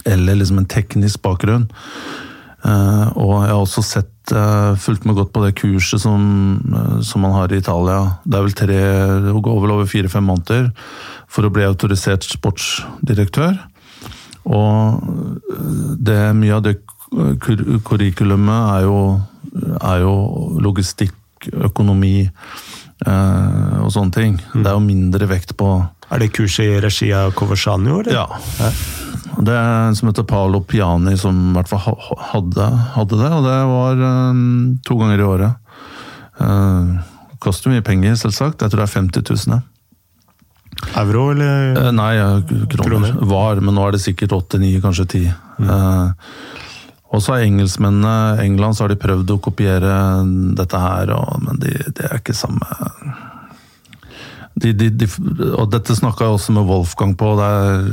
[0.06, 1.70] eller liksom en teknisk bakgrunn.
[2.60, 6.24] Uh, og jeg har også sett, uh, fulgt med godt på det kurset som,
[6.74, 8.02] uh, som man har i Italia.
[8.26, 8.80] Det er vel tre,
[9.24, 10.68] det går vel over fire-fem måneder
[11.32, 13.56] for å bli autorisert sportsdirektør.
[14.50, 15.08] Og
[16.04, 16.80] det, mye av det
[17.42, 19.00] kur kurrikulumet er jo,
[19.80, 20.14] er jo
[20.62, 21.16] logistikk,
[21.70, 24.36] økonomi eh, og sånne ting.
[24.54, 25.70] Det er jo mindre vekt på
[26.10, 28.14] Er det kurs i regi av Coversanio, eller?
[28.14, 28.72] Ja.
[29.40, 31.84] Det er en som heter Paolo Piani som i hvert fall
[32.32, 34.44] hadde, hadde det, og det var eh,
[34.90, 35.76] to ganger i året.
[36.40, 36.96] Eh,
[37.40, 38.64] koster mye penger, selvsagt.
[38.64, 39.62] Jeg tror det er 50 000.
[41.02, 41.76] Euro, eller?
[41.78, 42.14] Eh, Nei,
[42.72, 42.88] kroner.
[42.88, 43.14] Kroner.
[43.32, 45.30] Var, men nå er det sikkert 8-9, kanskje 10.
[45.60, 46.34] Eh,
[47.10, 49.94] og så har engelskmennene England så har de prøvd å kopiere
[50.58, 52.68] dette her, og, men de, det er ikke samme
[54.60, 55.08] de, de, de,
[55.56, 57.90] Og dette snakka jeg også med Wolfgang på det er,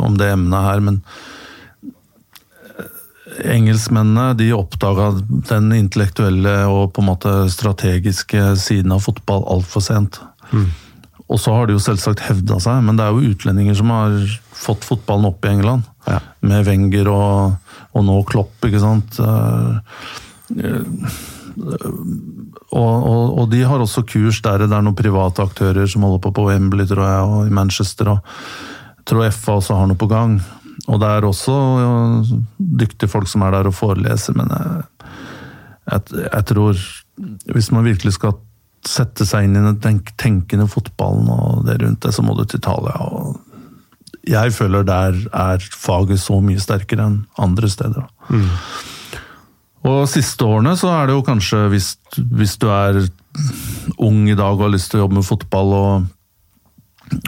[0.00, 1.00] om det emnet her, men
[3.44, 5.10] engelskmennene de oppdaga
[5.50, 10.20] den intellektuelle og på en måte strategiske siden av fotball altfor sent.
[11.24, 14.16] Og så har de jo selvsagt hevda seg, men det er jo utlendinger som har
[14.54, 15.88] fått fotballen opp i England.
[16.06, 16.20] Ja.
[16.44, 17.63] Med Wenger og,
[17.94, 19.20] og nå Klopp, ikke sant.
[19.22, 19.78] Eh,
[20.58, 20.84] eh,
[22.74, 26.18] Og, og, og de har også kurs der det er noen private aktører som holder
[26.24, 28.10] på på Wembley, tror jeg, og i Manchester.
[28.10, 30.40] og tror FA også har noe på gang.
[30.88, 31.92] Og det er også ja,
[32.58, 34.82] dyktige folk som er der og foreleser, men jeg,
[35.92, 36.82] jeg, jeg tror
[37.54, 38.34] Hvis man virkelig skal
[38.84, 42.42] sette seg inn i den tenk, tenkende fotballen og det rundt det, så må du
[42.44, 42.98] til Italia.
[43.00, 43.38] og
[44.28, 48.06] jeg føler der er faget så mye sterkere enn andre steder.
[49.84, 53.02] Og siste årene så er det jo kanskje, hvis, hvis du er
[54.00, 56.06] ung i dag og har lyst til å jobbe med fotball og,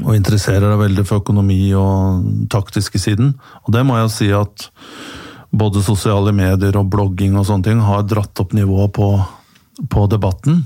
[0.06, 3.34] og interesserer deg veldig for økonomi og den taktiske siden,
[3.66, 4.70] og det må jeg si at
[5.56, 9.10] både sosiale medier og blogging og sånne ting har dratt opp nivået på,
[9.92, 10.64] på debatten.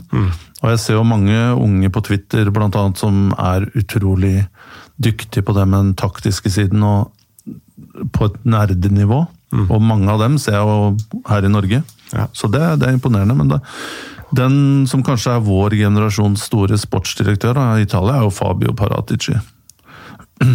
[0.62, 4.44] Og jeg ser jo mange unge på Twitter blant annet som er utrolig
[5.02, 7.10] dyktige på det med den taktiske siden og
[8.12, 9.24] på et nerdenivå.
[9.66, 11.82] Og mange av dem ser jeg jo her i Norge.
[12.12, 12.26] Ja.
[12.36, 13.34] Så det, det er imponerende.
[13.34, 13.60] Men det,
[14.36, 19.34] den som kanskje er vår generasjons store sportsdirektør i Italia, er jo Fabio Paratici.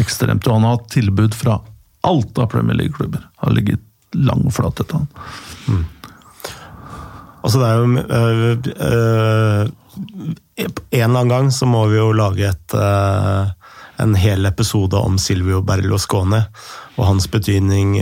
[0.00, 1.60] Ekstremt, og han har hatt tilbud fra
[2.06, 3.26] alt av Premier League-klubber.
[3.42, 3.82] Har ligget
[4.16, 5.84] langflat etter han.
[7.46, 8.54] Altså det er jo øh,
[8.90, 9.68] øh,
[10.56, 13.52] En eller annen gang så må vi jo lage et, øh,
[14.02, 16.42] en hel episode om Silvio Berlusconi
[16.96, 17.98] og hans betydning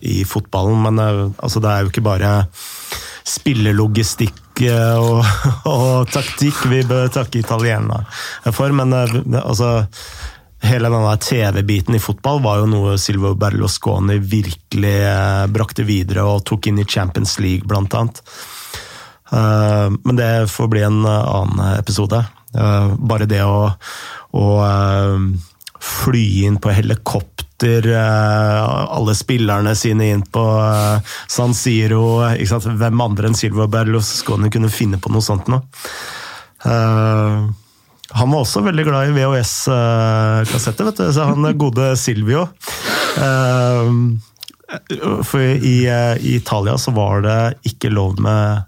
[0.00, 0.82] i fotballen.
[0.84, 1.00] Men
[1.38, 2.32] altså det er jo ikke bare
[3.24, 5.24] spillelogistikk øh, og,
[5.72, 8.04] og taktikk vi bør takke italienerne
[8.52, 9.86] for, men øh, altså
[10.64, 16.40] Hele denne TV-biten i fotball var jo noe Silvio Berlusconi virkelig øh, brakte videre og
[16.48, 18.22] tok inn i Champions League, blant annet.
[19.34, 22.22] Men det får bli en annen episode.
[22.54, 23.66] Bare det å,
[24.32, 24.44] å
[25.84, 30.42] fly inn på helikopter, alle spillerne sine inn på
[31.30, 35.62] San Siro Hvem andre enn Silvio Berlusconi kunne finne på noe sånt nå?
[38.14, 41.08] han var også veldig glad i VHS-kassetter, vet du.
[41.12, 42.46] Så han gode Silvio.
[45.28, 48.64] For i, i Italia så var det ikke lov med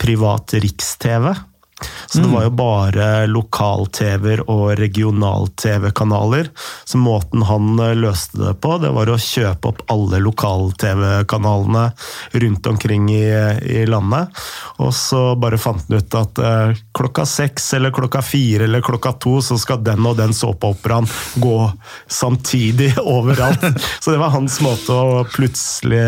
[0.00, 1.32] privat riks-TV.
[2.06, 6.50] Så det var jo bare lokal-TV-er og regional-TV-kanaler.
[6.84, 11.84] Så måten han løste det på, det var å kjøpe opp alle lokal-TV-kanalene
[12.44, 13.24] rundt omkring i,
[13.62, 14.42] i, landet.
[14.82, 19.14] Og så bare fant han ut at eh, klokka seks eller klokka fire eller klokka
[19.22, 21.08] to så skal den og den såpeoperaen
[21.40, 21.58] gå
[22.10, 23.64] samtidig overalt.
[24.00, 26.02] Så det var hans måte å plutselig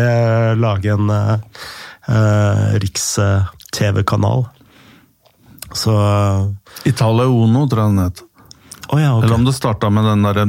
[0.59, 4.47] lage en eh, riks-TV-kanal.
[5.73, 5.93] Så
[6.85, 8.23] Italia Uno, tror jeg den het.
[8.89, 9.25] oh ja, okay.
[9.25, 10.45] Eller om det starta med den derre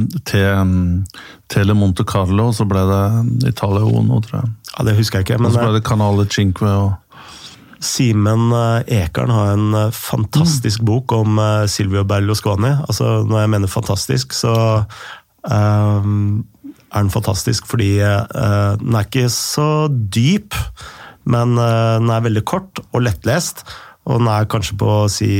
[1.47, 4.53] Tele Monte Carlo, og så ble det Italia Uno, tror jeg.
[4.71, 5.41] ja, Det husker jeg ikke.
[5.43, 6.93] Og så ble det Canale Cinque og
[7.85, 12.71] Simen eh, Ekern har en fantastisk fantastisk bok om eh, Silvio Berlusconi.
[12.87, 14.55] Altså, når jeg mener fantastisk, så
[15.51, 16.09] eh,
[16.95, 20.55] er den fantastisk fordi uh, den er ikke så dyp,
[21.25, 23.65] men eh, den er veldig kort og lettlest.
[24.05, 25.31] Og den er kanskje på si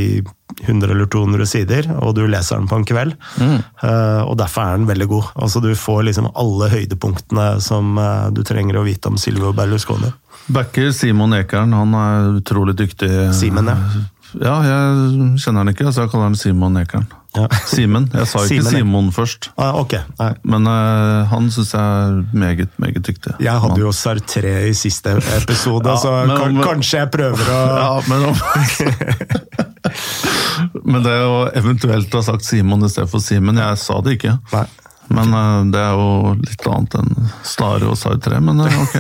[0.64, 3.16] 100 eller 200 sider, og du leser den på en kveld.
[3.42, 5.32] Eh, og derfor er den veldig god.
[5.36, 10.12] Altså, du får liksom alle høydepunktene som eh, du trenger å vite om Silvio Berlusconi.
[10.54, 13.10] Backer Simon Ekern, han er utrolig dyktig.
[13.38, 13.78] Simen, ja.
[14.36, 17.06] Ja, jeg kjenner han ikke, så jeg kaller han Simon Ekern.
[17.36, 17.50] Ja.
[17.68, 18.10] Simen.
[18.14, 18.72] Jeg sa ikke Simen.
[18.72, 19.50] Simon først.
[19.60, 19.94] Ah, ok.
[20.20, 20.34] Nei.
[20.48, 21.86] Men uh, han syns jeg er
[22.36, 23.34] meget, meget dyktig.
[23.44, 27.46] Jeg hadde jo Sartre i siste episode, Ja, så men kan, men, kanskje jeg prøver
[27.52, 27.54] å
[27.84, 28.20] Ja, men
[30.86, 34.34] Men det å eventuelt ha sagt Simon i stedet for Simen, jeg sa det ikke.
[34.54, 34.68] Nei.
[35.14, 36.10] Men uh, det er jo
[36.40, 37.12] litt annet enn
[37.46, 38.96] Stare og Sartre, men uh, ok.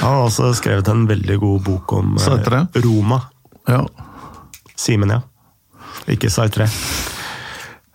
[0.00, 2.58] Han har også skrevet en veldig god bok om Sartre?
[2.84, 3.18] Roma.
[3.70, 3.82] Ja.
[4.76, 5.20] Simen, ja.
[6.12, 6.68] Ikke Sartre.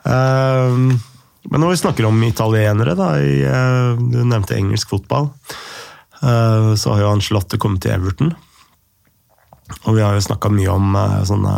[0.06, 0.88] Ehm,
[1.50, 5.32] men når vi snakker om italienere, da, i, uh, du nevnte engelsk fotball,
[6.22, 8.36] Uh, så har jo Angelotte kommet til Everton.
[9.88, 11.54] Og vi har jo snakka mye om eh, sånne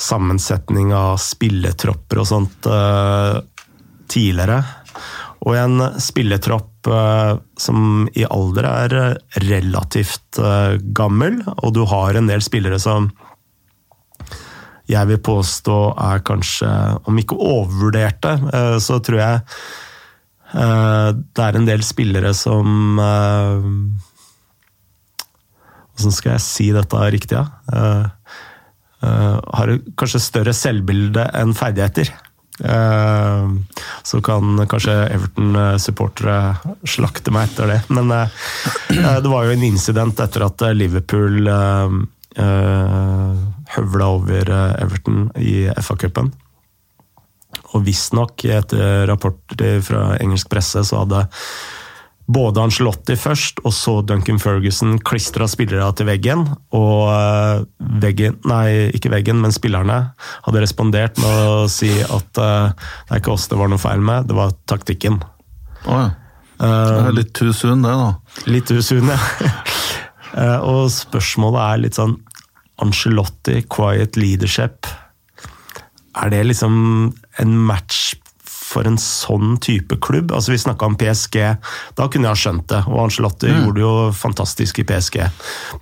[0.00, 2.68] sammensetning av spilletropper og sånt
[4.08, 4.56] tidligere.
[5.44, 6.88] Og en spilletropp
[7.60, 8.94] som i alder er
[9.44, 10.40] relativt
[10.96, 13.10] gammel, og du har en del spillere som
[14.90, 16.70] jeg vil påstå er kanskje,
[17.06, 19.42] om ikke overvurderte, eh, så tror jeg
[20.54, 22.98] eh, det er en del spillere som
[26.00, 27.40] Åssen Hvordan skal jeg si dette riktig?
[27.76, 28.06] Eh,
[29.04, 32.08] eh, har kanskje større selvbilde enn ferdigheter.
[32.64, 33.48] Eh,
[34.04, 36.38] Så kan kanskje Everton-supportere
[36.88, 37.80] slakte meg etter det.
[37.92, 38.28] Men eh,
[38.96, 41.90] eh, det var jo en incident etter at eh, Liverpool eh, eh,
[43.74, 46.32] høvla over eh, Everton i FA-cupen.
[47.74, 51.26] Og visstnok, etter rapporter fra engelsk presse, så hadde
[52.30, 56.44] både Angelotti først, og så Duncan Ferguson klistra spillere til veggen.
[56.76, 57.64] Og eh,
[58.02, 60.00] veggen, nei, ikke veggen, men spillerne
[60.46, 64.02] hadde respondert med å si at eh, det er ikke oss det var noe feil
[64.04, 65.20] med, det var taktikken.
[65.86, 66.10] Oh, ja.
[66.60, 68.42] Det er litt too soon, det, da.
[68.52, 69.20] Litt usunn, ja.
[70.30, 72.12] Eh, og spørsmålet er litt sånn
[72.84, 74.88] Ancelotti, quiet leadership.
[76.20, 76.74] Er det liksom
[77.38, 78.14] en match
[78.70, 80.32] for en sånn type klubb?
[80.34, 81.38] Altså Vi snakka om PSG,
[81.98, 82.82] da kunne jeg ha skjønt det.
[82.90, 85.20] Og Ancelotti gjorde det jo fantastisk i PSG.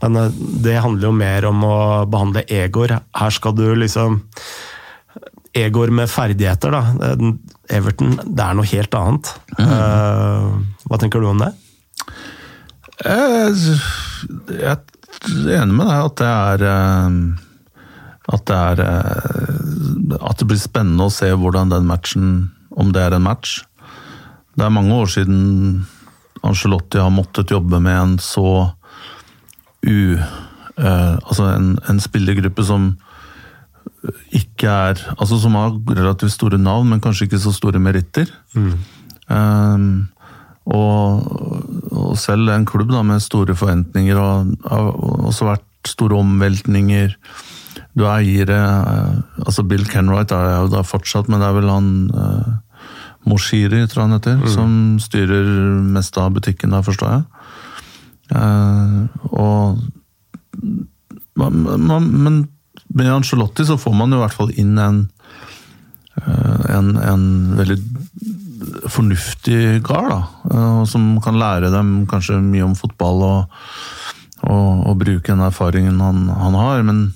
[0.02, 1.76] Men eh, det handler jo mer om å
[2.10, 2.98] behandle egoer.
[3.18, 4.22] Her skal du liksom
[5.56, 7.16] Egor med ferdigheter, da.
[7.72, 9.30] Everton, det er noe helt annet.
[9.56, 10.60] Mm.
[10.84, 11.48] hva tenker du om det?
[13.00, 13.78] Jeg,
[14.52, 14.97] jeg
[15.28, 16.66] enig med deg at det er
[18.28, 18.80] at det er
[20.20, 22.26] At det blir spennende å se hvordan den matchen
[22.70, 23.62] Om det er en match.
[24.54, 25.86] Det er mange år siden
[26.44, 28.70] Angelotti har måttet jobbe med en så
[29.82, 30.18] u...
[30.78, 32.92] Eh, altså en, en, spillergruppe som
[34.30, 38.30] ikke er Altså som har relativt store navn, men kanskje ikke så store meritter.
[38.54, 38.76] Mm.
[39.26, 39.88] Um,
[40.68, 41.28] og,
[41.92, 44.90] og, selv en klubb da, med store forventninger og har
[45.30, 47.14] også vært store omveltninger.
[47.96, 49.14] Du er eiere eh,
[49.44, 52.50] altså Bill Kenwright er jo da fortsatt, men det er vel han eh,
[53.28, 54.50] Moshiri, tror jeg han heter, mm.
[54.52, 54.72] som
[55.02, 55.48] styrer
[55.96, 57.24] mest av butikken der, forstår jeg.
[58.36, 59.00] Eh,
[59.32, 59.78] og
[61.38, 62.38] man, man, Men
[62.88, 65.02] med Angelotti så får man jo i hvert fall inn en,
[66.18, 67.24] uh, en, en
[67.58, 67.76] veldig
[68.90, 70.20] fornuftig kar, da.
[70.50, 73.62] Uh, som kan lære dem kanskje mye om fotball og,
[74.46, 76.84] og, og bruke den erfaringen han, han har.
[76.86, 77.08] men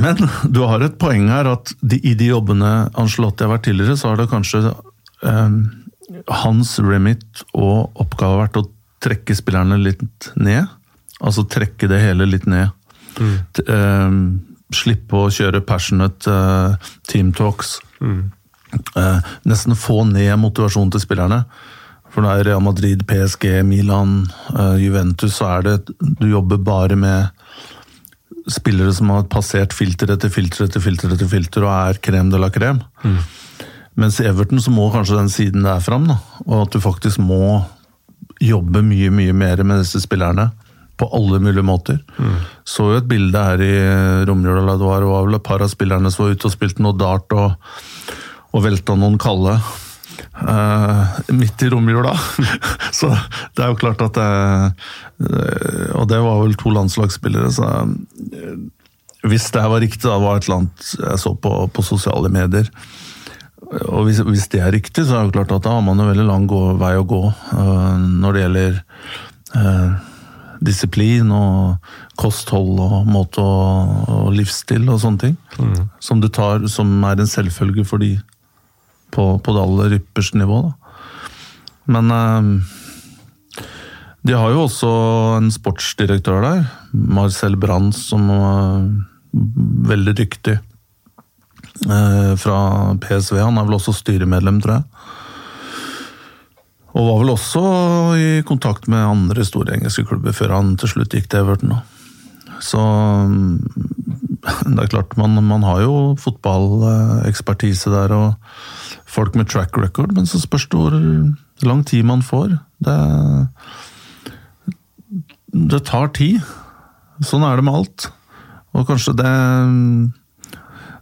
[0.00, 0.16] men
[0.54, 4.12] du har et poeng her, at de, i de jobbene Angelotti har vært tidligere, så
[4.12, 5.56] har det kanskje eh,
[6.42, 8.66] hans remit og oppgave vært å
[9.04, 10.68] trekke spillerne litt ned.
[11.20, 12.72] Altså trekke det hele litt ned.
[13.20, 13.34] Mm.
[13.66, 14.16] Eh,
[14.76, 17.78] slippe å kjøre passionate eh, team talks.
[18.00, 18.30] Mm.
[18.72, 19.18] Eh,
[19.48, 21.42] nesten få ned motivasjonen til spillerne.
[22.10, 24.24] For det er Real Madrid, PSG, Milan,
[24.56, 25.76] eh, Juventus, så er det
[26.18, 27.28] Du jobber bare med
[28.50, 32.38] spillere som har passert filter etter filter etter filter etter filter og er krem de
[32.40, 32.80] la krem.
[33.04, 33.18] Mm.
[34.00, 36.16] Mens Everton så må kanskje den siden der fram, da.
[36.46, 37.62] og at du faktisk må
[38.40, 40.50] jobbe mye, mye mer med disse spillerne.
[40.96, 42.00] På alle mulige måter.
[42.18, 42.34] Mm.
[42.64, 43.76] Så jo et bilde her i
[44.28, 46.96] romjula, det var, var vel et par av spillerne som var ute og spilte noe
[46.96, 47.54] dart og,
[48.50, 49.56] og velta noen kalde.
[50.40, 51.04] Uh,
[51.36, 52.12] midt i romjula.
[52.98, 53.10] så
[53.56, 58.58] det er jo klart at det uh, Og det var vel to landslagsspillere, så uh,
[59.28, 62.68] Hvis det var riktig, da var et eller annet jeg så på, på sosiale medier.
[63.86, 66.08] Og hvis, hvis, det er riktig, så er det klart at da har man en
[66.08, 67.20] veldig lang gå, vei å gå
[67.52, 68.80] når det gjelder
[70.64, 75.36] disiplin og kosthold og måte og, og livsstil og sånne ting.
[75.60, 75.86] Mm.
[76.02, 78.16] Som du tar, som er en selvfølge for de
[79.10, 80.62] på, på det aller ypperste nivå.
[81.90, 82.50] Men eh,
[84.28, 84.90] de har jo også
[85.38, 88.90] en sportsdirektør der, Marcel Brands, som er
[89.90, 90.58] veldig dyktig.
[91.88, 92.58] Eh, fra
[93.00, 93.38] PSV.
[93.40, 94.84] Han er vel også styremedlem, tror jeg.
[96.90, 97.62] Og var vel også
[98.18, 101.78] i kontakt med andre store engelske klubber før han til slutt gikk til Everton.
[102.60, 102.82] Så
[104.74, 108.12] det er klart, man, man har jo fotballekspertise der.
[108.12, 108.34] og
[109.10, 110.96] folk med track record, men så spørs det hvor
[111.66, 112.54] lang tid man får.
[112.84, 112.96] Det,
[115.72, 116.40] det tar tid.
[117.26, 118.08] Sånn er det med alt.
[118.76, 119.34] Og kanskje det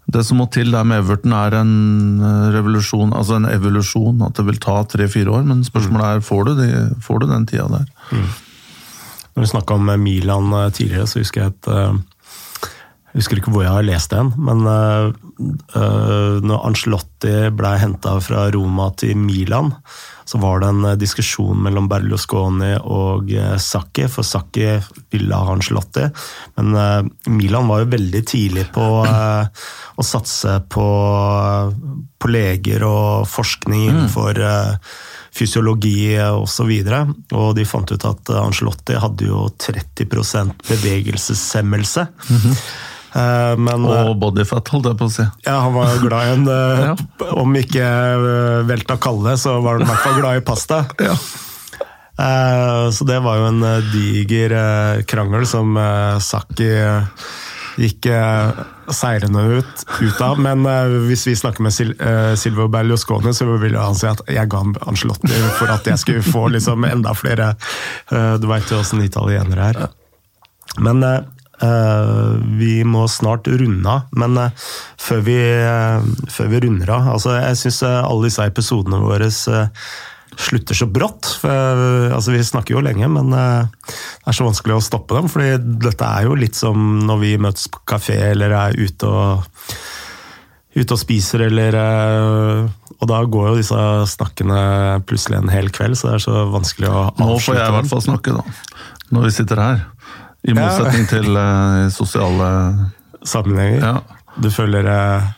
[0.08, 2.22] det som må til der med Everton, er en
[2.54, 4.22] revolusjon, altså en evolusjon.
[4.24, 5.42] At det vil ta tre-fire år.
[5.44, 6.68] Men spørsmålet er får du, de,
[7.04, 7.84] får du den tida der.
[8.08, 8.30] Mm.
[9.34, 11.68] Når vi snakka om Milan eh, tidligere, så husker jeg et
[13.08, 15.08] jeg husker ikke hvor jeg har lest den, men uh,
[15.72, 19.70] uh, når Angelotti ble henta fra Roma til Milan,
[20.28, 23.32] så var det en uh, diskusjon mellom Berlusconi og
[23.64, 24.74] Sacchi, for Sacchi
[25.14, 26.04] ville ha Angelotti.
[26.60, 30.84] Men Milan var jo veldig tidlig på å satse på,
[32.20, 33.88] på, leger og forskning mm.
[33.88, 34.42] innenfor
[35.38, 36.74] fysiologi osv.
[36.76, 42.06] Og, og de fant ut at Angelotti hadde jo 30 bevegelseshemmelse.
[42.28, 42.62] Mm -hmm.
[43.16, 45.26] Eh, men, og eh, bodyfat, holdt jeg på å si.
[45.46, 46.94] Ja, han var glad i en eh, ja.
[47.40, 47.90] Om ikke
[48.68, 50.84] velta kalle, så var han i hvert fall glad i pasta.
[51.08, 51.18] ja.
[52.18, 53.60] Så det var jo en
[53.92, 54.50] diger
[55.06, 55.76] krangel som
[56.18, 56.66] Sakki
[57.78, 58.08] gikk
[58.90, 60.40] seirende ut, ut, av.
[60.42, 60.66] Men
[61.04, 61.94] hvis vi snakker med Sil
[62.34, 65.30] Silvio Berlusconi, så vil han si at jeg ga Angelotti
[65.60, 67.52] for at jeg skulle få liksom enda flere
[68.10, 69.80] Du veit jo åssen italienere er.
[70.82, 71.06] Men
[72.58, 74.68] vi må snart runde av, men eh,
[75.00, 79.30] før vi, eh, før vi runder av altså Jeg syns alle disse episodene våre
[80.38, 81.26] slutter så brått.
[81.42, 81.82] For,
[82.14, 85.26] altså, vi snakker jo lenge, men det er så vanskelig å stoppe dem.
[85.32, 89.58] fordi dette er jo litt som når vi møtes på kafé eller er ute og,
[90.78, 91.74] ute og spiser, eller
[92.98, 93.82] Og da går jo disse
[94.14, 97.26] snakkene plutselig en hel kveld, så det er så vanskelig å avslutte.
[97.26, 98.58] Nå får jeg i hvert fall snakke, da.
[99.10, 99.86] Når vi sitter her.
[100.46, 101.10] I motsetning ja.
[101.10, 102.50] til uh, sosiale
[103.26, 103.82] Sammenhenger.
[103.82, 104.20] Ja.
[104.38, 105.32] du føler uh,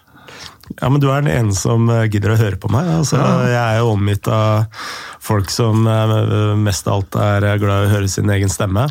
[0.76, 2.86] Ja, men du er den ene som eh, gidder å høre på meg.
[3.00, 3.18] Altså,
[3.50, 4.84] Jeg er jo omgitt av
[5.18, 5.82] folk som
[6.62, 8.84] mest av alt er glad i å høre sin egen stemme.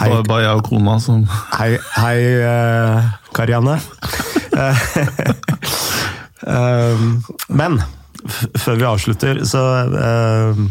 [0.00, 1.24] Hei, Bare, bare jeg og kona som
[1.58, 3.76] hei, hei uh, Karianne.
[6.46, 7.18] Um,
[7.60, 7.80] men
[8.56, 10.62] før vi avslutter, så uh,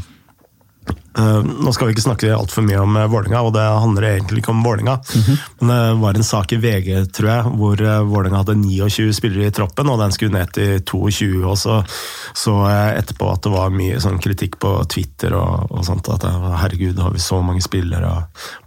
[1.16, 4.54] Nå skal vi ikke snakke altfor mye om uh, Vålinga, og det handler egentlig ikke
[4.54, 4.98] om Vålinga.
[5.60, 9.56] Men det var en sak i VG, tror jeg, hvor Vålinga hadde 29 spillere i
[9.56, 11.32] troppen, og den skulle ned til 22.
[11.50, 11.80] Og så
[12.38, 16.10] så jeg etterpå at det var mye sånn kritikk på Twitter og, og sånt.
[16.14, 16.26] At
[16.62, 18.12] herregud, har vi så mange spillere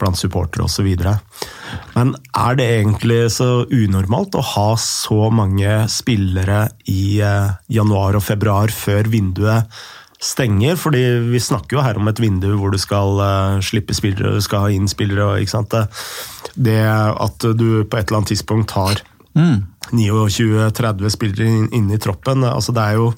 [0.00, 0.90] blant supportere osv.
[1.94, 8.24] Men er det egentlig så unormalt å ha så mange spillere i eh, januar og
[8.26, 9.82] februar før vinduet
[10.22, 10.78] stenger?
[10.80, 14.44] Fordi vi snakker jo her om et vindu hvor du skal eh, slippe spillere, du
[14.44, 15.40] skal ha inn spillere.
[15.42, 15.74] ikke sant?
[15.74, 15.86] Det,
[16.70, 19.02] det at du på et eller annet tidspunkt har
[19.92, 22.44] 29-30 spillere inne i troppen.
[22.44, 23.12] altså Det er jo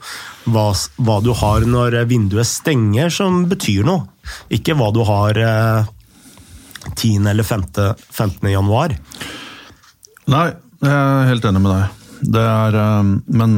[0.50, 4.06] hva, hva du har når vinduet stenger som betyr noe,
[4.54, 5.92] ikke hva du har eh,
[6.94, 7.26] 10.
[7.30, 7.94] eller 15.
[8.10, 8.48] 15.
[8.52, 8.96] januar.
[10.30, 10.46] Nei,
[10.80, 12.03] jeg er helt enig med deg.
[12.20, 13.54] Det er eh, Men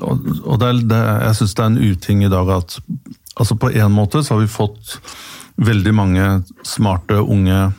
[0.00, 2.78] Og, det er, det, jeg syns det er en uting i dag at
[3.32, 4.98] Altså På en måte så har vi fått
[5.62, 6.26] veldig mange
[6.66, 7.72] smarte, unge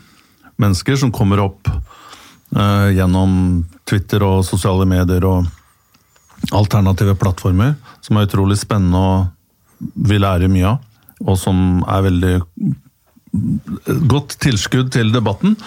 [0.61, 5.49] mennesker som kommer opp eh, gjennom Twitter og sosiale medier og
[6.53, 10.81] alternative plattformer, som er utrolig spennende og vi lærer mye av,
[11.25, 12.33] og som er veldig
[14.09, 15.57] godt tilskudd til debatten.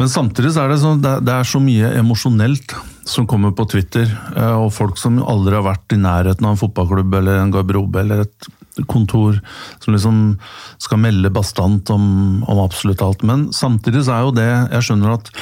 [0.00, 2.74] Men samtidig så er det, så, det er så mye emosjonelt
[3.08, 6.60] som kommer på Twitter, eh, og folk som aldri har vært i nærheten av en
[6.60, 8.48] fotballklubb eller en garderobe eller et
[8.88, 9.38] kontor,
[9.82, 10.18] som liksom
[10.78, 12.04] skal melde bastant om,
[12.46, 13.24] om absolutt alt.
[13.26, 15.32] Men samtidig så er jo det Jeg skjønner at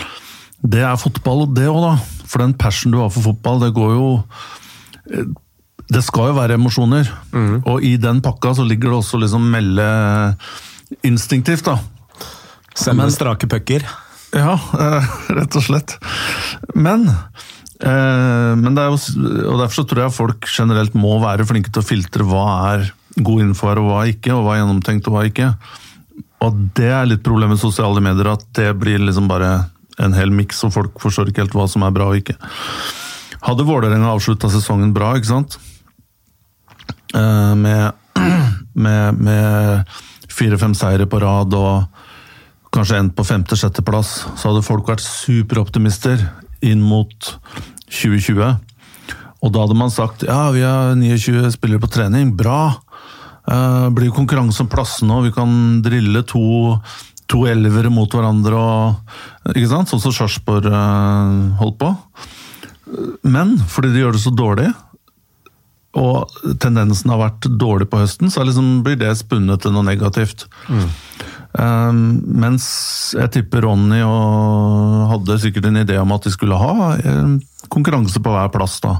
[0.66, 2.22] det er fotball, det òg, da.
[2.26, 4.06] For den passion du har for fotball, det går jo
[5.86, 7.06] det skal jo være emosjoner,
[7.62, 9.84] og i den pakka så ligger det også liksom melde
[11.06, 11.76] instinktivt, da.
[12.76, 13.86] Sende strake pucker.
[14.36, 15.96] Ja, eh, rett og slett.
[16.74, 19.00] Men, eh, men det er jo,
[19.50, 22.86] og derfor så tror jeg folk generelt må være flinke til å filtre hva er
[23.16, 25.50] god info her og hva ikke, og hva er gjennomtenkt og hva ikke.
[26.44, 29.66] Og det er litt problemet med sosiale medier, at det blir liksom bare
[30.02, 32.36] en hel miks, og folk forstår ikke helt hva som er bra og ikke.
[33.46, 35.58] Hadde Vålerenga avslutta sesongen bra, ikke sant?
[37.14, 37.92] Eh, Med,
[38.86, 39.96] med, med
[40.32, 41.86] fire-fem seire på rad og
[42.76, 46.20] kanskje endt på femte-sjetteplass, så hadde folk vært superoptimister
[46.64, 47.32] inn mot
[47.90, 48.56] 2020.
[49.44, 52.76] Og da hadde man sagt ja, vi har 29 spillere på trening, bra.
[53.46, 56.78] Eh, blir konkurranse om plassene, og vi kan drille to,
[57.30, 58.56] to elvere mot hverandre.
[58.56, 59.92] Og, ikke sant?
[59.92, 61.92] Sånn som Sarpsborg eh, holdt på.
[63.26, 64.70] Men fordi de gjør det så dårlig,
[65.96, 70.44] og tendensen har vært dårlig på høsten, så liksom blir det spunnet til noe negativt.
[71.56, 72.00] Um,
[72.36, 72.66] mens
[73.16, 77.36] jeg tipper Ronny og hadde sikkert en idé om at de skulle ha eh,
[77.72, 78.98] konkurranse på hver plass, da.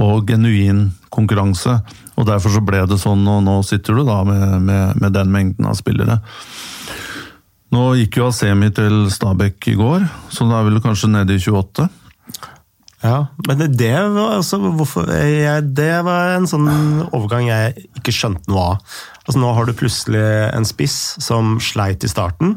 [0.00, 1.78] Og genuin konkurranse.
[2.16, 5.34] Og derfor så ble det sånn, og nå sitter du da med, med, med den
[5.34, 6.20] mengden av spillere.
[7.74, 11.42] Nå gikk jo Asemi til Stabæk i går, så da er vel kanskje nede i
[11.42, 11.90] 28.
[13.04, 16.66] Ja, men det, var altså hvorfor, jeg, Det var en sånn
[17.12, 18.96] overgang jeg ikke skjønte noe av.
[19.28, 20.24] Altså Nå har du plutselig
[20.56, 22.56] en spiss som sleit i starten.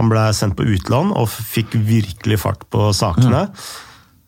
[0.00, 3.46] Han ble sendt på utlån og fikk virkelig fart på sakene.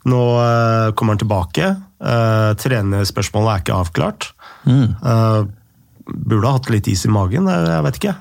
[0.08, 1.72] Nå uh, kommer han tilbake.
[1.98, 4.30] Uh, Trenerspørsmålet er ikke avklart.
[4.68, 5.42] Eh,
[6.08, 8.14] burde ha hatt litt is i magen, jeg, vet ikke.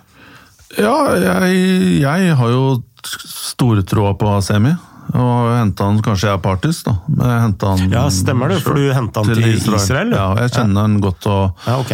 [0.77, 1.57] Ja, jeg,
[2.03, 2.63] jeg har jo
[3.03, 4.73] store troa på Asemi.
[5.07, 6.97] Og henta han Kanskje jeg er partisk, da.
[7.07, 10.51] Men jeg han Ja, stemmer det, for du hentet han til Israel, Israel Ja, jeg
[10.57, 11.29] kjenner han godt.
[11.31, 11.93] og Ja, ok.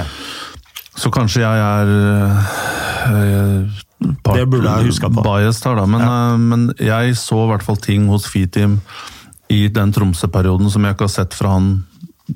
[1.04, 1.90] Så kanskje jeg er
[3.12, 3.72] øh,
[4.24, 5.24] part, Det burde jeg huska på.
[5.26, 5.86] biased her, da.
[5.90, 8.80] Men, øh, men jeg så i hvert fall ting hos Fitim
[9.52, 11.74] i den Tromsø-perioden som jeg ikke har sett fra han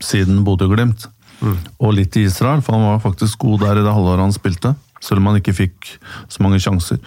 [0.04, 1.08] siden Bodø-Glimt.
[1.40, 1.58] Mm.
[1.80, 4.76] Og litt i Israel, for han var faktisk god der i det halvåret han spilte.
[5.00, 5.92] Selv om han ikke fikk
[6.28, 7.00] så mange sjanser.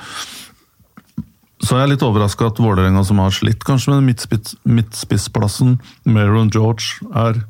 [1.60, 5.74] Så jeg er litt overraska at Vålerenga, som har slitt kanskje med midtspiss, midtspissplassen,
[6.08, 7.42] Meron George, er,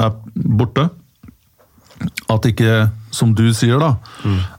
[0.00, 0.88] er borte.
[2.32, 3.94] At ikke, som du sier, da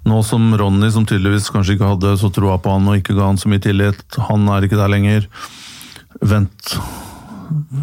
[0.08, 3.30] Nå som Ronny, som tydeligvis kanskje ikke hadde så troa på han og ikke ga
[3.32, 5.28] han så mye tillit, han er ikke der lenger.
[6.22, 6.76] Vent,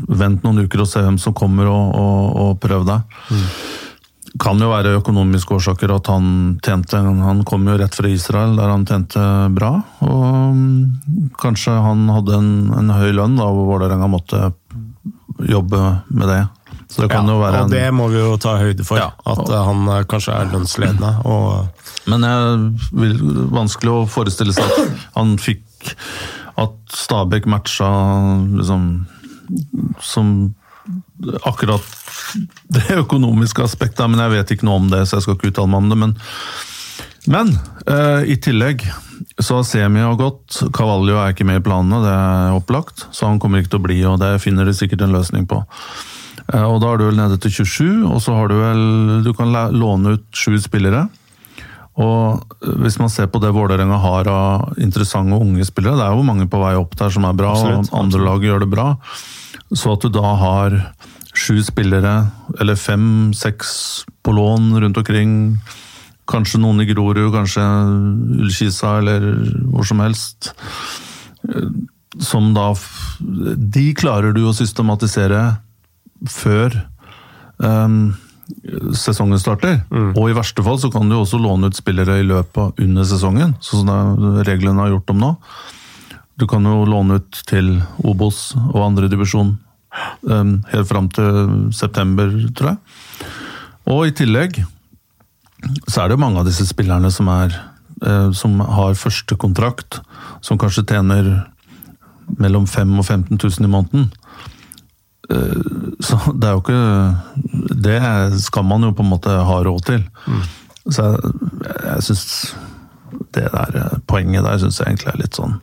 [0.09, 3.19] vent noen uker og se hvem som kommer, og, og, og prøv deg.
[4.41, 6.27] Kan jo være økonomiske årsaker at han
[6.65, 9.21] tjente Han kom jo rett fra Israel, der han tjente
[9.53, 9.75] bra.
[10.07, 14.55] Og mm, kanskje han hadde en, en høy lønn, da, hvor Vålerenga måtte
[15.49, 16.43] jobbe med det.
[16.93, 19.01] Så det kan Ja, jo være og en det må vi jo ta høyde for.
[19.01, 19.11] Ja.
[19.25, 21.13] At eh, han eh, kanskje er lønnsledende.
[21.25, 22.57] Og Men jeg
[22.99, 23.17] vil
[23.55, 25.95] vanskelig å forestille seg at han fikk
[26.59, 27.89] At Stabæk matcha
[28.59, 28.91] liksom
[30.03, 30.35] som
[31.47, 31.85] akkurat
[32.75, 35.71] det økonomiske aspektet, men jeg vet ikke noe om det, så jeg skal ikke uttale
[35.71, 35.99] meg om det.
[36.03, 36.15] Men,
[37.31, 37.53] men
[37.87, 38.83] uh, i tillegg
[39.39, 40.59] så har Semi har gått.
[40.75, 43.07] Cavallo er ikke med i planene, det er opplagt.
[43.15, 45.63] Så han kommer ikke til å bli, og det finner de sikkert en løsning på.
[46.51, 48.85] Eh, og da er du vel nede til 27, og så har du vel
[49.27, 51.07] Du kan låne ut sju spillere.
[52.01, 56.25] Og hvis man ser på det Vålerenga har av interessante unge spillere, det er jo
[56.25, 58.87] mange på vei opp der som er bra, Absolutt, og andre lag gjør det bra.
[59.77, 60.79] Så at du da har
[61.37, 62.15] sju spillere,
[62.61, 63.75] eller fem-seks
[64.25, 65.35] på lån rundt omkring,
[66.29, 67.65] kanskje noen i Grorud, kanskje
[68.41, 69.27] Ullkisa eller
[69.73, 70.53] hvor som helst,
[71.49, 71.73] eh,
[72.21, 72.73] som da
[73.21, 75.41] De klarer du å systematisere
[76.31, 76.75] før
[77.59, 78.15] um,
[78.99, 79.83] sesongen starter.
[79.91, 83.09] Og i verste fall så kan du også låne ut spillere i løpet av under
[83.09, 85.33] sesongen, sånn som reglene har gjort om nå.
[86.41, 89.57] Du kan jo låne ut til Obos og andredivisjon
[90.27, 93.31] um, helt fram til september, tror jeg.
[93.93, 94.63] Og i tillegg
[95.87, 97.55] så er det mange av disse spillerne som, er,
[98.03, 100.01] eh, som har første kontrakt,
[100.43, 101.31] som kanskje tjener
[102.39, 104.11] mellom 5 og 15 000 i måneden.
[105.33, 105.57] Eh,
[106.03, 106.83] Så det er jo ikke
[107.85, 107.99] Det
[108.43, 110.05] skal man jo på en måte ha råd til.
[110.91, 111.33] Så jeg,
[111.87, 112.55] jeg syns
[113.33, 115.61] det der poenget der syns jeg egentlig er litt sånn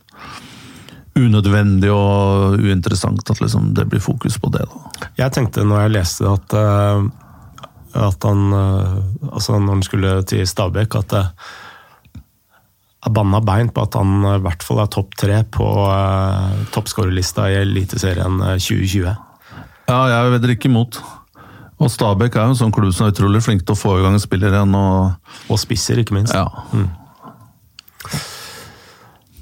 [1.18, 4.62] unødvendig og uinteressant at liksom det blir fokus på det.
[4.70, 5.08] da.
[5.18, 7.02] jeg tenkte når jeg leste at, eh,
[8.06, 8.94] at han eh,
[9.32, 11.24] Altså når han skulle til Stabæk, at det
[13.06, 15.66] er banna bein på at han i hvert fall er topp tre på
[16.74, 19.14] toppskårerlista i Eliteserien eh, 2020.
[19.90, 21.00] Ja, jeg vedder ikke imot.
[21.80, 24.04] Og Stabæk er jo en sånn klubb som er utrolig flink til å få i
[24.04, 24.76] gang spillere igjen.
[24.76, 26.34] Og, Og spisser, ikke minst.
[26.36, 26.46] ja.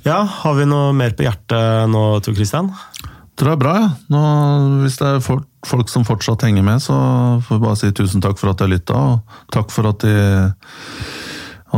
[0.07, 2.73] Ja, Har vi noe mer på hjertet nå, Tor Christian?
[3.39, 3.89] tror jeg er bra, ja.
[4.11, 4.21] Nå,
[4.83, 6.97] hvis det er folk, som fortsatt henger med, så
[7.47, 10.15] får vi bare si tusen takk for at de lytta, og takk for at de,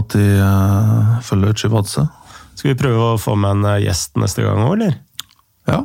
[0.01, 2.07] at de uh, følger Chivadze.
[2.55, 4.97] Skal vi prøve å få med en eh, gjest neste gang òg, eller?
[5.69, 5.83] Ja,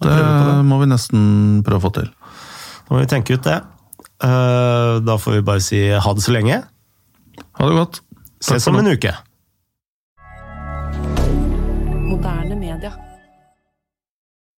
[0.00, 0.64] det det.
[0.70, 1.22] må vi nesten
[1.66, 2.08] prøve å få til.
[2.88, 3.58] Da må vi tenke ut det.
[4.24, 6.62] Eh, Da får vi bare si ha det så lenge.
[7.58, 8.00] Ha det godt.
[8.40, 9.12] Ses om en uke.
[12.10, 12.49] Moderne.